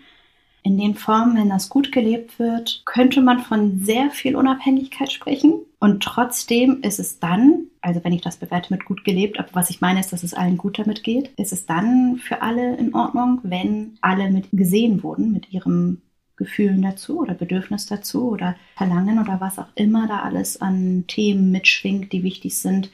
In 0.64 0.78
den 0.78 0.94
Formen, 0.94 1.36
wenn 1.36 1.48
das 1.48 1.68
gut 1.68 1.92
gelebt 1.92 2.38
wird, 2.38 2.82
könnte 2.84 3.20
man 3.20 3.40
von 3.40 3.80
sehr 3.80 4.10
viel 4.10 4.36
Unabhängigkeit 4.36 5.10
sprechen. 5.10 5.54
Und 5.82 6.00
trotzdem 6.04 6.80
ist 6.82 7.00
es 7.00 7.18
dann, 7.18 7.64
also 7.80 8.04
wenn 8.04 8.12
ich 8.12 8.20
das 8.20 8.36
bewerte 8.36 8.72
mit 8.72 8.84
gut 8.84 9.04
gelebt, 9.04 9.40
aber 9.40 9.48
was 9.52 9.68
ich 9.68 9.80
meine 9.80 9.98
ist, 9.98 10.12
dass 10.12 10.22
es 10.22 10.32
allen 10.32 10.56
gut 10.56 10.78
damit 10.78 11.02
geht, 11.02 11.30
ist 11.36 11.52
es 11.52 11.66
dann 11.66 12.18
für 12.18 12.40
alle 12.40 12.76
in 12.76 12.94
Ordnung, 12.94 13.40
wenn 13.42 13.98
alle 14.00 14.30
mit 14.30 14.46
gesehen 14.52 15.02
wurden, 15.02 15.32
mit 15.32 15.52
ihrem 15.52 16.00
Gefühlen 16.36 16.82
dazu 16.82 17.18
oder 17.18 17.34
Bedürfnis 17.34 17.86
dazu 17.86 18.30
oder 18.30 18.54
Verlangen 18.76 19.18
oder 19.18 19.40
was 19.40 19.58
auch 19.58 19.70
immer 19.74 20.06
da 20.06 20.20
alles 20.20 20.60
an 20.60 21.02
Themen 21.08 21.50
mitschwingt, 21.50 22.12
die 22.12 22.22
wichtig 22.22 22.56
sind, 22.58 22.92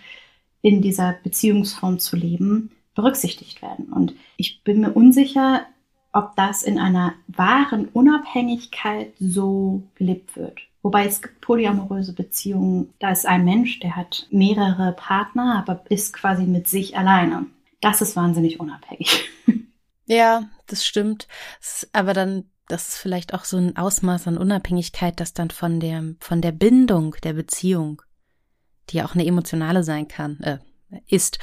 in 0.63 0.81
dieser 0.81 1.15
Beziehungsform 1.23 1.99
zu 1.99 2.17
leben, 2.17 2.71
berücksichtigt 2.95 3.61
werden. 3.61 3.93
Und 3.93 4.15
ich 4.39 4.65
bin 4.65 4.81
mir 4.81 4.95
unsicher, 4.95 5.67
ob 6.15 6.37
das 6.37 6.63
in 6.63 6.79
einer 6.79 7.13
wahren 7.27 7.89
Unabhängigkeit 7.89 9.13
so 9.21 9.83
gelebt 9.95 10.37
wird. 10.37 10.63
Wobei 10.89 11.05
es 11.05 11.21
gibt 11.21 11.43
polyamoröse 11.43 12.15
Beziehungen, 12.15 12.95
da 12.99 13.11
ist 13.11 13.27
ein 13.27 13.45
Mensch, 13.45 13.79
der 13.81 13.95
hat 13.95 14.27
mehrere 14.31 14.95
Partner, 14.95 15.59
aber 15.59 15.85
ist 15.91 16.15
quasi 16.15 16.45
mit 16.45 16.67
sich 16.67 16.97
alleine. 16.97 17.45
Das 17.83 18.01
ist 18.01 18.17
wahnsinnig 18.17 18.59
unabhängig. 18.59 19.29
Ja, 20.11 20.45
das 20.67 20.87
stimmt. 20.87 21.29
Aber 21.93 22.15
dann, 22.15 22.45
das 22.67 22.89
ist 22.89 22.97
vielleicht 22.97 23.35
auch 23.35 23.45
so 23.45 23.59
ein 23.59 23.77
Ausmaß 23.77 24.27
an 24.27 24.39
Unabhängigkeit, 24.39 25.21
das 25.21 25.35
dann 25.35 25.51
von 25.51 25.81
der, 25.81 26.03
von 26.21 26.41
der 26.41 26.53
Bindung 26.53 27.15
der 27.23 27.35
Beziehung, 27.35 28.01
die 28.89 28.97
ja 28.97 29.05
auch 29.05 29.15
eine 29.15 29.27
emotionale 29.27 29.85
sein 29.85 30.09
kann, 30.09 30.41
äh, 30.41 30.59
ist, 31.07 31.39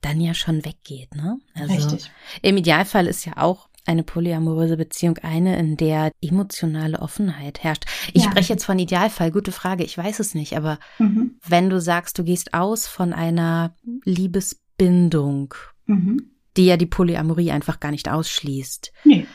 dann 0.00 0.20
ja 0.20 0.34
schon 0.34 0.64
weggeht, 0.64 1.14
ne? 1.14 1.38
Also 1.54 1.74
Richtig. 1.74 2.10
im 2.42 2.56
Idealfall 2.56 3.06
ist 3.06 3.24
ja 3.24 3.36
auch 3.36 3.69
eine 3.86 4.02
polyamoröse 4.02 4.76
Beziehung 4.76 5.18
eine, 5.18 5.58
in 5.58 5.76
der 5.76 6.12
emotionale 6.20 7.00
Offenheit 7.00 7.62
herrscht. 7.62 7.84
Ich 8.12 8.24
ja. 8.24 8.30
spreche 8.30 8.52
jetzt 8.52 8.64
von 8.64 8.78
Idealfall, 8.78 9.30
gute 9.30 9.52
Frage, 9.52 9.84
ich 9.84 9.96
weiß 9.96 10.20
es 10.20 10.34
nicht, 10.34 10.56
aber 10.56 10.78
mhm. 10.98 11.38
wenn 11.46 11.70
du 11.70 11.80
sagst, 11.80 12.18
du 12.18 12.24
gehst 12.24 12.54
aus 12.54 12.86
von 12.86 13.12
einer 13.12 13.74
Liebesbindung, 14.04 15.54
Mhm 15.86 16.30
die 16.56 16.66
ja 16.66 16.76
die 16.76 16.86
Polyamorie 16.86 17.50
einfach 17.52 17.80
gar 17.80 17.90
nicht 17.90 18.10
ausschließt. 18.10 18.92
Nee. 19.04 19.26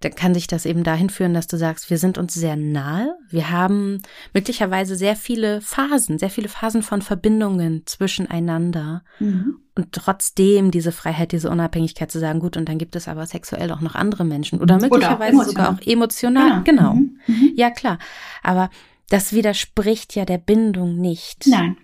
Dann 0.00 0.14
kann 0.14 0.34
sich 0.34 0.46
das 0.46 0.66
eben 0.66 0.84
dahin 0.84 1.10
führen, 1.10 1.34
dass 1.34 1.46
du 1.46 1.56
sagst, 1.56 1.90
wir 1.90 1.98
sind 1.98 2.18
uns 2.18 2.34
sehr 2.34 2.56
nahe. 2.56 3.16
Wir 3.30 3.50
haben 3.50 4.02
möglicherweise 4.32 4.96
sehr 4.96 5.16
viele 5.16 5.60
Phasen, 5.60 6.18
sehr 6.18 6.30
viele 6.30 6.48
Phasen 6.48 6.82
von 6.82 7.02
Verbindungen 7.02 7.82
zwischeneinander. 7.86 9.02
Mhm. 9.18 9.56
Und 9.74 9.92
trotzdem 9.92 10.70
diese 10.70 10.92
Freiheit, 10.92 11.32
diese 11.32 11.50
Unabhängigkeit 11.50 12.10
zu 12.10 12.18
sagen, 12.18 12.40
gut, 12.40 12.56
und 12.56 12.68
dann 12.68 12.78
gibt 12.78 12.96
es 12.96 13.08
aber 13.08 13.26
sexuell 13.26 13.70
auch 13.72 13.80
noch 13.80 13.94
andere 13.94 14.24
Menschen. 14.24 14.60
Oder 14.60 14.78
möglicherweise 14.78 15.34
oder 15.36 15.42
auch 15.42 15.48
sogar 15.48 15.70
auch 15.74 15.86
emotional. 15.86 16.62
Genau. 16.64 16.92
genau. 16.92 16.94
Mhm. 16.94 17.18
Mhm. 17.26 17.52
Ja, 17.56 17.70
klar. 17.70 17.98
Aber 18.42 18.70
das 19.08 19.32
widerspricht 19.32 20.14
ja 20.14 20.24
der 20.24 20.38
Bindung 20.38 20.96
nicht. 20.96 21.46
Nein 21.46 21.76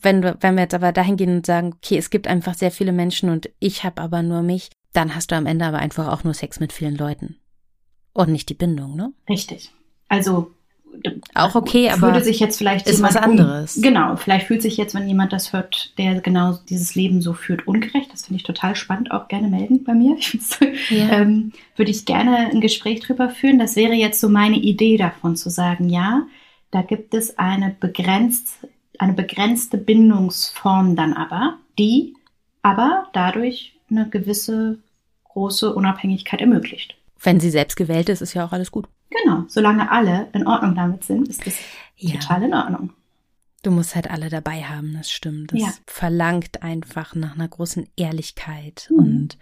wenn 0.00 0.22
du, 0.22 0.36
wenn 0.40 0.54
wir 0.56 0.62
jetzt 0.62 0.74
aber 0.74 0.92
dahin 0.92 1.16
gehen 1.16 1.36
und 1.36 1.46
sagen, 1.46 1.74
okay, 1.74 1.96
es 1.96 2.10
gibt 2.10 2.26
einfach 2.26 2.54
sehr 2.54 2.70
viele 2.70 2.92
Menschen 2.92 3.30
und 3.30 3.50
ich 3.58 3.84
habe 3.84 4.02
aber 4.02 4.22
nur 4.22 4.42
mich, 4.42 4.70
dann 4.94 5.14
hast 5.14 5.30
du 5.30 5.36
am 5.36 5.46
Ende 5.46 5.66
aber 5.66 5.78
einfach 5.78 6.08
auch 6.08 6.24
nur 6.24 6.34
Sex 6.34 6.60
mit 6.60 6.72
vielen 6.72 6.96
Leuten. 6.96 7.36
Und 8.12 8.30
nicht 8.30 8.48
die 8.48 8.54
Bindung, 8.54 8.96
ne? 8.96 9.12
Richtig. 9.28 9.70
Also 10.08 10.52
auch 11.34 11.56
okay, 11.56 11.90
aber 11.90 12.02
würde 12.02 12.22
sich 12.22 12.38
jetzt 12.38 12.56
vielleicht 12.56 12.86
ist 12.86 13.02
was 13.02 13.16
anderes. 13.16 13.76
Um, 13.76 13.82
genau, 13.82 14.14
vielleicht 14.14 14.46
fühlt 14.46 14.62
sich 14.62 14.76
jetzt, 14.76 14.94
wenn 14.94 15.08
jemand 15.08 15.32
das 15.32 15.52
hört, 15.52 15.98
der 15.98 16.20
genau 16.20 16.56
dieses 16.68 16.94
Leben 16.94 17.20
so 17.20 17.32
führt, 17.32 17.66
ungerecht. 17.66 18.12
Das 18.12 18.26
finde 18.26 18.36
ich 18.36 18.44
total 18.44 18.76
spannend. 18.76 19.10
Auch 19.10 19.26
gerne 19.26 19.48
melden 19.48 19.84
bei 19.84 19.94
mir. 19.94 20.16
Ja. 20.90 21.20
ähm, 21.20 21.52
würde 21.76 21.90
ich 21.90 22.04
gerne 22.04 22.50
ein 22.50 22.60
Gespräch 22.60 23.00
drüber 23.00 23.30
führen. 23.30 23.58
Das 23.58 23.74
wäre 23.74 23.94
jetzt 23.94 24.20
so 24.20 24.28
meine 24.28 24.56
Idee 24.56 24.96
davon 24.96 25.34
zu 25.34 25.50
sagen, 25.50 25.88
ja, 25.88 26.26
da 26.70 26.82
gibt 26.82 27.14
es 27.14 27.38
eine 27.38 27.74
begrenzt 27.78 28.58
eine 28.98 29.12
begrenzte 29.12 29.78
Bindungsform 29.78 30.96
dann 30.96 31.14
aber, 31.14 31.58
die 31.78 32.14
aber 32.62 33.08
dadurch 33.12 33.73
eine 33.90 34.08
gewisse 34.08 34.78
große 35.24 35.74
Unabhängigkeit 35.74 36.40
ermöglicht. 36.40 36.96
Wenn 37.20 37.40
sie 37.40 37.50
selbst 37.50 37.76
gewählt 37.76 38.08
ist, 38.08 38.20
ist 38.20 38.34
ja 38.34 38.44
auch 38.44 38.52
alles 38.52 38.70
gut. 38.70 38.86
Genau, 39.10 39.44
solange 39.48 39.90
alle 39.90 40.28
in 40.32 40.46
Ordnung 40.46 40.74
damit 40.74 41.04
sind, 41.04 41.28
ist 41.28 41.46
das 41.46 41.54
ja. 41.96 42.18
total 42.18 42.44
in 42.44 42.54
Ordnung. 42.54 42.92
Du 43.64 43.70
musst 43.70 43.94
halt 43.94 44.10
alle 44.10 44.28
dabei 44.28 44.62
haben, 44.62 44.92
das 44.94 45.10
stimmt. 45.10 45.52
Das 45.52 45.60
ja. 45.60 45.68
verlangt 45.86 46.62
einfach 46.62 47.14
nach 47.14 47.34
einer 47.34 47.48
großen 47.48 47.88
Ehrlichkeit 47.96 48.88
mhm. 48.90 48.98
und 48.98 49.38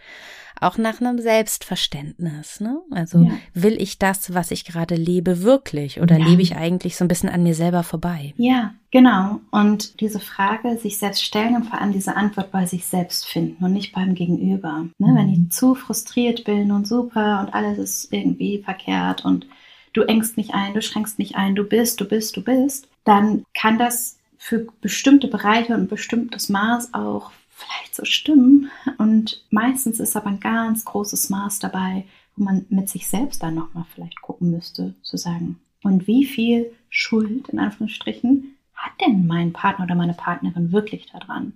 auch 0.60 0.78
nach 0.78 1.00
einem 1.00 1.18
Selbstverständnis. 1.18 2.60
Ne? 2.60 2.80
Also 2.92 3.24
ja. 3.24 3.32
will 3.52 3.80
ich 3.82 3.98
das, 3.98 4.32
was 4.32 4.52
ich 4.52 4.64
gerade 4.64 4.94
lebe, 4.94 5.42
wirklich 5.42 6.00
oder 6.00 6.18
ja. 6.18 6.24
lebe 6.24 6.40
ich 6.40 6.54
eigentlich 6.56 6.96
so 6.96 7.04
ein 7.04 7.08
bisschen 7.08 7.28
an 7.28 7.42
mir 7.42 7.56
selber 7.56 7.82
vorbei? 7.82 8.32
Ja, 8.36 8.74
genau. 8.92 9.40
Und 9.50 10.00
diese 10.00 10.20
Frage 10.20 10.78
sich 10.78 10.98
selbst 10.98 11.24
stellen 11.24 11.56
und 11.56 11.64
vor 11.64 11.80
allem 11.80 11.92
diese 11.92 12.14
Antwort 12.14 12.52
bei 12.52 12.64
sich 12.64 12.86
selbst 12.86 13.26
finden 13.26 13.64
und 13.64 13.72
nicht 13.72 13.92
beim 13.92 14.14
Gegenüber. 14.14 14.86
Ne? 14.98 15.08
Mhm. 15.08 15.16
Wenn 15.16 15.28
ich 15.30 15.50
zu 15.50 15.74
frustriert 15.74 16.44
bin 16.44 16.70
und 16.70 16.86
super 16.86 17.40
und 17.40 17.52
alles 17.52 17.78
ist 17.78 18.12
irgendwie 18.12 18.62
verkehrt 18.62 19.24
und 19.24 19.46
du 19.92 20.02
engst 20.02 20.36
mich 20.36 20.54
ein, 20.54 20.74
du 20.74 20.82
schränkst 20.82 21.18
mich 21.18 21.36
ein, 21.36 21.54
du 21.54 21.64
bist, 21.64 22.00
du 22.00 22.04
bist, 22.04 22.36
du 22.36 22.42
bist, 22.42 22.88
dann 23.04 23.44
kann 23.54 23.78
das 23.78 24.18
für 24.38 24.66
bestimmte 24.80 25.28
Bereiche 25.28 25.74
und 25.74 25.88
bestimmtes 25.88 26.48
Maß 26.48 26.94
auch 26.94 27.30
vielleicht 27.48 27.94
so 27.94 28.04
stimmen. 28.04 28.70
Und 28.98 29.44
meistens 29.50 30.00
ist 30.00 30.16
aber 30.16 30.28
ein 30.28 30.40
ganz 30.40 30.84
großes 30.84 31.30
Maß 31.30 31.60
dabei, 31.60 32.04
wo 32.36 32.44
man 32.44 32.66
mit 32.68 32.88
sich 32.88 33.06
selbst 33.06 33.42
dann 33.42 33.54
nochmal 33.54 33.84
vielleicht 33.94 34.20
gucken 34.20 34.50
müsste, 34.50 34.94
zu 35.02 35.16
sagen, 35.16 35.60
und 35.84 36.06
wie 36.06 36.24
viel 36.24 36.72
Schuld, 36.90 37.48
in 37.48 37.58
Anführungsstrichen, 37.58 38.56
hat 38.74 38.92
denn 39.00 39.26
mein 39.26 39.52
Partner 39.52 39.84
oder 39.84 39.94
meine 39.94 40.14
Partnerin 40.14 40.72
wirklich 40.72 41.10
daran? 41.10 41.54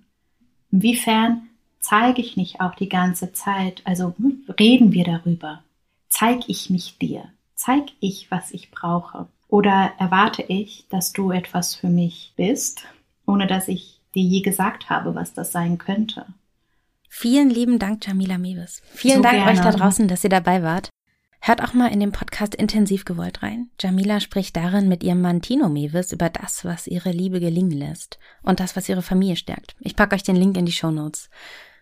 Inwiefern 0.73 1.49
zeige 1.79 2.21
ich 2.21 2.37
nicht 2.37 2.61
auch 2.61 2.75
die 2.75 2.89
ganze 2.89 3.33
Zeit, 3.33 3.83
also 3.85 4.15
reden 4.59 4.93
wir 4.93 5.05
darüber? 5.05 5.63
Zeige 6.09 6.45
ich 6.49 6.71
mich 6.71 6.99
dir? 6.99 7.31
Zeige 7.57 7.93
ich, 8.01 8.31
was 8.31 8.53
ich 8.53 8.71
brauche? 8.71 9.27
Oder 9.49 9.93
erwarte 9.99 10.43
ich, 10.43 10.87
dass 10.91 11.13
du 11.13 11.31
etwas 11.31 11.75
für 11.75 11.89
mich 11.89 12.35
bist, 12.37 12.85
ohne 13.27 13.47
dass 13.47 13.69
ich 13.69 14.01
dir 14.15 14.23
je 14.23 14.43
gesagt 14.43 14.91
habe, 14.91 15.15
was 15.15 15.33
das 15.33 15.53
sein 15.53 15.79
könnte? 15.79 16.27
Vielen 17.09 17.49
lieben 17.49 17.79
Dank, 17.79 18.07
Jamila 18.07 18.37
Mewes. 18.37 18.83
Vielen 18.93 19.17
so 19.17 19.23
Dank 19.23 19.37
gerne. 19.37 19.53
euch 19.53 19.61
da 19.61 19.73
draußen, 19.73 20.07
dass 20.07 20.23
ihr 20.23 20.31
dabei 20.31 20.63
wart. 20.63 20.91
Hört 21.41 21.63
auch 21.63 21.73
mal 21.73 21.93
in 21.93 22.01
den 22.01 22.13
Podcast 22.13 22.55
Intensiv 22.55 23.05
gewollt 23.05 23.43
rein. 23.43 23.71
Jamila 23.81 24.21
spricht 24.21 24.57
darin 24.57 24.89
mit 24.89 25.03
ihrem 25.03 25.23
Mann 25.23 25.41
Tino 25.41 25.69
Mewes 25.69 26.13
über 26.13 26.29
das, 26.29 26.65
was 26.65 26.87
ihre 26.87 27.11
Liebe 27.11 27.41
gelingen 27.41 27.71
lässt 27.71 28.19
und 28.43 28.61
das, 28.61 28.77
was 28.77 28.89
ihre 28.89 29.03
Familie 29.03 29.37
stärkt. 29.37 29.77
Ich 29.81 29.97
packe 29.97 30.15
euch 30.15 30.25
den 30.25 30.37
Link 30.37 30.57
in 30.59 30.67
die 30.67 30.73
Show 30.73 30.91
Notes. 30.91 31.31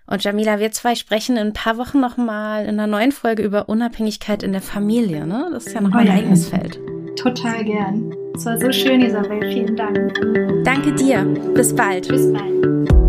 Und 0.06 0.22
Jamila, 0.22 0.58
wir 0.58 0.70
zwei 0.70 0.94
sprechen 0.94 1.36
in 1.36 1.48
ein 1.48 1.52
paar 1.52 1.78
Wochen 1.78 2.00
nochmal 2.00 2.64
in 2.64 2.78
einer 2.78 2.86
neuen 2.86 3.12
Folge 3.12 3.42
über 3.42 3.68
Unabhängigkeit 3.68 4.42
in 4.42 4.52
der 4.52 4.60
Familie. 4.60 5.26
Ne? 5.26 5.48
Das 5.52 5.66
ist 5.66 5.74
ja 5.74 5.80
nochmal 5.80 6.06
oh, 6.06 6.10
ein 6.10 6.18
eigenes 6.18 6.48
Feld. 6.48 6.78
Total 7.16 7.64
gern. 7.64 8.12
Es 8.34 8.44
war 8.44 8.58
so 8.58 8.70
schön, 8.72 9.00
Isabel. 9.00 9.40
Vielen 9.40 9.76
Dank. 9.76 10.64
Danke 10.64 10.92
dir. 10.92 11.24
Bis 11.54 11.74
bald. 11.74 12.08
Bis 12.08 12.32
bald. 12.32 13.03